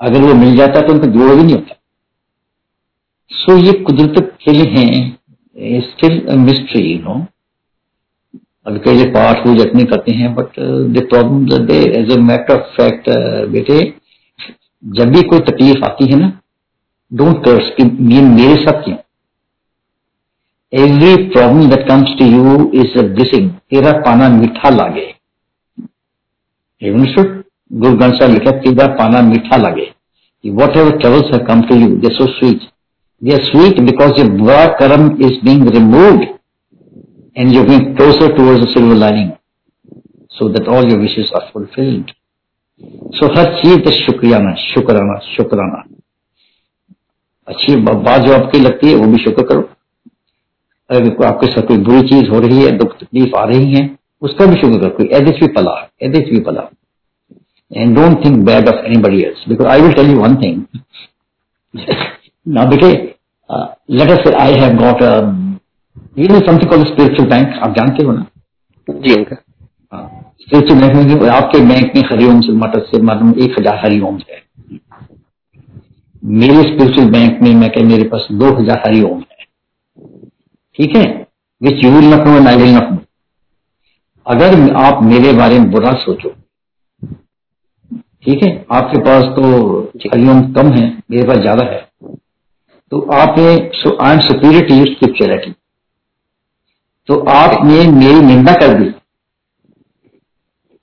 अगर 0.00 0.22
वो 0.22 0.34
मिल 0.34 0.56
जाता 0.56 0.80
तो 0.80 0.92
उनको 0.92 1.06
जोड़ 1.08 1.34
भी 1.34 1.42
नहीं 1.42 1.54
होता। 1.54 1.74
सो 3.30 3.56
ये 3.58 3.72
कुदरत 3.82 4.36
खेल 4.40 4.60
हैं 4.68 5.80
स्टिल 5.82 6.36
मिस्ट्री 6.38 6.82
यू 6.82 6.98
नो 7.00 7.14
अभी 8.66 8.78
कई 8.84 8.98
लोग 8.98 9.08
पाठ 9.14 9.42
पूजा 9.44 9.64
नहीं 9.66 9.86
करते 9.86 10.12
हैं 10.12 10.34
but 10.34 10.58
the 10.90 11.06
problem 11.10 11.70
as 11.72 12.10
a 12.12 12.16
matter 12.22 12.54
of 12.54 12.76
fact 12.76 13.08
बेटे, 13.50 13.78
जब 14.84 15.12
भी 15.12 15.22
कोई 15.22 15.40
तकलीफ़ 15.42 15.84
आती 15.84 16.10
है 16.12 16.18
ना 16.20 16.32
डोंट 17.12 17.44
कर्स 17.44 17.70
कि 17.76 17.82
ये 18.14 18.22
मेरे 18.22 18.54
साथ 18.56 18.82
क्यों? 18.84 18.96
Every 20.72 21.16
problem 21.28 21.68
that 21.70 21.88
comes 21.88 22.08
to 22.18 22.24
you 22.24 22.70
is 22.74 22.98
a 22.98 23.02
blessing 23.02 23.50
तेरा 23.50 23.92
पाना 23.92 24.28
मीठा 24.28 24.70
लागे। 24.70 25.14
गुरु 27.72 27.96
ग्रंथ 27.96 28.12
साहब 28.12 28.30
लिखा, 28.30 28.50
तेरा 28.50 28.86
पाना 28.86 29.22
मीठा 29.22 29.56
लागे। 29.56 29.84
Troubles 30.46 31.32
have 31.32 31.44
come 31.46 31.62
to 31.62 31.74
you 31.74 31.88
they 31.88 32.08
so 32.08 32.26
sweet 32.26 32.60
they 33.24 33.32
are 33.32 33.42
sweet 33.42 33.80
because 33.80 34.20
your 34.20 34.30
बुरा 34.30 34.66
karma 34.66 35.22
is 35.22 35.44
being 35.44 35.68
removed 35.68 36.26
and 37.40 37.52
you're 37.52 37.66
going 37.66 37.96
closer 37.96 38.28
towards 38.36 38.60
the 38.60 38.68
silver 38.74 38.94
lining 38.94 39.32
so 40.30 40.46
that 40.48 40.68
all 40.68 40.86
your 40.90 41.00
wishes 41.00 41.32
are 41.34 41.42
fulfilled. 41.56 42.12
So, 43.18 43.38
हर 43.38 43.62
चीज़ 43.62 43.80
का 43.80 43.90
शुक्रियाना, 43.90 44.54
शुक्राना 44.54 45.18
शुक्राना। 45.18 45.82
अच्छी 47.48 47.76
बात 47.76 48.20
जो 48.20 48.32
आपकी 48.34 48.58
लगती 48.58 48.88
है, 48.88 48.94
वो 48.94 49.06
भी 49.06 49.18
शुक्र 49.24 49.42
करो। 49.42 49.68
अगर 50.90 51.24
आपके 51.26 51.46
साथ 51.46 51.66
कोई 51.68 51.78
बुरी 51.84 52.08
चीज़ 52.08 52.30
हो 52.30 52.40
रही 52.40 52.62
है 52.62 52.70
दुख 52.78 52.96
तकलीफ़ 52.96 53.36
आ 53.36 53.44
रही 53.44 53.72
है 53.74 53.84
उसका 54.22 54.46
भी 54.46 54.60
शुक्र 54.60 54.78
करो 54.78 54.90
कोई 54.96 55.08
एदिस 55.12 55.40
भी 55.40 55.48
पला 55.52 55.76
एदिस 56.02 56.28
भी 56.30 56.40
पला 56.40 56.68
and 57.70 57.96
don't 57.96 58.22
think 58.22 58.44
bad 58.44 58.68
of 58.68 58.84
anybody 58.84 59.26
else 59.26 59.38
because 59.46 59.66
I 59.66 59.80
will 59.80 59.92
tell 59.92 60.06
you 60.06 60.18
one 60.18 60.38
thing. 60.38 60.68
now, 62.46 62.68
because 62.70 62.94
uh, 63.50 63.74
let 63.88 64.08
us 64.08 64.20
say 64.24 64.34
I 64.34 64.56
have 64.56 64.78
got 64.78 65.02
a 65.02 65.12
you 66.14 66.28
know 66.28 66.40
something 66.46 66.68
called 66.68 66.86
a 66.86 66.92
spiritual 66.92 67.28
bank. 67.28 67.58
आप 67.58 67.74
जानते 67.76 68.04
हो 68.04 68.12
ना? 68.12 68.26
जी 68.88 69.14
uncle 69.14 69.36
spiritual 70.40 70.80
bank 70.80 71.22
में 71.22 71.28
आपके 71.30 71.60
bank 71.68 71.96
में 71.96 72.02
हरिओम 72.02 72.40
से 72.40 72.52
मटर 72.54 72.80
से 72.86 73.00
मतलब 73.02 73.38
एक 73.38 73.58
हज़ार 73.58 73.78
हरिओम 73.84 74.18
है 74.30 74.44
मेरे 76.38 76.62
स्पिरिचुअल 76.62 77.10
बैंक 77.10 77.42
में 77.42 77.54
मैं 77.54 77.70
कह 77.70 77.84
मेरे 77.84 78.04
पास 78.08 78.26
दो 78.32 78.52
हज़ार 78.56 78.82
हरिओम 78.86 79.18
है 79.20 79.35
ठीक 80.78 80.96
है? 80.96 81.04
Which 81.60 81.84
you 81.84 81.90
will 81.92 82.10
not 82.10 82.26
know 82.26 82.36
and 82.36 82.48
I 82.48 82.56
will 82.56 82.74
not 82.74 82.90
know 82.90 82.98
अगर 84.26 84.74
आप 84.76 85.02
मेरे 85.04 85.32
बारे 85.32 85.58
में 85.58 85.70
बुरा 85.70 85.92
सोचो, 85.98 86.28
ठीक 88.24 88.42
है? 88.42 88.50
आपके 88.72 88.98
पास 89.00 89.24
तो 89.36 89.42
हरिओम 90.06 90.40
कम 90.52 90.72
है, 90.72 90.86
मेरे 91.10 91.26
पास 91.28 91.38
ज़्यादा 91.38 91.64
है। 91.64 91.80
तो 92.92 93.00
आपने 93.14 93.44
I 93.46 94.12
am 94.12 94.20
superior 94.22 94.66
to 94.68 94.74
you 94.74 94.84
spirituality 94.86 95.54
तो 97.08 97.18
आपने 97.30 97.86
मेरी 97.92 98.20
निंदा 98.22 98.52
कर 98.54 98.72
दी, 98.78 98.90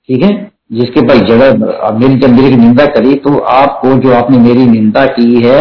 ठीक 0.08 0.22
है? 0.22 0.32
जिसके 0.72 1.00
पास 1.08 1.18
जगह, 1.22 1.52
मेरी 1.94 2.14
जब 2.18 2.30
मेरी 2.32 2.56
निंदा 2.56 2.86
करी 2.88 3.14
तो 3.16 3.38
आपको 3.38 3.94
जो 4.02 4.12
आपने 4.14 4.38
मेरी 4.40 4.64
निंदा 4.66 5.04
की 5.08 5.42
है, 5.42 5.60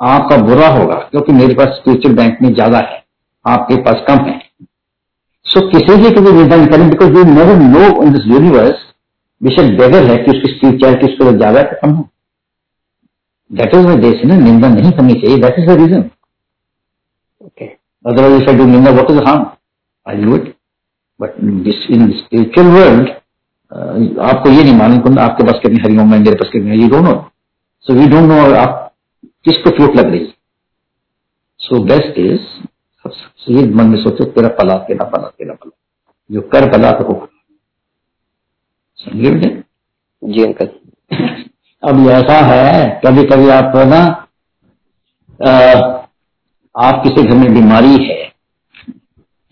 आपका 0.00 0.36
बुरा 0.44 0.68
होगा, 0.70 0.94
क्योंकि 1.10 1.32
मेरे 1.32 1.54
पास 1.54 1.68
स्पिरिचुअल 1.76 2.14
बैंक 2.16 2.38
में 2.42 2.52
ज़्यादा 2.54 2.78
है। 2.80 3.04
आपके 3.46 3.76
पास 3.82 4.04
कम 4.08 4.24
है। 4.24 4.38
सो 5.46 5.60
so, 5.60 5.66
किसी 5.72 5.96
भी 5.96 6.32
निंदा 6.32 6.56
नहीं 6.56 6.66
करें 6.68 6.88
because 6.90 7.16
you 7.16 7.24
never 7.24 7.56
know 7.58 8.02
in 8.02 8.12
this 8.12 8.26
universe 8.28 8.84
बेशक 9.40 9.76
बेगर 9.78 10.10
है 10.10 10.16
कि 10.16 10.30
उसकी 10.30 10.52
स्पिरिचुअलिटी 10.52 11.06
उसको 11.06 11.32
ज़्यादा 11.32 11.60
है 11.60 11.78
कम 11.82 11.94
है। 11.96 12.04
दैट 13.50 13.74
इज़ 13.74 13.86
देश 14.00 14.24
ना 14.26 14.36
निंदा 14.38 14.68
नहीं 14.68 14.92
करनी 14.92 15.14
चाहिए। 15.14 15.36
That 15.42 15.58
is 15.58 15.66
the 15.66 15.78
reason 15.80 16.10
okay 17.40 17.64
otherwise 18.04 18.42
if 18.42 18.50
I 18.50 18.56
do 18.56 18.66
ninda 18.66 18.90
what 18.90 19.10
is 19.10 19.18
harm 19.26 19.46
I 20.06 20.24
do 20.24 20.36
it 20.36 20.54
but 21.20 21.38
in 21.42 22.10
spiritual 22.18 22.66
world 22.76 23.08
आपको 24.22 24.50
ये 24.50 24.62
नहीं 24.62 24.74
मालूम 24.76 25.18
आपके 25.18 25.44
पास 25.46 25.60
कितनी 25.62 25.78
हरिओम 25.84 26.12
है 26.14 26.18
मेरे 26.18 26.36
पास 26.42 26.50
कितनी 26.52 26.82
you 26.82 26.88
don't 26.88 27.04
know 27.04 27.14
so 27.86 27.94
we 27.94 28.06
don't 28.08 28.28
know 28.28 28.36
आप 28.56 28.82
किसको 29.44 29.70
चोट 29.78 29.96
लग 29.96 30.10
रही 30.10 30.26
सो 31.60 31.82
बेस्ट 31.84 32.18
इज़ 32.20 32.40
ये 33.50 33.66
मन 33.74 33.86
में 33.86 33.98
सोचो 34.02 34.24
तेरा 34.24 34.48
पला 34.48 34.74
तेरा 34.78 35.04
पला 35.04 35.28
तेरा 35.28 35.54
पला 35.54 35.70
जो 36.30 36.40
कर 36.40 36.70
पला 36.72 36.90
तो 36.90 37.28
समझे 38.98 39.30
मुझे 39.30 39.62
जी 40.24 40.44
अंकल। 40.44 40.68
अब 41.88 42.08
ऐसा 42.08 42.34
है 42.34 43.00
कभी 43.06 43.22
कभी 43.22 43.48
आपको 43.48 43.84
ना 43.84 43.98
आप 46.76 47.02
किसी 47.04 47.22
घर 47.22 47.34
में 47.34 47.54
बीमारी 47.54 48.04
है। 48.04 48.32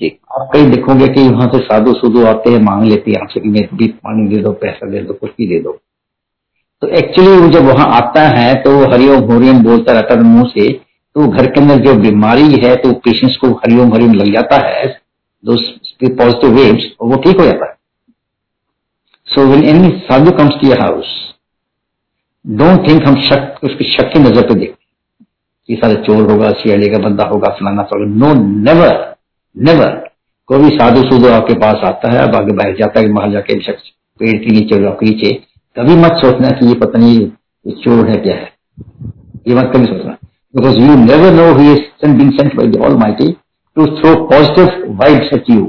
जी। 0.01 0.19
आप 0.41 0.51
कहीं 0.53 0.71
देखोगे 0.71 1.09
कि 1.09 1.29
वहाँ 1.29 1.49
से 1.49 1.59
साधु 1.59 1.93
सुधु 1.93 2.25
आते 2.27 2.51
हैं 2.51 2.59
मांग 2.59 2.85
लेते 2.85 3.11
हैं 3.11 3.21
आपसे 3.21 3.41
कि 3.41 3.69
भी 3.77 3.87
पानी 3.89 4.29
दे 4.29 4.43
दो 4.43 4.53
पैसा 4.53 4.91
दे 4.91 5.01
दो 5.01 5.15
कुछ 5.15 5.31
भी 5.31 5.47
दे 5.47 5.61
दो। 5.61 5.79
तो 6.83 6.89
एक्चुअली 6.89 7.31
वो 7.31 7.49
जब 7.49 7.65
वहाँ 7.65 7.87
आता 7.91 8.21
है 8.21 8.55
तो 8.55 8.93
हरिओम 8.93 9.33
हरिओम 9.33 9.63
बोलता 9.63 9.93
रहता 9.93 10.15
है 10.15 10.21
मुँह 10.21 10.45
से 10.45 10.84
तो 11.17 11.27
घर 11.29 11.47
के 11.47 11.61
अंदर 11.61 11.79
जो 11.81 11.95
बीमारी 12.01 12.61
है 12.65 12.75
तो 12.77 12.93
पेशेंट्स 13.01 13.37
को 13.37 13.49
हरिओम 13.57 13.93
हरिओम 13.95 14.15
लग 14.15 14.33
जाता 14.35 14.57
है 14.67 14.87
पॉजिटिव 15.45 16.51
वेव्स 16.53 16.85
वो 17.03 17.17
ठीक 17.17 17.41
हो 17.41 17.45
जाता 17.45 17.67
है। 17.67 17.77
So 19.29 19.45
when 19.47 19.65
any 19.67 19.91
sadhu 20.01 20.31
comes 20.39 20.55
to 20.61 20.71
house 20.81 21.13
don't 22.45 22.89
think 22.89 23.07
हम 23.07 23.21
शक, 23.23 23.61
उसकी 23.65 23.85
शक 23.87 24.13
की 24.13 24.19
नज़र 24.21 24.49
पे 24.49 24.55
देखते 24.55 24.83
कि 25.69 25.77
सारे 25.77 25.95
चोर 26.07 26.31
होगा 26.31 26.51
सियाली 26.53 26.89
का 26.89 26.99
बंदा 26.99 27.25
होगा, 27.25 27.49
फलाना 27.51 27.87
नो 27.95 28.33
नेवर 28.63 29.15
नेवर 29.57 29.93
कोई 30.49 30.59
भी 30.61 30.71
साधु 30.71 31.03
सुधु 31.03 31.29
आपके 31.29 31.55
पास 31.61 31.85
आता 31.85 32.11
है, 32.11 32.19
अब 32.19 32.35
आगे 32.35 32.53
बैठ 32.55 32.79
जाता 32.79 33.01
है 33.01 33.13
बाहर 33.13 33.31
जाके 33.33 33.61
शख्स 33.63 33.89
पेड़ 34.21 34.37
के 34.39 34.51
नीचे 34.53 34.79
नीचे 34.79 35.33
कभी 35.77 35.95
मत 35.97 36.21
सोचना 36.21 36.51
कि 36.51 36.67
ये 36.67 36.75
पता 36.81 36.99
नहीं 36.99 37.21
ये 37.21 37.73
चोर 37.85 38.09
है 38.09 38.17
क्या 38.19 38.35
है। 38.37 38.53
ये 39.49 39.55
मत 39.55 39.71
कभी 39.75 39.87
सोचना। 39.87 40.17
Because 40.55 40.79
you 40.79 40.95
never 40.97 41.33
know 41.33 41.53
he 41.59 41.73
is 41.73 42.11
been 42.11 42.31
sent 42.31 42.55
by 42.57 42.67
the 42.67 42.81
almighty 42.97 43.31
to 43.77 43.87
throw 43.97 44.15
positive 44.25 44.93
vibes 45.01 45.33
at 45.35 45.51
you 45.51 45.65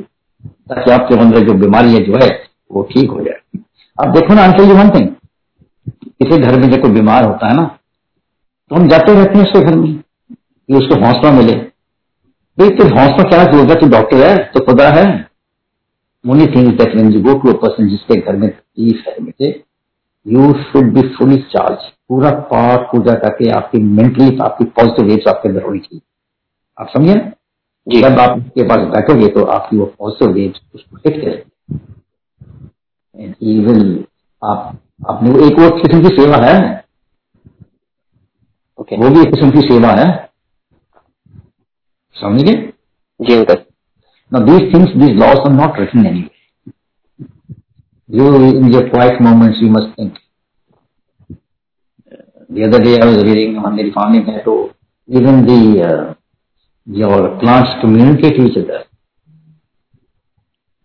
ताकि 0.46 0.92
आपके 0.92 1.20
अंदर 1.20 1.46
जो 1.48 1.54
बीमारी 1.54 1.94
है 1.94 2.04
जो 2.04 2.18
है, 2.24 2.30
वो 2.72 2.84
ठीक 2.84 3.10
हो 3.10 3.20
जाए। 3.22 3.60
आप 3.98 4.14
देखो 4.16 4.34
ना 4.34 4.44
आंसर 4.44 4.70
यू 4.70 4.76
वन 4.76 4.90
थिंग 4.90 5.08
किसी 5.90 6.38
घर 6.38 6.60
में 6.60 6.70
जब 6.72 6.82
कोई 6.82 6.92
बीमार 6.92 7.26
होता 7.26 7.48
है 7.48 7.56
ना 7.56 7.66
तो 8.72 8.76
हम 8.76 8.88
जाते 8.90 9.14
रहते 9.14 9.38
हैं 9.40 9.46
उसके 9.46 9.60
घर 9.60 9.76
में। 9.76 9.94
कि 10.70 10.74
उसको 10.74 10.96
हौसला 11.06 11.32
मिले। 11.32 11.54
तो 12.58 12.84
हौसला 12.84 13.24
क्या 13.24 13.42
होगा 13.56 13.76
तो 13.76 13.88
डॉक्टर 13.88 14.18
है 14.18 14.38
तो 14.54 14.66
खुदा 14.66 14.90
है। 14.90 15.06
Only 16.26 16.46
thing 16.46 17.24
go 17.24 17.34
to 17.34 17.52
a 17.52 17.58
person 17.62 17.88
जिसके 17.88 18.20
घर 18.22 18.36
में 18.36 18.50
तकलीफ़ 18.50 19.10
है 19.42 19.50
you 20.26 20.54
should 20.64 20.94
be 20.94 21.02
fully 21.10 21.38
charge 21.52 21.92
पूरा 22.10 22.32
पाठ 22.32 22.80
पूजा 22.80 23.14
करके 23.14 23.50
आपकी 23.50 23.78
मेंटली 23.78 24.38
आपकी 24.38 24.66
पॉजिटिव 24.66 25.06
वेव्स 25.06 25.28
आपके 25.28 25.50
अंदर 25.50 25.64
होनी 25.64 25.80
चाहिए। 25.80 26.02
आप 26.80 26.90
समझे? 26.90 27.32
जी। 27.88 28.02
जब 28.02 28.20
आप 28.20 28.38
उसके 28.38 28.64
पास 28.64 28.78
बैठोगे 28.78 29.28
तो 29.28 29.44
आपकी 29.44 29.78
वो 29.78 29.86
पॉजिटिव 29.86 30.34
वेव्स 30.34 30.62
उसको 30.76 30.98
हिट 30.98 31.22
करेंगे। 31.22 33.66
विल 33.66 34.06
आप 34.44 34.80
आपने 35.10 35.30
वो 35.30 35.40
एक 35.40 35.60
वो 35.60 35.82
किस्म 35.82 36.02
की 36.02 36.08
सेवा 36.08 36.38
है। 36.38 36.86
Okay. 38.82 39.04
वो 39.04 39.10
भी 39.10 39.22
एक 39.22 39.34
किस्म 39.34 39.52
की 39.52 39.60
सेवा 39.60 39.90
है। 39.90 40.30
समझ? 42.14 42.44
गए 42.44 42.74
जी 43.22 43.34
uncle. 43.34 43.58
Now 44.34 44.46
these 44.46 44.60
things, 44.60 44.96
these 44.96 45.22
laws 45.22 45.36
are 45.36 45.56
not 45.56 45.80
written 45.80 46.04
anywhere. 46.04 46.30
You, 48.10 48.54
in 48.54 48.74
your 48.74 48.94
quiet 48.94 49.22
moments, 49.22 49.64
you 49.64 49.74
must 49.74 49.86
think. 49.86 50.12
The 52.50 52.64
other 52.64 52.80
day 52.80 53.00
I 53.00 53.06
was 53.06 53.24
reading 53.24 53.56
Mandiri 53.56 53.94
farming 53.94 54.26
hai, 54.26 54.42
so 54.44 54.74
even 55.10 55.46
the 55.46 55.84
uh, 55.84 56.14
your 56.88 57.40
plants 57.40 57.72
communicate 57.82 58.40
with 58.40 58.52
each 58.52 58.58
other. 58.58 58.84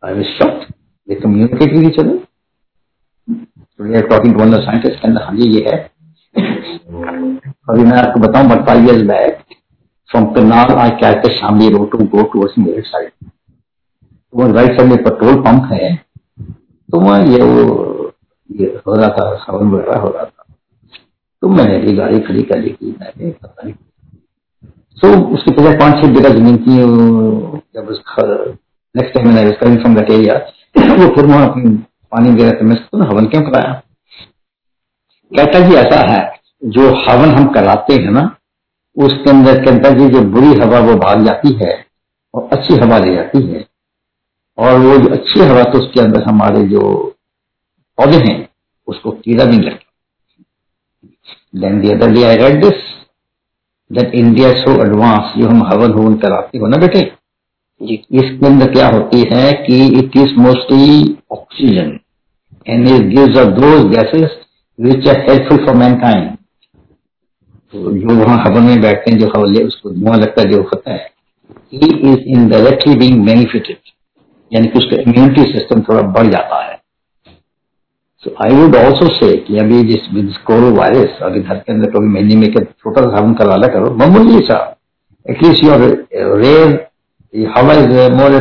I 0.02 0.12
was 0.12 0.26
shocked. 0.38 0.72
They 1.08 1.16
communicate 1.16 1.74
with 1.74 1.84
each 1.84 1.98
other. 1.98 2.26
So 3.76 3.84
we 3.84 3.94
are 3.94 4.08
talking 4.08 4.32
to 4.32 4.38
one 4.38 4.54
of 4.54 4.60
the 4.60 4.66
scientists 4.66 5.00
and 5.02 5.18
हाँ 5.18 5.36
जी 5.36 5.48
ये 5.48 5.64
है 5.68 5.78
अभी 7.70 7.84
मैं 7.84 7.98
आपको 7.98 8.20
बताऊँ 8.20 8.48
but 8.48 8.66
five 8.66 8.88
years 8.88 9.02
back 9.08 9.44
From 10.10 10.34
Canal, 10.34 10.76
I 10.76 10.98
catch 10.98 11.22
the 11.22 11.30
Shamli 11.30 11.70
road 11.72 11.92
to 11.92 12.04
go 12.04 12.22
towards 12.30 12.54
Meerut 12.58 12.86
side 12.86 13.10
वो 14.32 14.46
right 14.52 14.78
side 14.78 14.88
में 14.90 15.02
petrol 15.04 15.36
pump 15.42 15.72
है 15.72 15.94
तो 16.88 17.00
वहाँ 17.00 17.20
ये 17.26 17.42
वो 17.42 18.12
ये 18.50 18.66
हो 18.86 18.94
रहा 18.96 19.08
था 19.18 19.34
सावन 19.42 19.70
वगैरह 19.72 20.00
हो 20.00 20.08
रहा 20.08 20.24
था 20.24 20.39
तो 21.42 21.48
मैंने 21.48 21.78
भी 21.78 21.92
गाड़ी 21.96 22.20
खड़ी 22.20 22.42
कर 22.42 22.58
ली 22.58 22.72
थी 22.72 22.96
मैंने 23.00 23.30
पता 23.32 23.62
नहीं। 23.64 23.74
तो 24.96 25.08
उसके 25.34 25.50
पीछे 25.50 25.76
पाँच, 25.78 26.02
छह 26.02 26.12
बीघा 26.14 26.28
ज़मीन 26.30 26.56
थी 26.58 26.76
जब 27.74 27.88
उस 27.90 28.02
नेक्स्ट 28.94 29.14
टाइम 29.14 29.28
मैंने 29.28 29.76
फ्रॉम 29.76 29.94
दैट 29.96 30.10
एरिया 30.10 30.34
वो 30.96 31.08
फिर 31.14 31.26
वहाँ 31.26 31.46
पानी 32.12 32.32
दे 32.32 32.42
रहे 32.42 32.52
थे 32.52 32.64
मैं 32.64 32.76
तो 32.76 33.04
हवन 33.04 33.26
क्यों 33.26 33.42
कराया? 33.42 33.72
कहता 35.32 35.60
जी, 35.60 35.74
ऐसा 35.76 35.98
है, 36.02 36.20
जो 36.64 36.88
हवन 37.00 37.30
हम 37.30 37.46
कराते 37.52 37.94
हैं 37.94 38.10
ना, 38.12 38.22
उसके 38.96 39.30
अंदर 39.30 39.64
के 39.64 39.70
अंदर 39.70 39.98
जो 40.10 40.20
बुरी 40.30 40.54
हवा 40.60 40.78
वो 40.80 40.94
भाग 40.98 41.24
जाती 41.24 41.52
है, 41.56 41.72
और 42.34 42.48
अच्छी 42.52 42.74
हवा 42.76 42.98
ले 42.98 43.14
जाती 43.14 43.42
है, 43.42 43.64
और 44.58 44.78
वो 44.78 44.96
जो 44.98 45.08
अच्छी 45.14 45.40
हवा 45.40 45.62
तो 45.64 45.78
उसके 45.78 46.00
अंदर 46.00 46.22
हमारे 46.22 46.62
जो 46.68 46.80
पौधे 47.98 48.16
हैं, 48.18 48.48
उसको 48.88 49.10
कीड़ा 49.12 49.44
नहीं 49.44 49.60
लगता। 49.60 49.89
Then 51.54 51.80
the 51.80 51.90
other 51.90 52.10
day 52.10 52.24
I 52.24 52.36
read 52.36 52.60
this 52.64 52.82
that 53.90 54.14
India 54.14 54.50
so 54.52 54.74
advance 54.82 55.32
जो 55.38 55.48
हम 55.48 55.62
हवन 55.62 55.92
हवन 55.92 56.16
कराते 56.16 56.58
हो 56.58 56.66
ना 56.66 56.76
बेटे 56.76 57.00
जी 57.80 57.94
इसके 57.94 58.46
अंदर 58.46 58.72
क्या 58.72 58.88
होती 58.88 59.20
है 59.32 59.52
कि 59.52 59.86
it 59.98 60.16
is 60.16 60.34
mostly 60.40 61.16
oxygen 61.32 61.98
and 62.66 62.88
it 62.88 63.06
gives 63.06 63.38
off 63.38 63.48
those 63.48 63.86
gases 63.96 64.36
which 64.80 65.08
are 65.08 65.20
helpful 65.20 65.64
for 65.66 65.74
mankind 65.74 66.36
तो 67.72 67.92
जो 67.92 68.14
वहाँ 68.16 68.44
हवन 68.44 68.62
में 68.62 68.80
बैठते 68.80 69.10
हैं 69.10 69.18
जो 69.18 69.26
हवल्ले 69.36 69.64
उसको 69.64 69.90
धुआँ 69.90 70.16
लगता 70.18 70.42
है 70.42 70.50
जो 70.50 70.62
होता 70.62 70.92
है 70.92 71.10
he 71.72 72.12
is 72.12 72.20
indirectly 72.48 72.94
being 72.94 73.24
benefited 73.26 73.76
यानी 74.52 74.68
कि 74.68 74.78
उसका 74.78 75.02
इम्यूनिटी 75.02 75.42
सिस्टम 75.52 75.80
थोड़ा 75.80 76.02
बढ़ 76.02 76.26
जाता 76.26 76.64
है। 76.64 76.79
So 78.24 78.34
I 78.44 78.54
would 78.54 78.74
also 78.76 79.08
say 79.10 79.36
कि 79.38 79.56
अभी 79.58 79.82
जिस 79.84 80.12
विद 80.14 80.32
कोरो 80.46 80.70
वायरस 80.74 81.18
अभी 81.22 81.40
घर 81.40 81.56
के 81.56 81.72
अंदर 81.72 81.90
कभी 81.90 82.08
महीने 82.08 82.34
में 82.36 82.52
छोटा 82.52 83.02
सा 83.02 83.16
हवन 83.16 83.32
करवा 83.34 83.56
करो, 83.66 83.94
मामूली 83.96 84.44
सा। 84.46 84.58
At least 85.26 85.64
your 85.64 85.80
rare 86.38 87.48
hawa 87.56 87.74
is 87.74 88.12
more 88.12 88.32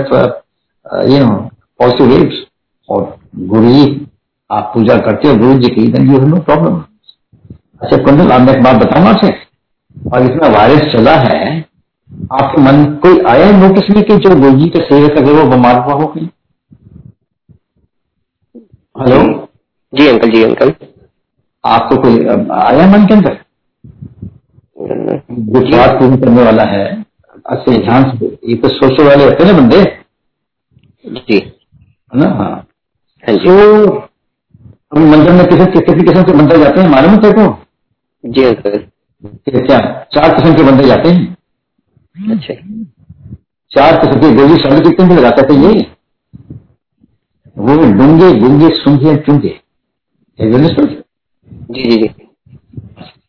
you 1.10 1.20
know 1.20 1.34
positive 1.80 2.08
waves 2.08 2.44
और 2.90 3.16
गुड़ी 3.48 4.08
आप 4.50 4.72
पूजा 4.74 4.98
करते 5.00 5.28
हो, 5.28 5.36
गुरु 5.38 5.58
जी 5.60 5.70
की 5.70 5.88
देन 5.92 6.12
यू 6.14 6.20
नो 6.20 6.40
प्रॉब्लम 6.42 6.84
अच्छा 7.82 7.98
कुंडल 7.98 8.32
आप 8.32 8.50
एक 8.50 8.64
बात 8.64 8.76
बताऊँगा 8.84 9.10
आपसे 9.10 9.34
और 10.12 10.26
इतना 10.26 10.48
वायरस 10.50 10.92
चला 10.94 11.16
है, 11.18 11.60
आपके 12.34 12.62
मन, 12.62 12.86
कोई 13.04 13.20
आया 13.30 13.52
नोटिस 13.58 13.90
में 13.90 14.04
कि 14.04 14.18
जो 14.18 14.36
गुरु 14.40 14.58
जी 14.60 14.70
का 14.70 14.84
सेवक 14.86 15.18
अगर 15.18 15.32
वो 15.34 15.50
बीमार 15.50 15.84
हुआ 15.84 15.94
हो 15.94 16.08
कहीं? 16.08 16.28
हेलो 18.96 19.48
जी 19.94 20.08
अंकल 20.08 20.32
जी 20.32 20.44
अंकल। 20.44 20.74
आपको 21.64 21.96
कोई 22.02 22.26
आया 22.58 22.88
मन 22.88 23.06
के 23.06 23.14
अंदर? 23.14 23.38
जो 24.80 25.78
बात 25.78 26.00
पूरी 26.00 26.18
करने 26.18 26.44
वाला 26.44 26.64
है 26.64 26.86
अच्छे 27.46 27.78
ध्यान 27.78 28.04
से 28.10 28.26
ये 28.50 28.56
तो 28.56 28.70
सोचने 28.70 29.06
वाले 29.08 29.24
होते 29.24 29.46
ना 29.46 29.54
बंदे। 29.54 29.84
जी। 31.06 31.38
है 31.38 32.20
ना? 32.20 32.30
हाँ। 32.30 32.68
हाँ 33.24 33.38
तो 33.38 34.10
हम 34.96 35.10
मंदिर 35.12 35.34
में 35.34 35.46
किसी 35.46 35.66
किसी 35.66 36.04
किस्म 36.04 36.24
के 36.24 36.34
मंदिर 36.34 36.58
जाते 36.58 36.82
हैं 36.82 36.90
मालूम 36.90 37.12
है 37.12 37.32
को? 37.32 37.48
जी 38.24 38.44
अंकल। 38.44 38.78
क्या 39.48 39.80
चार 40.14 40.36
किस्म 40.36 40.56
के 40.56 40.64
बंदे 40.64 40.88
जाते 40.88 41.10
हैं? 41.10 41.38
अच्छा। 42.32 42.54
चार 43.72 43.98
किस्म 43.98 44.22
के 44.22 44.36
गोली 44.36 44.56
साढ़े 44.56 44.82
कितने 44.82 45.16
लगाते 45.16 45.44
थे 45.50 45.58
ये? 45.62 45.86
वो 47.58 47.76
डूँगे 47.94 48.32
गुंगे 48.40 48.70
सूंघे 48.76 49.16
चुंगे? 49.16 49.60
जी 50.40 51.84
जी 51.84 51.96
जी। 51.98 52.08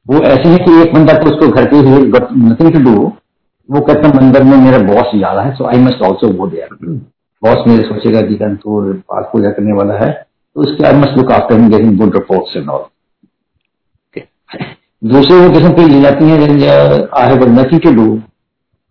वो 0.06 0.20
ऐसे 0.24 0.48
है 0.48 0.58
कि 0.58 0.80
एक 0.82 0.92
बंदा 0.94 1.12
तो 1.12 1.30
उसको 1.30 1.48
घर 1.48 1.66
पे 1.70 1.76
ही 1.76 1.98
नथिंग 2.42 2.72
टू 2.72 2.80
डू 2.80 2.92
वो 3.68 3.80
कहता 3.80 4.08
है 4.08 4.14
मंदिर 4.16 4.42
में 4.42 4.56
मेरा 4.56 4.78
बॉस 4.84 5.10
जा 5.14 5.32
रहा 5.32 5.44
है 5.44 5.54
so 5.56 5.64
I 5.64 5.78
must 5.78 6.02
also 6.02 6.28
go 6.32 6.46
there 6.46 6.68
boss 7.42 7.66
मेरे 7.68 7.82
सोचेगा 7.82 8.20
कि 8.20 8.34
कंट्रोल 8.34 8.92
पाठ 9.08 9.24
पूजा 9.32 9.50
करने 9.50 9.72
वाला 9.72 9.94
है 9.98 10.10
तो 10.12 10.60
उसके 10.60 10.86
I 10.86 11.00
must 11.00 11.18
look 11.18 11.32
after 11.32 11.60
him 11.60 11.68
getting 11.70 11.98
good 11.98 12.16
reports 12.16 12.56
and 12.56 12.68
all 12.68 12.84
दूसरे 15.02 15.36
वो 15.36 15.50
किस्म 15.50 15.72
की 15.72 15.86
ले 15.88 16.00
जाती 16.00 16.24
है 16.24 16.38
I 17.18 17.28
have 17.28 17.44
nothing 17.60 17.80
to 17.80 17.94
do 17.94 18.08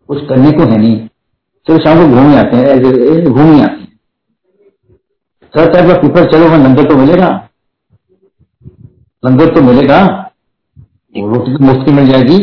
कुछ 0.09 0.27
करने 0.29 0.51
को 0.51 0.63
है 0.63 0.77
नहीं। 0.77 0.95
सिर्फ़ 1.67 1.83
शाम 1.83 1.99
को 1.99 2.07
घूमने 2.15 2.37
आते 2.37 2.57
हैं 2.57 2.63
घूमने 3.31 3.61
आते 3.63 3.81
हैं। 3.81 3.87
थर्ड 5.53 5.73
टाइप 5.73 5.89
ऑफ़ 5.89 6.01
पीपल 6.01 6.25
चलो 6.31 6.45
वहाँ 6.45 6.57
लंगर 6.59 6.89
तो 6.89 6.95
मिलेगा। 6.97 7.27
लंगर 9.23 9.53
तो 9.55 9.61
मिलेगा। 9.63 9.99
रोटी 11.15 11.53
तो 11.53 11.63
मुफ़्त 11.65 11.89
मिल 11.91 12.07
जाएगी। 12.07 12.37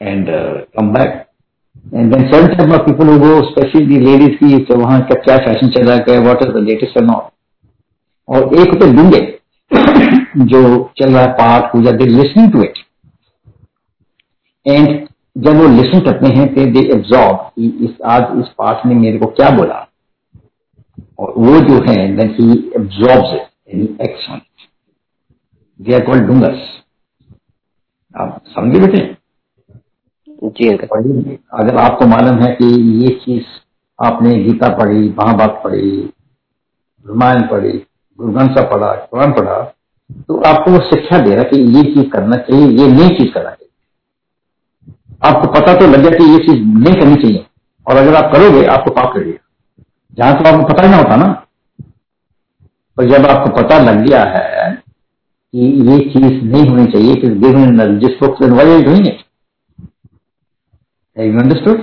And 0.00 0.28
come 0.76 0.88
back 0.92 1.10
and 1.94 2.14
then 2.14 2.30
certain 2.30 2.56
type 2.56 2.72
of 2.72 2.86
people 2.86 3.16
go 3.18 3.40
specially 3.50 3.98
ladies 4.00 4.36
की 4.38 4.58
तो 4.64 4.76
वहाँ 4.78 5.00
का 5.02 5.14
क्या 5.22 5.36
फ़ैशन 5.44 5.68
चल 5.70 5.88
रहा 5.88 5.96
है 6.08 6.18
what 6.20 6.42
is 6.42 6.50
the 6.50 6.64
latest 6.68 6.96
and 6.96 7.10
all 7.10 7.28
और 8.28 8.54
एक 8.54 8.74
होते 8.74 8.92
डूँगे 8.92 9.20
जो 10.44 10.62
चल 10.98 11.12
रहा 11.12 11.22
है 11.22 11.32
पाठ 11.34 11.72
पूजा 11.72 11.90
they 11.92 12.04
listening 12.06 12.52
to 12.52 12.62
it 12.62 12.78
and 14.66 15.08
जब 15.36 15.56
वो 15.56 15.68
लिसन 15.70 16.00
करते 16.06 16.32
हैं 16.34 16.46
तो 16.54 16.64
दे 16.72 16.80
एब्जॉर्ब 16.94 17.62
इस 17.84 18.00
आज 18.06 18.38
इस 18.38 18.48
पाठ 18.58 18.86
ने 18.86 18.94
मेरे 18.94 19.18
को 19.18 19.26
क्या 19.28 19.50
बोला। 19.56 19.86
और 21.18 21.32
वो 21.36 21.58
जो 21.60 21.76
है 21.88 21.96
then 22.16 22.34
he 22.38 22.52
absorbs 22.76 23.34
it 23.68 24.30
on 24.30 24.36
it 24.36 24.68
they 25.80 25.94
are 25.94 26.04
called 26.06 26.26
डूंगर्स 26.26 26.68
आप 28.14 28.42
समझे 28.46 28.80
बेटे? 28.80 28.98
जी 30.42 30.68
अगर 30.68 31.76
आपको 31.76 32.06
मालूम 32.06 32.40
है 32.40 32.50
कि 32.54 32.66
ये 33.02 33.08
चीज़ 33.24 33.44
आपने 33.98 34.34
गीता 34.44 34.68
पढ़ी 34.76 35.08
महाभारत 35.18 35.60
पढ़ी 35.64 35.90
रामायण 37.04 37.46
पढ़ी 37.48 37.72
गुरु 38.18 38.32
ग्रंथ 38.32 38.54
साहब 38.56 38.70
पढ़ा 38.72 38.92
कुरान 39.10 39.32
पढ़ा 39.32 39.60
तो 40.28 40.40
आपको 40.48 40.70
वो 40.70 40.78
शिक्षा 40.90 41.18
दे 41.18 41.34
रहा 41.34 41.44
कि 41.44 41.60
ये 41.76 41.82
चीज़ 41.94 42.08
करना 42.10 42.36
चाहिए 42.38 42.66
ये 42.78 42.88
नई 42.88 43.08
चीज़ 43.18 43.32
करना 43.34 43.50
चाहिए। 43.50 43.70
आपको 45.24 45.52
पता 45.52 45.74
तो 45.80 45.86
लग 45.86 46.00
गया 46.00 46.18
कि 46.18 46.24
ये 46.32 46.38
चीज़ 46.38 46.64
नहीं 46.64 46.94
करनी 46.94 47.22
चाहिए। 47.22 47.44
और 47.86 47.96
अगर 47.96 48.14
आप 48.14 48.32
करोगे 48.32 48.64
आपको 48.68 48.90
पाप 48.92 49.16
लगेगा 49.16 49.38
जहाँ 50.18 50.34
तो 50.34 50.48
आपको 50.48 50.68
पता 50.68 50.82
ही 50.82 50.90
ना 50.90 50.96
होता 50.96 51.16
ना। 51.16 51.32
पर 52.96 53.10
जब 53.10 53.26
आपको 53.26 53.50
पता 53.56 53.78
लग 53.80 54.06
गया 54.06 54.22
है 54.26 54.79
कि 55.54 55.66
ये 55.88 55.98
चीज़ 56.10 56.44
नहीं 56.44 56.68
होनी 56.68 56.86
चाहिए 56.92 57.12
इट 57.12 57.22
जिस 58.00 58.18
book 58.20 58.42
then 58.42 58.52
why 58.52 58.70
are 58.72 58.80
you 61.26 61.38
understood 61.40 61.78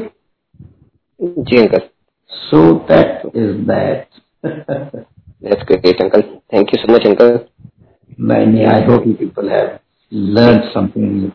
ji 1.20 1.57
uncle. 1.57 1.82
So 2.32 2.61
that 2.91 3.09
is 3.36 3.51
that 3.68 4.07
that's 4.45 5.63
great 5.72 6.01
uncle. 6.01 6.22
Thank 6.22 6.74
you 6.74 6.82
so 6.82 6.93
much 6.93 7.07
uncle. 7.07 7.39
मैं 8.20 8.65
I 8.65 8.86
hope 8.86 9.07
you 9.07 9.13
people 9.13 9.49
have 9.49 9.78
learn 10.11 10.59
something 10.74 11.05
in 11.05 11.22
you 11.24 11.32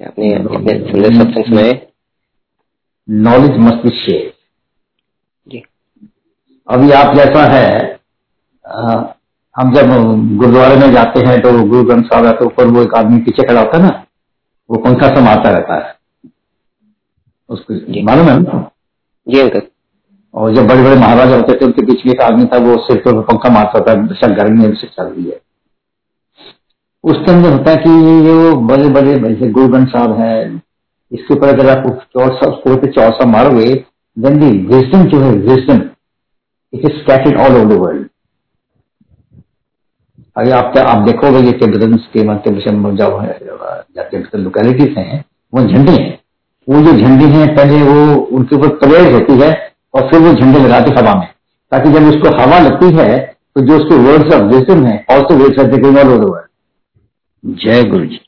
आपने 0.00 0.28
इतने 0.28 0.78
सुंदर 0.90 1.14
सत्संग 1.14 1.44
सुनाए 1.44 1.72
नॉलेज 3.08 3.58
मस्ट 3.58 3.84
बी 3.84 3.90
शेयर 3.96 4.32
अभी 6.68 6.90
आप 6.92 7.14
जैसा 7.16 7.44
है 7.52 7.68
हम 9.56 9.72
जब 9.74 9.88
गुरुद्वारे 10.36 10.76
में 10.76 10.92
जाते 10.92 11.20
हैं 11.28 11.40
तो 11.40 11.52
गुरु 11.52 11.84
ग्रंथ 11.84 12.02
साहब 12.02 12.26
है 12.26 12.32
तो 12.32 12.44
ऊपर 12.44 12.66
वो 12.66 12.82
एक 12.82 12.94
आदमी 12.94 13.18
पीछे 13.18 13.42
खड़ा 13.42 13.60
होता 13.60 13.76
है 13.76 13.82
ना 13.82 14.04
वो 14.70 14.78
पंखा 14.78 15.08
से 15.08 15.20
मारता 15.20 15.50
रहता 15.50 15.74
है? 15.74 15.94
उसको 17.48 17.74
मालूम 18.02 18.26
है? 18.26 18.42
ना 18.42 18.70
जी 19.28 19.40
अंकल 19.40 19.62
और 20.34 20.54
जब 20.54 20.68
बड़े 20.68 20.82
बड़े 20.82 20.96
महाराजा 20.96 21.36
होते 21.36 21.52
थे 21.52 21.64
उनके 21.64 21.82
बीच 21.82 22.06
में 22.06 22.12
एक 22.12 22.20
आदमी 22.20 22.44
था 22.44 22.58
वो 22.58 22.76
सिर 22.76 22.96
पर 22.96 23.20
पंखा 23.20 23.48
मारता 23.48 23.80
था 23.80 23.94
बेशक 23.94 24.34
गर्मी 24.34 24.66
में 24.66 24.74
से 24.74 24.86
चल 24.86 25.04
रही 25.04 25.24
है। 25.24 25.40
उसके 27.04 27.32
अंदर 27.32 27.52
होता 27.52 27.70
है 27.70 27.76
कि 27.76 27.90
ये 27.90 28.32
वो 28.32 28.56
बड़े 28.56 28.88
बड़े 28.88 29.18
जैसे 29.18 29.50
गुरु 29.50 29.68
ग्रंथ 29.68 29.86
साहब 29.86 30.20
है 30.20 30.56
इसके 31.12 31.34
ऊपर 31.34 31.48
अगर 31.48 31.78
आप 31.78 31.86
चौर 32.18 32.34
सा 32.34 32.50
उसके 32.50 32.72
ऊपर 32.72 33.26
मारोगे 33.26 33.74
देन 34.18 34.38
दी 34.38 34.50
विजडम 34.66 35.04
जो 35.04 35.20
है 35.20 35.32
wisdom 35.32 35.82
it 36.72 36.80
is 36.84 37.02
scattered 37.02 37.40
all 37.40 37.56
over 37.56 37.64
the 37.64 37.78
world 37.78 38.09
अगर 40.36 40.52
आप 40.52 40.76
आप 40.78 41.04
देखोगे 41.04 41.40
ये 41.40 41.52
तिब्बतन 41.52 41.96
के 42.12 42.22
मध्य 42.24 42.50
विषय 42.50 42.70
में 42.70 42.94
जाओ 42.96 43.18
है 43.18 43.32
तिब्बतन 43.32 44.38
लोकेलिटीज 44.38 44.96
हैं, 44.98 45.24
वो 45.52 45.62
झंडे 45.62 45.92
हैं। 45.92 46.18
वो 46.68 46.80
जो 46.82 46.92
झंडे 46.92 47.24
हैं, 47.26 47.54
पहले 47.56 47.82
वो 47.82 48.20
उनके 48.36 48.56
ऊपर 48.56 48.68
परेड 48.76 49.12
होती 49.12 49.38
है 49.40 49.50
और 49.94 50.08
फिर 50.10 50.20
वो 50.20 50.32
झंडे 50.32 50.58
लगाते 50.58 50.90
हवा 50.90 51.14
में। 51.14 51.28
ताकि 51.72 51.92
जब 51.92 52.08
उसको 52.08 52.36
हवा 52.36 52.58
लगती 52.58 52.90
है 52.96 53.18
तो 53.54 53.60
जो 53.60 53.76
उसके 53.76 53.96
वर्ड्स 53.98 54.34
ऑफ़ 54.34 54.42
विजडम 54.44 54.84
है 54.86 55.04
ऑल्सो 55.10 55.34
द 55.64 55.98
ऑल 55.98 56.40
जय 57.46 57.84
गुरु 57.84 58.04
जी 58.04 58.20